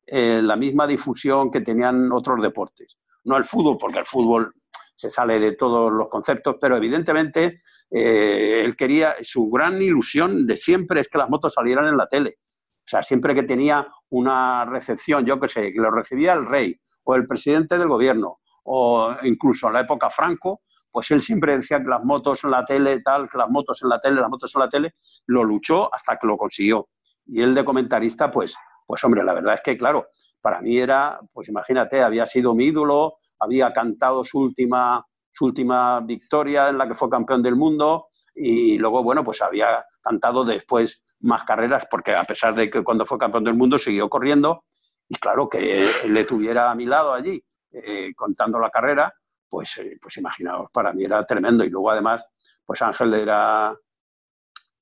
[0.07, 2.97] eh, la misma difusión que tenían otros deportes.
[3.25, 4.55] No el fútbol, porque el fútbol
[4.99, 7.61] se sale de todos los conceptos, pero evidentemente
[7.91, 12.09] eh, él quería, su gran ilusión de siempre es que las motos salieran en la
[12.09, 12.39] tele.
[12.41, 16.75] O sea, siempre que tenía una recepción, yo qué sé, que lo recibía el rey
[17.05, 21.79] o el presidente del gobierno, o incluso en la época Franco, pues él siempre decía
[21.79, 24.53] que las motos en la tele, tal, que las motos en la tele, las motos
[24.55, 24.95] en la tele,
[25.27, 26.89] lo luchó hasta que lo consiguió.
[27.27, 28.57] Y él de comentarista, pues
[28.89, 30.09] pues hombre, la verdad es que, claro,
[30.41, 36.01] para mí era, pues imagínate, había sido mi ídolo, había cantado su última, su última
[36.01, 41.03] victoria en la que fue campeón del mundo y luego, bueno, pues había cantado después
[41.21, 44.65] más carreras porque a pesar de que cuando fue campeón del mundo siguió corriendo
[45.09, 47.43] y claro, que le tuviera a mi lado allí
[47.73, 49.13] eh, contando la carrera,
[49.49, 51.65] pues, eh, pues imaginaos, para mí era tremendo.
[51.65, 52.25] Y luego además,
[52.65, 53.75] pues Ángel era,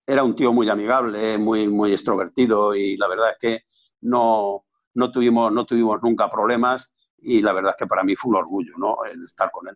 [0.06, 3.64] era un tío muy amigable, muy, muy extrovertido y la verdad es que
[4.02, 4.64] no,
[4.94, 6.92] no, tuvimos, no tuvimos nunca problemas
[7.26, 8.98] y la verdad es que para mí fue un orgullo ¿no?
[9.04, 9.74] el estar con él.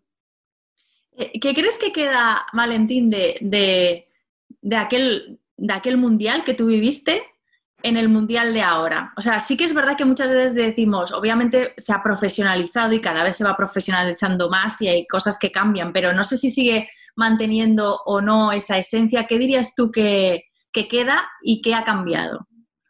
[1.17, 3.37] Eh, ¿Qué crees que queda, Valentín, de,
[4.61, 7.21] de, aquel, de aquel mundial que tú viviste
[7.83, 9.13] en el mundial de ahora?
[9.17, 13.01] O sea, sí que es verdad que muchas veces decimos, obviamente se ha profesionalizado y
[13.01, 16.49] cada vez se va profesionalizando más y hay cosas que cambian, pero no sé si
[16.49, 19.27] sigue manteniendo o no esa esencia.
[19.27, 22.47] ¿Qué dirías tú que, que queda y qué ha cambiado?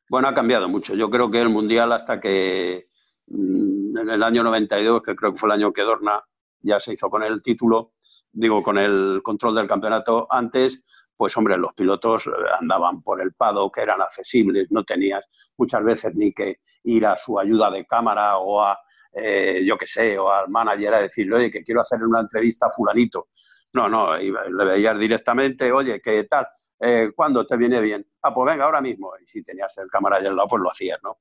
[0.07, 0.93] Bueno, ha cambiado mucho.
[0.93, 2.90] Yo creo que el Mundial hasta que
[3.33, 6.21] en el año 92, que creo que fue el año que Dorna
[6.61, 7.93] ya se hizo con el título,
[8.31, 10.83] digo, con el control del campeonato antes,
[11.15, 15.23] pues hombre, los pilotos eh, andaban por el pado, que eran accesibles, no tenías
[15.57, 18.79] muchas veces ni que ir a su ayuda de cámara o a,
[19.13, 22.67] eh, yo qué sé, o al manager a decirle, oye, que quiero hacer una entrevista
[22.67, 23.27] a fulanito.
[23.73, 26.47] No, no, le veías directamente, oye, ¿qué tal?
[26.79, 28.05] Eh, ¿cuándo te viene bien?
[28.23, 29.11] Ah, pues venga, ahora mismo.
[29.21, 31.19] Y si tenías el cámara al lado, pues lo hacías, ¿no?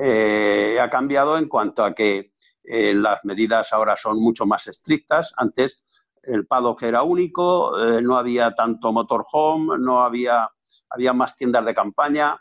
[0.00, 5.32] Eh, ha cambiado en cuanto a que eh, las medidas ahora son mucho más estrictas.
[5.36, 5.82] Antes
[6.22, 7.72] el paddock era único,
[8.02, 10.48] no había tanto motorhome, no había,
[10.90, 12.38] había más tiendas de campaña.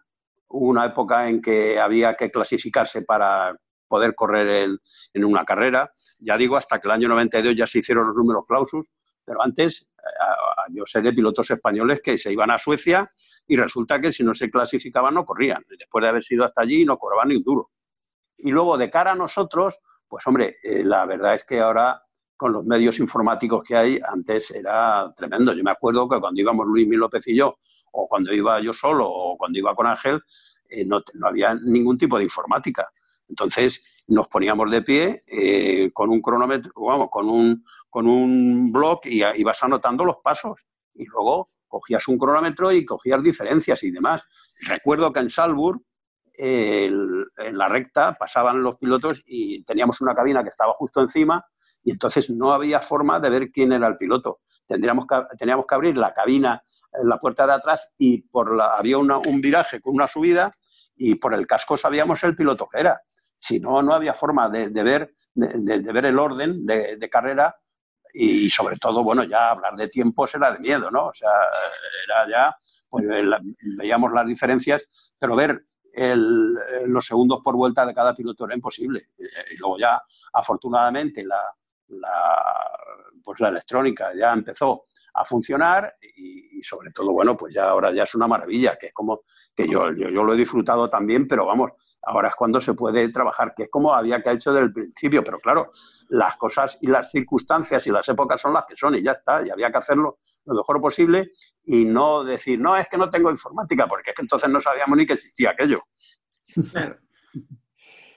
[0.49, 3.55] Hubo una época en que había que clasificarse para
[3.87, 4.69] poder correr
[5.13, 5.91] en, una carrera.
[6.19, 8.91] Ya digo, hasta que el año 92 ya se hicieron los números clausus,
[9.25, 9.87] pero antes
[10.69, 13.09] yo sé de pilotos españoles que se iban a Suecia
[13.47, 15.63] y resulta que si no se clasificaban no corrían.
[15.77, 17.71] Después de haber sido hasta allí no cobraban ni un duro.
[18.37, 22.01] Y luego de cara a nosotros, pues hombre, eh, la verdad es que ahora
[22.37, 25.53] con los medios informáticos que hay, antes era tremendo.
[25.53, 27.57] Yo me acuerdo que cuando íbamos Luis Mil López y yo,
[27.91, 30.21] o cuando iba yo solo, o cuando iba con Ángel,
[30.69, 32.87] eh, no, había ningún tipo de informática.
[33.29, 39.01] Entonces nos poníamos de pie eh, con un cronómetro, vamos, con un, con un blog
[39.05, 40.65] y ibas anotando los pasos.
[40.93, 44.23] Y luego cogías un cronómetro y cogías diferencias y demás.
[44.67, 45.81] Recuerdo que en Salzburg,
[46.33, 51.43] en la recta, pasaban los pilotos y teníamos una cabina que estaba justo encima
[51.83, 54.39] y entonces no había forma de ver quién era el piloto.
[54.67, 56.61] Tendríamos que, teníamos que abrir la cabina
[57.03, 60.51] la puerta de atrás y por la, había un viraje con una subida
[60.95, 62.99] y por el casco sabíamos el piloto que era.
[63.37, 67.55] Si no, no había forma de, ver, de, ver el orden de, carrera
[68.13, 71.07] y sobre todo, bueno, ya hablar de tiempos era de miedo, ¿no?
[71.07, 71.29] O sea,
[72.05, 72.57] era ya,
[72.89, 73.05] pues
[73.77, 74.81] veíamos las diferencias,
[75.19, 75.63] pero ver
[76.85, 79.09] los segundos por vuelta de cada piloto era imposible.
[79.17, 80.01] Y luego ya,
[80.33, 81.41] afortunadamente, la,
[83.23, 88.03] pues la electrónica ya empezó a funcionar y, sobre todo, bueno, pues ya ahora ya
[88.03, 89.21] es una maravilla, que es como
[89.55, 91.71] que yo, yo, lo he disfrutado también, pero vamos,
[92.07, 95.23] ahora es cuando se puede trabajar, que es como había que hecho desde el principio,
[95.23, 95.71] pero claro,
[96.09, 99.45] las cosas y las circunstancias y las épocas son las que son y ya está,
[99.45, 101.31] y había que hacerlo lo mejor posible
[101.65, 104.97] y no decir, no, es que no tengo informática, porque es que entonces no sabíamos
[104.97, 105.81] ni que existía aquello.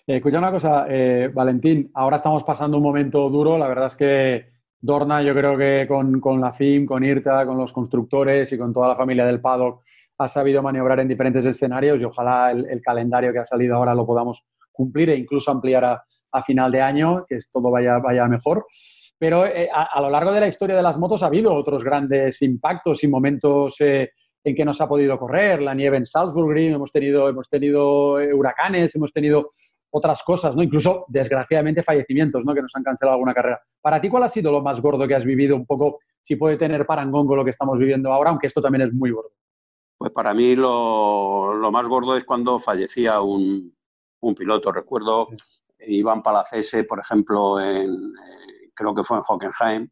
[0.06, 3.96] Eh, escucha una cosa, eh, Valentín, ahora estamos pasando un momento duro, la verdad es
[3.96, 4.50] que
[4.80, 8.88] Dorna, yo creo que con, la FIM, con IRTA, con los constructores y con toda
[8.88, 9.84] la familia del paddock
[10.20, 14.04] ha sabido maniobrar en diferentes escenarios y ojalá el, calendario que ha salido ahora lo
[14.04, 18.66] podamos cumplir e incluso ampliar a, final de año, que todo vaya, vaya mejor.
[19.18, 22.42] Pero eh, a, lo largo de la historia de las motos ha habido otros grandes
[22.42, 24.10] impactos y momentos eh,
[24.44, 25.62] en que nos ha podido correr.
[25.62, 29.48] La nieve en Salzburg hemos tenido, hemos tenido eh, huracanes, hemos tenido
[29.88, 30.62] otras cosas, ¿no?
[30.62, 32.54] Incluso, desgraciadamente, fallecimientos, ¿no?
[32.54, 33.58] Que nos han cancelado alguna carrera.
[33.80, 35.56] Para ti, ¿cuál ha sido lo más gordo que has vivido?
[35.56, 38.82] Un poco, si puede tener parangón con lo que estamos viviendo ahora, aunque esto también
[38.82, 39.30] es muy gordo.
[40.00, 43.76] Pues para mí lo, más gordo es cuando fallecía un,
[44.34, 44.72] piloto.
[44.72, 45.28] Recuerdo
[45.78, 49.90] Iván Palacese, por ejemplo, en, eh, creo que fue en Hockenheim.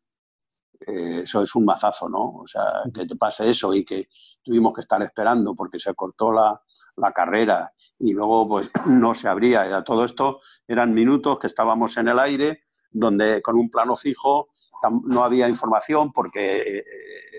[0.80, 2.36] Eh, eso es un mazazo, ¿no?
[2.36, 4.08] O sea, que te pase eso y que
[4.42, 6.58] tuvimos que estar esperando porque se cortó la,
[6.96, 9.66] la carrera y luego pues no se abría.
[9.66, 14.48] Era todo esto eran minutos que estábamos en el aire donde con un plano fijo
[15.04, 16.84] no había información porque eh,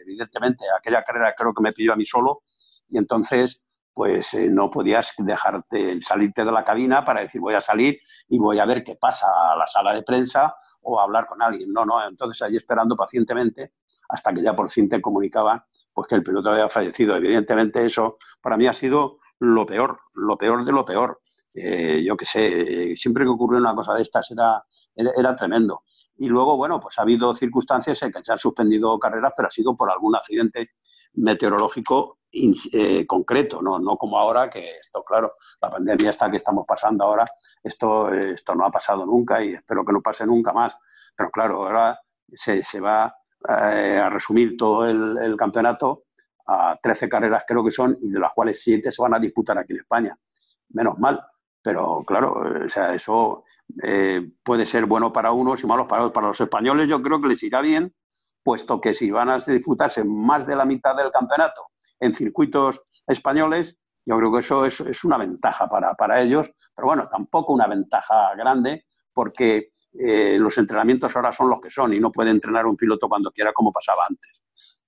[0.03, 2.43] evidentemente aquella carrera creo que me pidió a mí solo
[2.89, 3.61] y entonces
[3.93, 7.99] pues eh, no podías dejarte salirte de la cabina para decir voy a salir
[8.29, 11.41] y voy a ver qué pasa a la sala de prensa o a hablar con
[11.41, 11.73] alguien.
[11.73, 13.73] No, no, entonces allí esperando pacientemente
[14.07, 15.61] hasta que ya por fin te comunicaban
[15.93, 17.17] pues que el piloto había fallecido.
[17.17, 21.19] Evidentemente eso para mí ha sido lo peor, lo peor de lo peor.
[21.53, 24.63] Eh, yo qué sé, siempre que ocurrió una cosa de estas era,
[24.95, 25.83] era, tremendo.
[26.15, 29.51] Y luego, bueno, pues ha habido circunstancias en que se han suspendido carreras, pero ha
[29.51, 30.71] sido por algún accidente
[31.15, 33.79] meteorológico eh, concreto, ¿no?
[33.79, 37.25] no como ahora, que esto, claro, la pandemia esta que estamos pasando ahora,
[37.63, 40.77] esto, esto no ha pasado nunca y espero que no pase nunca más.
[41.15, 41.99] Pero claro, ahora
[42.31, 43.13] se, se va
[43.47, 46.03] eh, a resumir todo el, campeonato
[46.45, 49.57] a 13 carreras creo que son, y de las cuales 7 se van a disputar
[49.57, 50.17] aquí en España.
[50.69, 51.19] Menos mal,
[51.63, 53.43] pero claro, o sea, eso
[53.83, 56.13] eh, puede ser bueno para unos y malos para otros.
[56.13, 57.95] Para los españoles yo creo que les irá bien,
[58.43, 61.69] puesto que si van a disputarse más de la mitad del campeonato
[61.99, 67.07] en circuitos españoles, yo creo que eso es, una ventaja para, para, ellos, pero bueno,
[67.09, 72.11] tampoco una ventaja grande, porque eh, los entrenamientos ahora son los que son y no
[72.11, 74.83] puede entrenar un piloto cuando quiera como pasaba antes.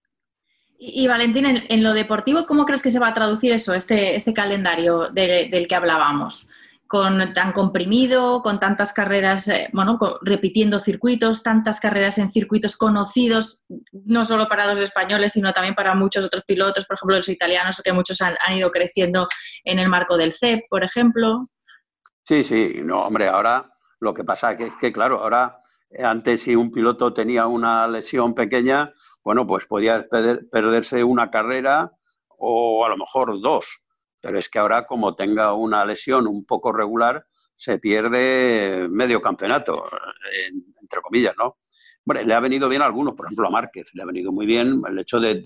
[0.84, 4.34] Y, Valentín, en, lo deportivo, ¿cómo crees que se va a traducir eso, este, este
[4.34, 6.50] calendario del que hablábamos?
[6.92, 13.62] Con tan comprimido, con tantas carreras, eh, bueno, repitiendo circuitos, tantas carreras en circuitos conocidos,
[13.94, 17.82] no solo para los españoles, sino también para muchos otros pilotos, por ejemplo, los italianos,
[17.82, 19.30] que muchos han, ido creciendo
[19.64, 21.48] en el marco del CEP, por ejemplo.
[22.26, 25.62] Sí, sí, no, hombre, ahora lo que pasa es que claro, ahora
[25.92, 28.92] eh, antes si un piloto tenía una lesión pequeña,
[29.24, 31.94] bueno, pues podía perderse una carrera
[32.28, 33.81] o a lo mejor dos.
[34.22, 37.26] Pero es que ahora como tenga una lesión un poco regular,
[37.56, 39.84] se pierde medio campeonato,
[40.80, 41.58] entre comillas, ¿no?
[42.04, 44.46] Bueno, le ha venido bien a algunos, por ejemplo a Márquez, le ha venido muy
[44.46, 45.44] bien el hecho de,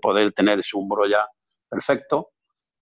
[0.00, 1.26] poder tener ese hombro ya
[1.68, 2.32] perfecto,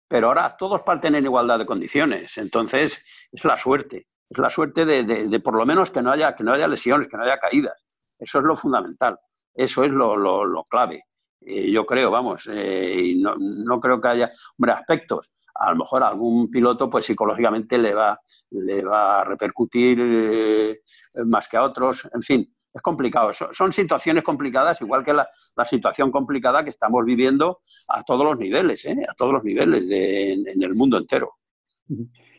[0.09, 4.85] pero ahora todos parten en igualdad de condiciones, entonces es la suerte es la suerte
[4.85, 7.77] de, por lo menos que no, haya, que no haya lesiones, que no haya caídas.
[8.19, 9.19] Eso es lo fundamental,
[9.55, 11.05] eso es lo, clave.
[11.49, 15.31] Eh, yo creo, vamos, eh, y no, creo que haya, hombre, aspectos.
[15.55, 18.21] A lo mejor a algún piloto, pues psicológicamente le va,
[18.51, 20.81] le va a repercutir eh,
[21.25, 22.09] más que a otros.
[22.13, 23.31] En fin, es complicado.
[23.33, 25.29] Son, situaciones complicadas, igual que la,
[25.65, 28.97] situación complicada que estamos viviendo a todos los niveles, ¿eh?
[29.09, 31.35] a todos los niveles en, el mundo entero.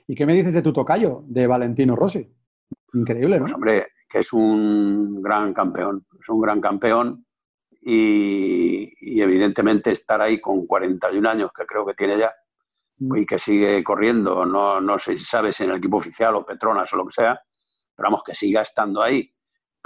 [0.06, 2.30] ¿Y qué me dices de tu tocayo, de Valentino Rossi?
[2.94, 3.46] Increíble, ¿no?
[3.46, 7.27] Pues hombre, que es un gran campeón, es un gran campeón
[7.82, 12.34] y, evidentemente estar ahí con 41 años, que creo que tiene ya,
[13.00, 13.18] mm.
[13.18, 16.92] y que sigue corriendo, no, no sé si sabes en el equipo oficial o Petronas
[16.94, 17.40] o lo que sea,
[17.96, 19.34] pero vamos, que siga estando ahí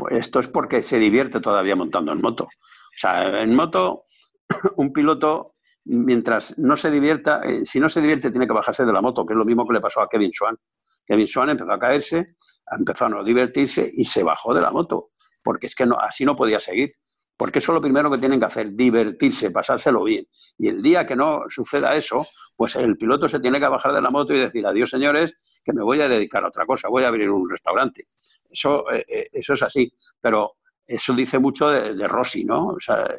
[0.02, 2.46] pues esto es porque se divierte todavía montando en moto.
[2.46, 4.06] O sea, en moto,
[4.78, 5.46] un piloto,
[5.86, 9.24] mientras no se divierta, eh, si no se divierte, tiene que bajarse de la moto,
[9.26, 10.58] que es lo mismo que le pasó a Kevin Swan.
[11.06, 12.36] Kevin Swan empezó a caerse,
[12.80, 15.12] empezó a no divertirse y se bajó de la moto,
[15.44, 16.96] porque es que no, así no podía seguir.
[17.42, 20.28] Porque eso es lo primero que tienen que hacer, divertirse, pasárselo bien.
[20.60, 22.24] Y el día que no suceda eso,
[22.56, 25.34] pues el piloto se tiene que bajar de la moto y decir, adiós señores,
[25.66, 28.04] que me voy a dedicar a otra cosa, voy a abrir un restaurante.
[28.52, 32.68] Eso, eh, eh, eso es así, pero eso dice mucho de, Rossi, ¿no?
[32.68, 33.10] O sea,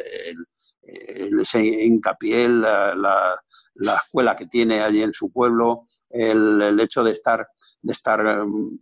[0.81, 7.45] ese hincapié, la, la, escuela que tiene allí en su pueblo, el, hecho de estar,
[7.81, 8.79] de estar mm,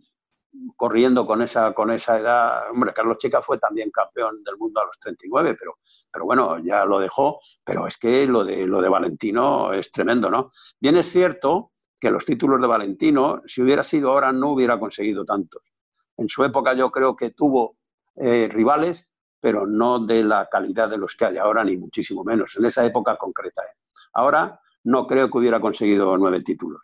[0.75, 2.69] corriendo con esa, con esa edad.
[2.71, 5.77] Hombre, Carlos Chica fue también campeón del mundo a los 39, pero,
[6.11, 7.39] pero bueno, ya lo dejó.
[7.63, 10.51] Pero es que lo de, lo de Valentino es tremendo, ¿no?
[10.79, 15.23] Bien es cierto que los títulos de Valentino, si hubiera sido ahora, no hubiera conseguido
[15.23, 15.71] tantos.
[16.17, 17.77] En su época yo creo que tuvo
[18.15, 19.07] eh, rivales,
[19.39, 22.85] pero no de la calidad de los que hay ahora, ni muchísimo menos, en esa
[22.85, 23.61] época concreta.
[23.63, 23.77] ¿eh?
[24.13, 26.81] Ahora no creo que hubiera conseguido nueve títulos.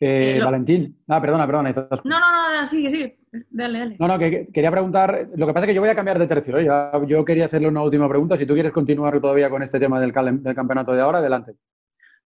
[0.00, 1.02] Eh, Valentín.
[1.08, 1.72] Ah, perdona, perdona.
[2.04, 3.18] No, no, no, sigue, sigue.
[3.50, 3.96] Dale, dale.
[3.98, 5.28] No, no, que, quería preguntar.
[5.34, 6.58] Lo que pasa es que yo voy a cambiar de tercio.
[7.06, 8.36] yo quería hacerle una última pregunta.
[8.36, 11.54] Si tú quieres continuar todavía con este tema del, del campeonato de ahora, adelante.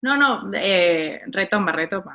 [0.02, 0.50] No, no,
[1.30, 2.12] retoma, retoma.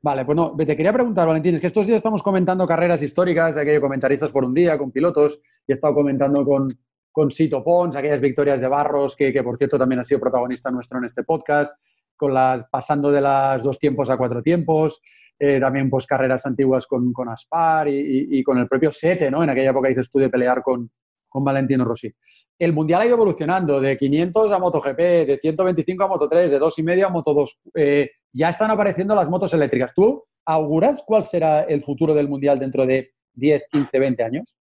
[0.00, 3.56] Vale, pues no, te quería preguntar, Valentín, es que estos días estamos comentando carreras históricas,
[3.56, 6.68] aquellos comentaristas por un día, con pilotos, y he estado comentando con,
[7.10, 10.98] con Sito Pons, aquellas victorias de Barros, que, por cierto también ha sido protagonista nuestro
[10.98, 11.76] en este podcast,
[12.18, 15.00] con las, pasando de las dos tiempos a cuatro tiempos,
[15.38, 19.42] eh, también pues carreras antiguas con, con Aspar y, y, con el propio Sete, ¿no?
[19.42, 20.90] En aquella época hice estudio de pelear con,
[21.28, 22.12] con Valentino Rossi.
[22.58, 27.06] El Mundial ha ido evolucionando de 500 a MotoGP, de 125 a Moto3, de 2,5
[27.06, 27.58] a Moto2.
[27.74, 29.92] Eh, ya están apareciendo las motos eléctricas.
[29.94, 34.56] ¿Tú auguras cuál será el futuro del Mundial dentro de 10, 15, 20 años?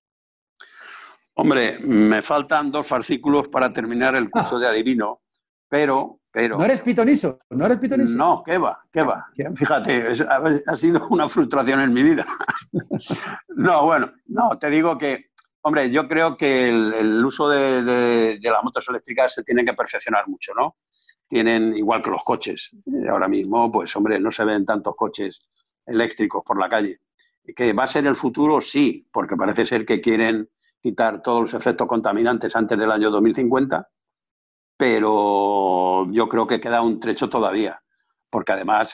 [1.36, 5.22] Hombre, me faltan dos fascículos para terminar el curso de adivino,
[5.70, 6.56] pero, pero...
[6.56, 7.40] ¿No eres pitoniso?
[7.50, 8.14] ¿No eres pitoniso?
[8.14, 9.26] No, qué va, qué va.
[9.56, 10.14] Fíjate,
[10.68, 12.28] ha sido una frustración en mi vida.
[13.56, 15.32] no, bueno, no, te digo que
[15.64, 20.54] Hombre, yo creo que el, uso de, las motos eléctricas se tiene que perfeccionar mucho,
[20.54, 20.78] ¿no?
[21.28, 25.50] Tienen, igual que los coches, eh, ahora mismo, pues hombre, no se ven tantos coches
[25.88, 27.00] eléctricos por la calle.
[27.56, 28.62] ¿Que va a ser el futuro?
[28.62, 30.48] Sí, porque parece ser que quieren
[30.80, 33.90] quitar todos los efectos contaminantes antes del año 2050,
[34.78, 37.82] pero yo creo que queda un trecho todavía,
[38.30, 38.94] porque además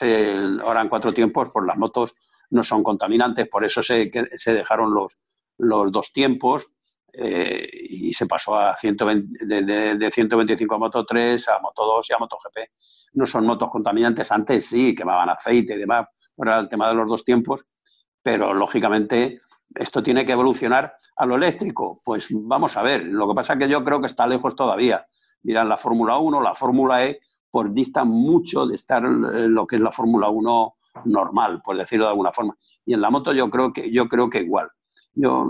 [0.62, 2.14] ahora en cuatro tiempos, pues las motos
[2.50, 5.18] no son contaminantes, por eso se, se dejaron los,
[5.58, 6.66] los dos tiempos
[7.16, 12.12] eh, y se pasó a 120, de, 125 a Moto 3 a Moto 2 y
[12.12, 12.70] a Moto GP.
[13.12, 17.08] No son motos contaminantes, antes sí, quemaban aceite y demás, era el tema de los
[17.08, 17.64] dos tiempos,
[18.20, 19.42] pero lógicamente
[19.76, 22.00] esto tiene que evolucionar a lo eléctrico.
[22.04, 25.06] Pues vamos a ver, lo que pasa es que yo creo que está lejos todavía.
[25.44, 29.82] Miran la Fórmula 1, la Fórmula E, por dista mucho de estar lo que es
[29.82, 32.56] la Fórmula 1 normal, por decirlo de alguna forma.
[32.84, 34.68] Y en la moto yo creo que, yo creo que igual.
[35.12, 35.46] Yo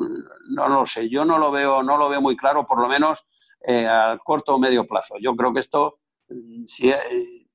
[0.51, 3.25] no lo sé, yo no lo veo, no lo veo muy claro, por lo menos
[3.67, 5.15] eh, a corto o medio plazo.
[5.19, 7.49] Yo creo que esto, mm, si, eh,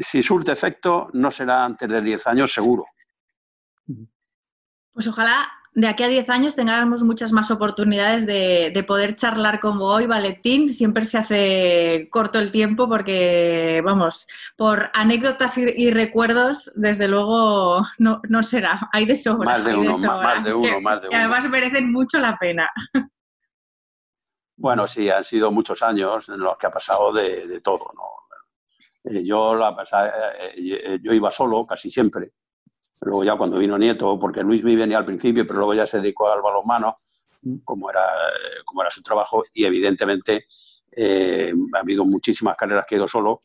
[0.00, 2.84] si surte efecto, no será antes de 10 años seguro.
[4.92, 9.86] Pues ojalá de aquí a 10 años tengamos muchas más oportunidades de, poder charlar como
[9.86, 10.74] hoy, Valentín.
[10.74, 14.26] Siempre se hace corto el tiempo porque, vamos,
[14.56, 18.88] por anécdotas y, recuerdos, desde luego no, será.
[18.92, 19.46] Hay de sobra.
[19.46, 21.16] Más de uno, más de uno, más de uno.
[21.16, 22.68] Y además merecen mucho la pena.
[24.54, 27.84] Bueno, sí, han sido muchos años en los que ha pasado de, todo.
[29.02, 32.32] Eh, yo, la, eh, eh, yo iba solo casi siempre
[33.02, 36.00] Luego ya cuando vino Nieto, porque Luis me venía al principio, pero luego ya se
[36.00, 36.94] dedicó al balonmano,
[37.64, 38.06] como era,
[38.64, 40.46] como era su trabajo, y evidentemente
[40.92, 43.40] eh, ha habido muchísimas carreras que he ido solo.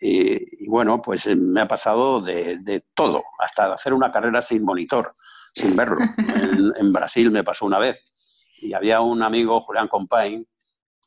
[0.00, 4.62] Y, bueno, pues eh, me ha pasado de, todo, hasta de hacer una carrera sin
[4.62, 5.12] monitor,
[5.54, 5.98] sin verlo.
[6.78, 8.02] En, Brasil me pasó una vez.
[8.62, 10.46] Y había un amigo, Julián Compain,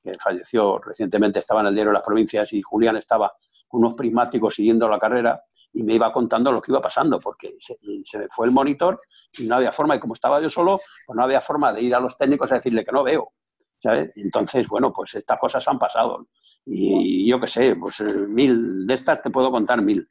[0.03, 3.33] que falleció recientemente, estaba en el diario de las provincias, y Julián estaba
[3.67, 7.53] con unos prismáticos siguiendo la carrera y me iba contando lo que iba pasando, porque
[7.57, 8.97] se, se, me fue el monitor
[9.37, 11.95] y no había forma, y como estaba yo solo, pues no había forma de ir
[11.95, 13.33] a los técnicos a decirle que no veo.
[13.81, 14.11] ¿sabes?
[14.17, 16.27] Entonces, bueno, pues estas cosas han pasado.
[16.65, 20.07] Y yo qué sé, pues eh, mil, de estas te puedo contar mil.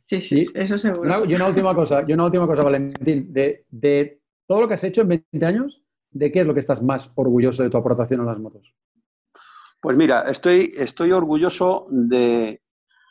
[0.00, 1.24] Sí, sí, eso seguro.
[1.24, 4.84] y una última cosa, y una última cosa, Valentín, de, de todo lo que has
[4.84, 8.20] hecho en 20 años, ¿de qué es lo que estás más orgulloso de tu aportación
[8.20, 8.74] a las motos?
[9.80, 12.61] Pues mira, estoy, estoy orgulloso de,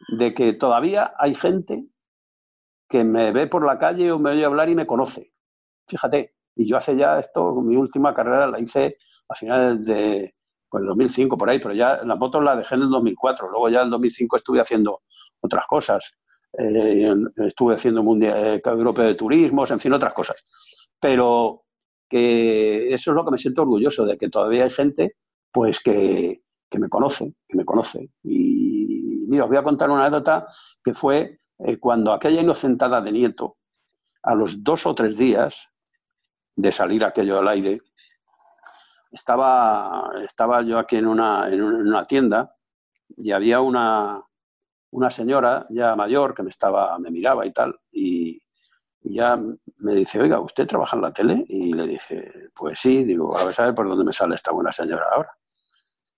[0.10, 1.88] de que todavía hay gente
[2.90, 5.34] que me ve por la calle o me oye hablar y me conoce.
[5.88, 8.98] Fíjate, y yo hace ya esto, mi última carrera la hice
[9.30, 10.36] a finales de
[10.70, 13.50] pues, 2005, por ahí, pero ya las motos las dejé en el 2004.
[13.50, 15.02] Luego ya en el 2005 estuve haciendo
[15.40, 16.14] otras cosas.
[16.58, 20.44] Eh, estuve haciendo Mundial eh, Europeo de Turismos, en fin, otras cosas.
[21.00, 21.64] Pero
[22.10, 25.16] que eso es lo que me siento orgulloso, de que todavía hay gente
[25.52, 28.10] pues que, que me conoce, que me conoce.
[28.24, 28.71] Y
[29.32, 30.46] mira, os voy a contar una anécdota
[30.84, 33.58] que fue eh, cuando aquella inocentada de Nieto,
[34.24, 35.70] a los dos o tres días
[36.56, 37.82] de salir aquello al aire,
[39.10, 42.56] estaba, estaba yo aquí en una, en una tienda
[43.16, 44.22] y había una,
[44.92, 48.42] una señora ya mayor que me estaba, me miraba y tal, y,
[49.04, 49.36] ya
[49.80, 51.44] me dice, oiga, ¿usted trabaja en la tele?
[51.48, 54.72] Y le dije, pues sí, digo, a ver, ¿sabe por dónde me sale esta buena
[54.72, 55.36] señora ahora?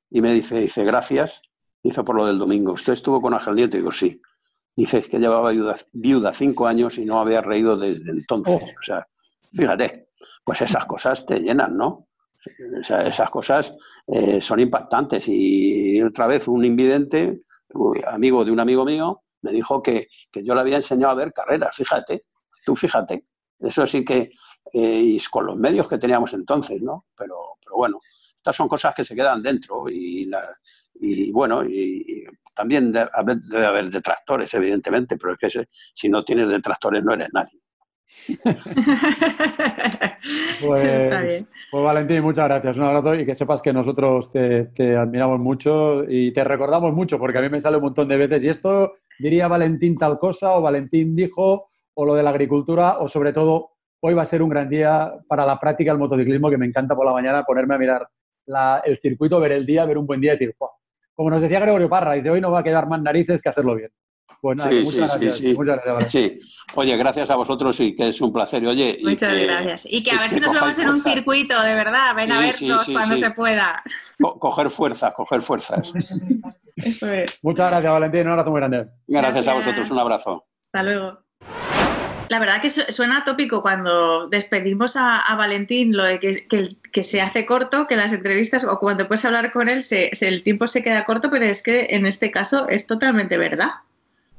[0.10, 1.42] Y me dice, dice, gracias,
[1.84, 2.72] hizo por lo del domingo.
[2.72, 3.78] ¿Usted estuvo con Ángel Nieto?
[3.78, 4.20] Digo, sí.
[4.76, 8.64] Dice, es que llevaba viuda, viuda cinco años y no había reído desde entonces.
[8.64, 8.66] Oh.
[8.66, 9.08] O sea,
[9.52, 10.10] fíjate,
[10.44, 12.08] pues esas cosas te llenan, ¿no?
[12.46, 13.78] esas cosas
[14.08, 15.26] eh, son impactantes.
[15.28, 17.42] Y otra vez un invidente,
[18.08, 21.76] amigo de un amigo mío, me dijo que, yo le había enseñado a ver carreras,
[21.76, 22.26] fíjate,
[22.66, 23.26] tú fíjate.
[23.60, 24.32] Eso sí que,
[24.74, 27.06] eh, y con los medios que teníamos entonces, ¿no?
[27.16, 28.00] Pero, pero bueno,
[28.44, 30.30] estas son cosas que se quedan dentro y,
[31.00, 35.66] y bueno, y, también debe haber, detractores, evidentemente, pero es que
[35.96, 37.60] si no tienes detractores no eres nadie.
[40.62, 42.78] pues, pues, Valentín, muchas gracias.
[42.78, 47.38] Un abrazo y que sepas que nosotros te, admiramos mucho y te recordamos mucho porque
[47.40, 50.62] a mí me sale un montón de veces y esto diría Valentín tal cosa o
[50.62, 53.72] Valentín dijo o lo de la agricultura o sobre todo
[54.02, 56.94] hoy va a ser un gran día para la práctica del motociclismo que me encanta
[56.96, 58.08] por la mañana ponerme a mirar
[58.84, 60.56] el circuito, ver el día, ver un buen día y decir,
[61.16, 63.50] como nos decía Gregorio Parra, y de hoy no va a quedar más narices que
[63.50, 63.92] hacerlo bien.
[64.42, 66.12] Pues sí, muchas, sí, gracias, sí, muchas gracias.
[66.12, 66.40] Sí,
[66.76, 68.66] oye, gracias a vosotros y que es un placer.
[68.68, 69.86] Oye, muchas gracias.
[69.90, 72.14] Y que a ver si nos vemos en un circuito, de verdad.
[72.14, 73.82] Ven a vernos cuando se pueda.
[74.20, 75.94] coger fuerzas, coger fuerzas.
[76.76, 77.40] Eso es.
[77.44, 78.22] Muchas gracias, Valentín.
[78.22, 78.90] Un abrazo muy grande.
[79.08, 79.90] Gracias, a vosotros.
[79.90, 80.46] Un abrazo.
[80.60, 81.23] Hasta luego.
[82.34, 86.48] La verdad que suena tópico cuando despedimos a, Valentín lo de que,
[86.92, 90.42] que, se hace corto, que las entrevistas o cuando puedes hablar con él se, el
[90.42, 93.68] tiempo se queda corto, pero es que en este caso es totalmente verdad.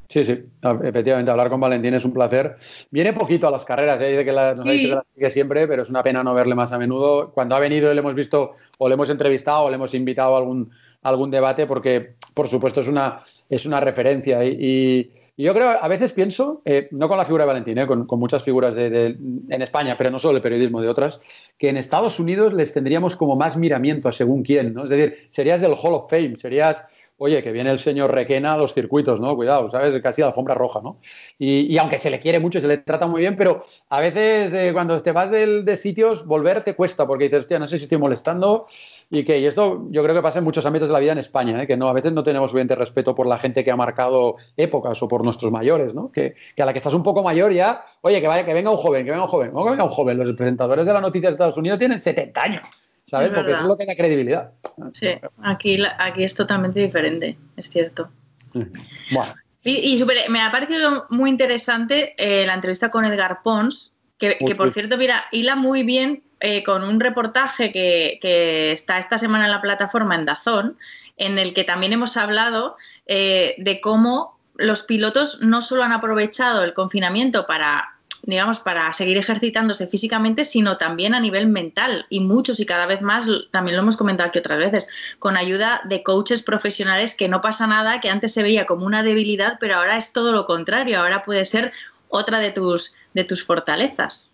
[0.08, 0.44] Sí, sí,
[0.82, 2.56] efectivamente, hablar con Valentín es un placer.
[2.90, 4.08] Viene poquito a las carreras, ¿eh?
[4.08, 6.34] dice que la, nos ha dicho que las sigue siempre, pero es una pena no
[6.34, 7.30] verle más a menudo.
[7.30, 10.38] Cuando ha venido le hemos visto o le hemos entrevistado o le hemos invitado a
[10.38, 10.72] algún,
[11.02, 14.44] algún debate porque, por supuesto, es una, es una referencia.
[14.44, 18.06] Y, yo creo, a veces pienso, eh, no con la figura de Valentín, eh, con,
[18.18, 19.16] muchas figuras de,
[19.48, 21.20] en España, pero no solo el periodismo, de otras,
[21.58, 24.84] que en Estados Unidos les tendríamos como más miramiento a según quién, ¿no?
[24.84, 26.84] Es decir, serías del Hall of Fame, serías
[27.16, 29.34] oye, que viene el señor Requena a los circuitos, ¿no?
[29.36, 30.00] Cuidado, ¿sabes?
[30.02, 30.98] Casi a la alfombra roja, ¿no?
[31.38, 34.70] Y, aunque se le quiere mucho, se le trata muy bien, pero a veces eh,
[34.72, 37.98] cuando te vas de, sitios, volver te cuesta, porque dices, hostia, no sé si estoy
[37.98, 38.66] molestando.
[39.14, 41.18] Y que, y esto yo creo que pasa en muchos ámbitos de la vida en
[41.18, 41.66] España, ¿eh?
[41.66, 45.02] que no, a veces no tenemos suficiente respeto por la gente que ha marcado épocas
[45.02, 46.10] o por nuestros mayores, ¿no?
[46.10, 48.76] Que, a la que estás un poco mayor ya, oye, que vaya, que venga un
[48.76, 50.18] joven, que venga un joven, que venga un joven.
[50.18, 52.66] Los presentadores de la noticia de Estados Unidos tienen 70 años.
[53.06, 53.30] ¿sabes?
[53.34, 54.52] Porque eso es lo que da credibilidad.
[54.92, 55.08] Sí,
[55.42, 58.10] aquí, aquí es totalmente diferente, es cierto.
[58.52, 59.34] Bueno.
[59.62, 64.96] Y, me ha parecido muy interesante eh, la entrevista con Edgar Pons, que, por cierto,
[64.96, 70.14] mira, hila muy bien eh, con un reportaje que, está esta semana en la plataforma
[70.14, 70.76] en Dazón,
[71.16, 72.76] en el que también hemos hablado
[73.06, 77.92] eh, de cómo los pilotos no solo han aprovechado el confinamiento para
[78.26, 82.06] digamos, para seguir ejercitándose físicamente, sino también a nivel mental.
[82.10, 84.88] Y muchos y cada vez más, también lo hemos comentado aquí otras veces,
[85.18, 89.02] con ayuda de coaches profesionales que no pasa nada, que antes se veía como una
[89.02, 91.72] debilidad, pero ahora es todo lo contrario, ahora puede ser
[92.08, 94.32] otra de tus, de tus fortalezas.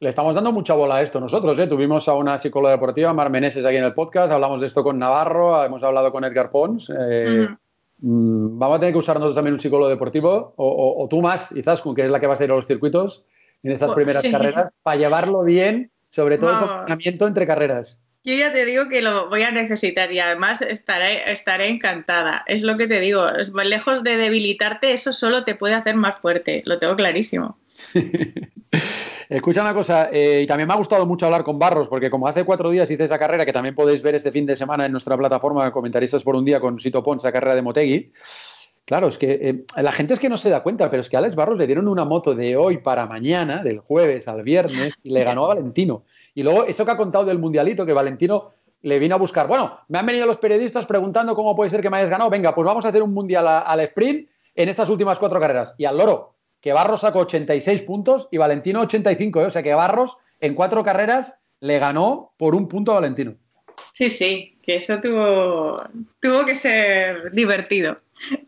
[0.00, 1.58] Le estamos dando mucha bola a esto nosotros.
[1.58, 1.66] ¿eh?
[1.66, 4.32] Tuvimos a una psicóloga deportiva, Mar Meneses, aquí en el podcast.
[4.32, 6.90] Hablamos de esto con Navarro, hemos hablado con Edgar Pons.
[6.96, 7.48] Eh,
[8.00, 11.82] Mm, vamos a tener que usar nosotros también un psicólogo deportivo, o, tú más, quizás,
[11.96, 13.24] que es la que va a ser a los circuitos
[13.62, 18.00] en estas pues, primeras carreras, para llevarlo bien, sobre todo el confinamiento entre carreras.
[18.22, 22.44] yo ya te digo que lo voy a necesitar y además estaré, estaré encantada.
[22.46, 23.26] Es lo que te digo,
[23.64, 27.58] lejos de debilitarte, eso solo te puede hacer más fuerte, lo tengo clarísimo.
[29.28, 32.26] Escucha una cosa, eh, y también me ha gustado mucho hablar con Barros, porque como
[32.26, 34.92] hace cuatro días hice esa carrera, que también podéis ver este fin de semana en
[34.92, 38.10] nuestra plataforma Comentaristas por un día con Sito Pons, esa carrera de Motegui.
[38.84, 41.16] Claro, es que eh, la gente es que no se da cuenta, pero es que
[41.16, 44.94] a Alex Barros le dieron una moto de hoy para mañana, del jueves al viernes,
[45.02, 46.04] y le ganó a Valentino.
[46.34, 49.46] Y luego, eso que ha contado del Mundialito, que Valentino le vino a buscar.
[49.46, 52.30] Bueno, me han venido los periodistas preguntando cómo puede ser que me hayas ganado.
[52.30, 55.74] Venga, pues vamos a hacer un Mundial al sprint en estas últimas cuatro carreras.
[55.76, 59.42] Y al loro, que Barros sacó 86 puntos y Valentino 85.
[59.42, 59.44] ¿eh?
[59.46, 63.34] O sea que Barros en cuatro carreras le ganó por un punto a Valentino.
[63.92, 65.76] Sí, sí, que eso tuvo,
[66.20, 67.96] tuvo que ser divertido.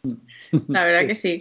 [0.69, 1.39] La verdad que sí.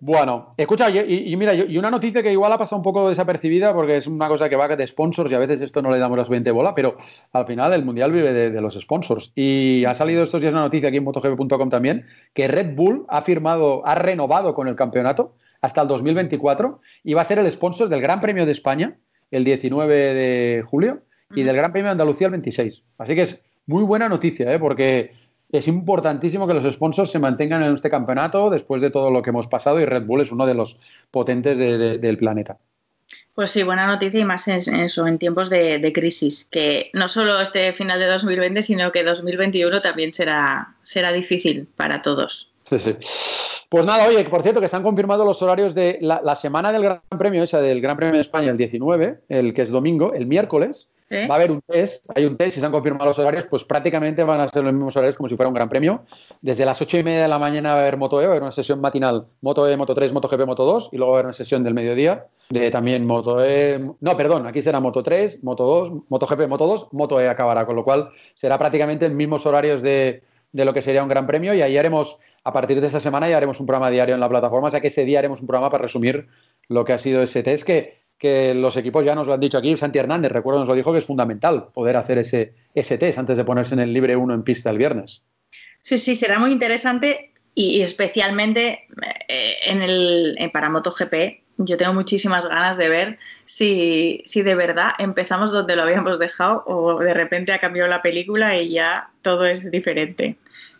[0.00, 3.96] Bueno, escucha, y, mira, y una noticia que igual ha pasado un poco desapercibida porque
[3.96, 6.24] es una cosa que va de sponsors y a veces esto no le damos la
[6.24, 6.96] suficiente bola, pero
[7.32, 9.32] al final el Mundial vive de, los sponsors.
[9.34, 12.04] Y ha salido estos días una noticia aquí en MotoGP.com también
[12.34, 17.22] que Red Bull ha firmado, ha renovado con el campeonato hasta el 2024 y va
[17.22, 18.98] a ser el sponsor del Gran Premio de España
[19.30, 21.02] el 19 de julio
[21.34, 22.82] y del Gran Premio de Andalucía el 26.
[22.98, 24.58] Así que es muy buena noticia, ¿eh?
[24.58, 25.12] porque
[25.50, 29.30] es importantísimo que los sponsors se mantengan en este campeonato después de todo lo que
[29.30, 30.78] hemos pasado y Red Bull es uno de los
[31.10, 32.58] potentes del planeta.
[33.34, 37.40] Pues sí, buena noticia y más en, eso, en tiempos de, crisis, que no solo
[37.40, 42.50] este final de 2020, sino que 2021 también será, será difícil para todos.
[42.68, 42.96] Sí, sí.
[43.68, 46.82] Pues nada, oye, por cierto, que están confirmados los horarios de la, la semana del
[46.82, 50.26] Gran Premio, esa del Gran Premio de España, el 19, el que es domingo, el
[50.26, 51.26] miércoles, ¿Eh?
[51.26, 53.64] Va a haber un test, hay un test, si se han confirmado los horarios, pues
[53.64, 56.04] prácticamente van a ser los mismos horarios como si fuera un gran premio.
[56.42, 58.32] Desde las ocho y media de la mañana va a haber Moto E, va a
[58.32, 61.16] haber una sesión matinal Moto E, Moto 3, Moto GP, Moto 2, y luego va
[61.16, 63.82] a haber una sesión del mediodía de también Moto E.
[64.00, 67.64] No, perdón, aquí será Moto 3, Moto 2, Moto GP, Moto 2, Moto E acabará,
[67.64, 70.22] con lo cual será prácticamente en mismos horarios de,
[70.52, 73.28] de lo que sería un gran premio y ahí haremos, a partir de esta semana
[73.28, 75.46] ya haremos un programa diario en la plataforma, o sea que ese día haremos un
[75.46, 76.28] programa para resumir
[76.68, 77.66] lo que ha sido ese test
[78.18, 80.92] que los equipos ya nos lo han dicho aquí, Santi Hernández, recuerdo, nos lo dijo
[80.92, 84.34] que es fundamental poder hacer ese, ese test antes de ponerse en el libre 1
[84.34, 85.24] en pista el viernes.
[85.80, 88.86] Sí, sí, será muy interesante y, especialmente
[89.28, 91.44] eh, en el, para MotoGP.
[91.58, 96.62] Yo tengo muchísimas ganas de ver si, si de verdad empezamos donde lo habíamos dejado
[96.66, 100.36] o de repente ha cambiado la película y ya todo es diferente.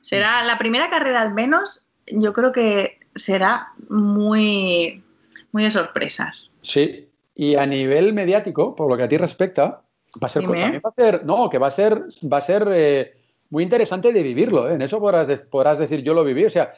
[0.08, 5.04] Será la primera carrera al menos, yo creo que será muy,
[5.52, 6.50] muy de sorpresas.
[6.62, 9.82] Sí, y a nivel mediático, por lo que a ti respecta,
[10.16, 13.16] va a ser, va a ser no, que va a ser, va a ser eh,
[13.50, 14.70] muy interesante de vivirlo.
[14.70, 14.76] ¿eh?
[14.76, 16.46] En eso podrás, podrás decir, yo lo viví.
[16.46, 16.72] O sea,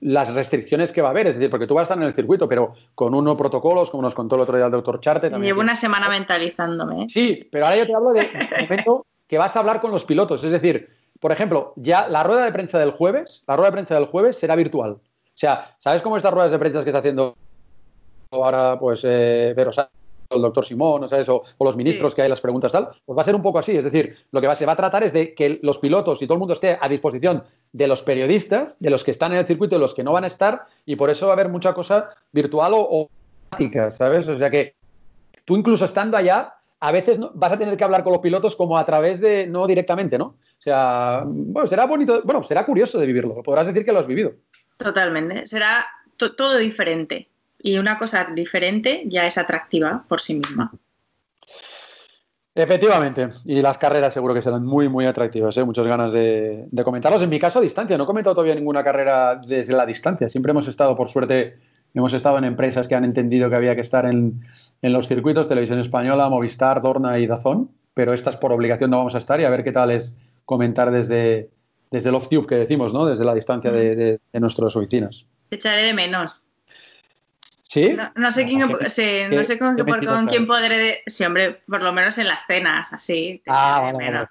[0.00, 2.12] las restricciones que va a haber, es decir, porque tú vas a estar en el
[2.12, 5.30] circuito, pero con unos protocolos, como nos contó el otro día el doctor Charte.
[5.30, 7.02] También Llevo una semana mentalizándome.
[7.02, 7.06] ¿eh?
[7.08, 8.30] Sí, pero ahora yo te hablo de
[8.60, 10.44] momento que vas a hablar con los pilotos.
[10.44, 10.88] Es decir,
[11.20, 14.36] por ejemplo, ya la rueda de prensa del jueves, la rueda de prensa del jueves
[14.38, 14.92] será virtual.
[14.92, 17.36] O sea, ¿sabes cómo estas ruedas de prensa que está haciendo
[18.30, 19.54] ahora, pues, eh,
[20.30, 23.24] el doctor Simón, o, o, los ministros que hay las preguntas tal, pues va a
[23.24, 23.76] ser un poco así.
[23.76, 26.26] Es decir, lo que va, se va a tratar es de que los pilotos y
[26.26, 27.42] todo el mundo esté a disposición
[27.72, 30.12] de los periodistas, de los que están en el circuito y de los que no
[30.12, 33.08] van a estar, y por eso va a haber mucha cosa virtual o,
[33.48, 34.28] práctica, ¿sabes?
[34.28, 34.74] O sea que
[35.44, 38.78] tú incluso estando allá, a veces vas a tener que hablar con los pilotos como
[38.78, 40.36] a través de, no directamente, ¿no?
[40.58, 44.06] O sea, bueno, será bonito, bueno, será curioso de vivirlo, podrás decir que lo has
[44.06, 44.32] vivido.
[44.76, 45.86] Totalmente, será
[46.16, 47.28] todo diferente
[47.60, 50.72] y una cosa diferente ya es atractiva por sí misma.
[52.54, 55.64] Efectivamente, y las carreras seguro que serán muy, muy atractivas, ¿eh?
[55.64, 57.22] muchas ganas de, comentarlos.
[57.22, 60.50] En mi caso, a distancia, no he comentado todavía ninguna carrera desde la distancia, siempre
[60.50, 61.58] hemos estado, por suerte,
[61.94, 64.40] hemos estado en empresas que han entendido que había que estar en,
[64.82, 69.18] los circuitos, Televisión Española, Movistar, Dorna y Dazón, pero estas por obligación no vamos a
[69.18, 70.16] estar y a ver qué tal es
[70.48, 71.50] comentar desde,
[71.90, 73.04] desde el off-tube que decimos, ¿no?
[73.04, 75.26] desde la distancia de, de, de nuestras oficinas.
[75.50, 76.42] Te echaré de menos.
[77.64, 77.94] ¿Sí?
[78.16, 78.88] No, sé, quién, no
[79.44, 79.76] sé con,
[80.26, 81.02] quién podré.
[81.06, 83.42] Sí, hombre, por lo menos en las cenas, así.
[83.46, 84.26] Ah, vale,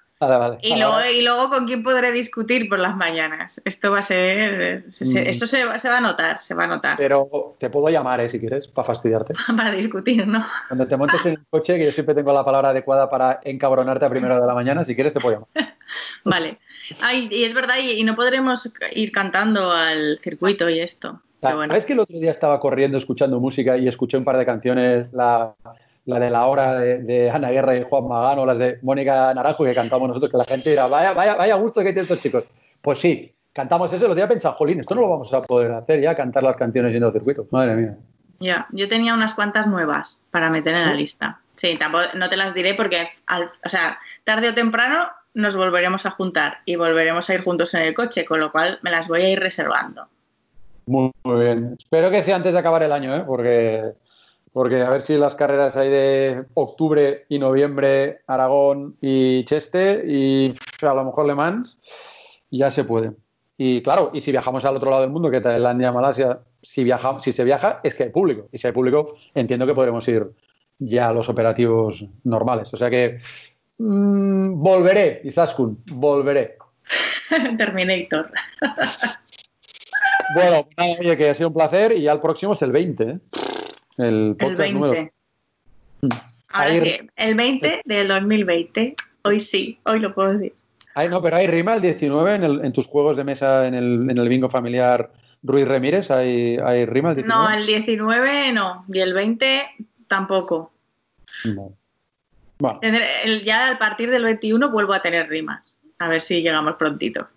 [0.62, 3.62] y, luego, y luego con quién podré discutir por las mañanas.
[3.64, 4.84] Esto va a ser.
[4.88, 5.16] Mm.
[5.18, 6.96] Esto se, va a notar, se va a notar.
[6.96, 8.28] Pero te puedo llamar, ¿eh?
[8.28, 9.34] si quieres, para fastidiarte.
[9.56, 10.44] para discutir, ¿no?
[10.68, 14.06] Cuando te montes en el coche, que yo siempre tengo la palabra adecuada para encabronarte
[14.06, 15.76] a primera de la mañana, si quieres te puedo llamar.
[16.24, 16.58] vale.
[17.00, 21.22] Ay, y es verdad, y no podremos ir cantando al circuito y esto.
[21.40, 25.12] ¿Sabes que el otro día estaba corriendo escuchando música y escuché un par de canciones,
[25.12, 25.54] la,
[26.16, 30.08] de la hora de, Ana Guerra y Juan Magano, las de Mónica Naranjo que cantamos
[30.08, 32.44] nosotros, que la gente dirá, vaya, vaya, vaya gusto que tienen estos chicos.
[32.80, 36.00] Pues sí, cantamos eso, los días pensaba, jolín, esto no lo vamos a poder hacer
[36.00, 37.46] ya, cantar las canciones yendo al circuito.
[37.50, 37.96] Madre mía.
[38.40, 41.40] Ya, yo tenía unas cuantas nuevas para meter en la lista.
[41.56, 46.06] Sí, tampoco, no te las diré porque, al, o sea, tarde o temprano nos volveremos
[46.06, 49.08] a juntar y volveremos a ir juntos en el coche, con lo cual me las
[49.08, 50.06] voy a ir reservando.
[50.86, 51.76] Muy, bien.
[51.78, 53.22] Espero que sea antes de acabar el año, ¿eh?
[53.26, 53.92] porque,
[54.58, 60.52] porque a ver si las carreras hay de octubre y noviembre, Aragón y Cheste, y
[60.82, 61.80] a lo mejor Le Mans,
[62.50, 63.12] ya se puede.
[63.56, 67.20] Y claro, y si viajamos al otro lado del mundo, que Tailandia, Malasia, si, viaja,
[67.20, 68.46] si se viaja, es que hay público.
[68.50, 70.28] Y si hay público, entiendo que podremos ir
[70.80, 72.74] ya a los operativos normales.
[72.74, 73.20] O sea que
[73.78, 76.58] mmm, volveré, Izaskun, volveré.
[77.56, 78.32] Terminator.
[80.34, 83.04] bueno, pues oye, que ha sido un placer y ya el próximo es el 20,
[83.04, 83.18] ¿eh?
[83.98, 84.72] El podcast el 20.
[84.74, 85.10] número.
[86.50, 86.80] Ahora Ahí...
[86.80, 88.96] sí, el 20 del 2020.
[89.22, 90.54] Hoy sí, hoy lo puedo decir.
[90.94, 93.74] Ay, no, pero hay rima el 19 en, el, en tus juegos de mesa en
[93.74, 95.10] el, en el bingo familiar
[95.42, 97.28] Ruiz Remírez, ¿hay, hay rima el 19?
[97.28, 99.66] No, el 19 no, y el 20
[100.08, 100.72] tampoco.
[101.44, 101.72] No.
[102.58, 102.80] Bueno.
[102.82, 105.76] El, ya a partir del 21 vuelvo a tener rimas.
[106.00, 107.28] A ver si llegamos prontito.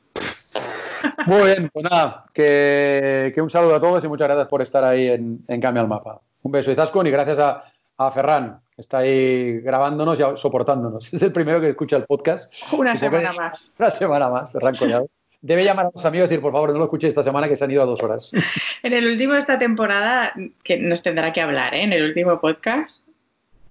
[1.25, 4.83] Muy bien, pues nada, que, que, un saludo a todos y muchas gracias por estar
[4.83, 6.21] ahí en, en Cambia el Mapa.
[6.43, 7.63] Un beso, Izaskun, y gracias a,
[7.97, 11.13] a Ferran, que está ahí grabándonos y soportándonos.
[11.13, 12.51] Es el primero que escucha el podcast.
[12.73, 13.73] Una semana más.
[13.79, 15.09] Una semana más, Ferran Collado.
[15.43, 17.55] Debe llamar a los amigos y decir, por favor, no lo escuché esta semana que
[17.55, 18.31] se han ido a dos horas.
[18.83, 21.83] En el último de esta temporada, que nos tendrá que hablar, ¿eh?
[21.83, 23.05] en el último podcast,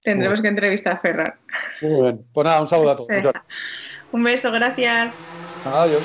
[0.03, 1.35] tendremos que entrevistar a Ferran.
[1.83, 2.25] Muy bien.
[2.33, 3.09] Pues nada, un saludo a todos.
[4.13, 5.15] Un beso, gracias.
[5.65, 6.03] Adiós.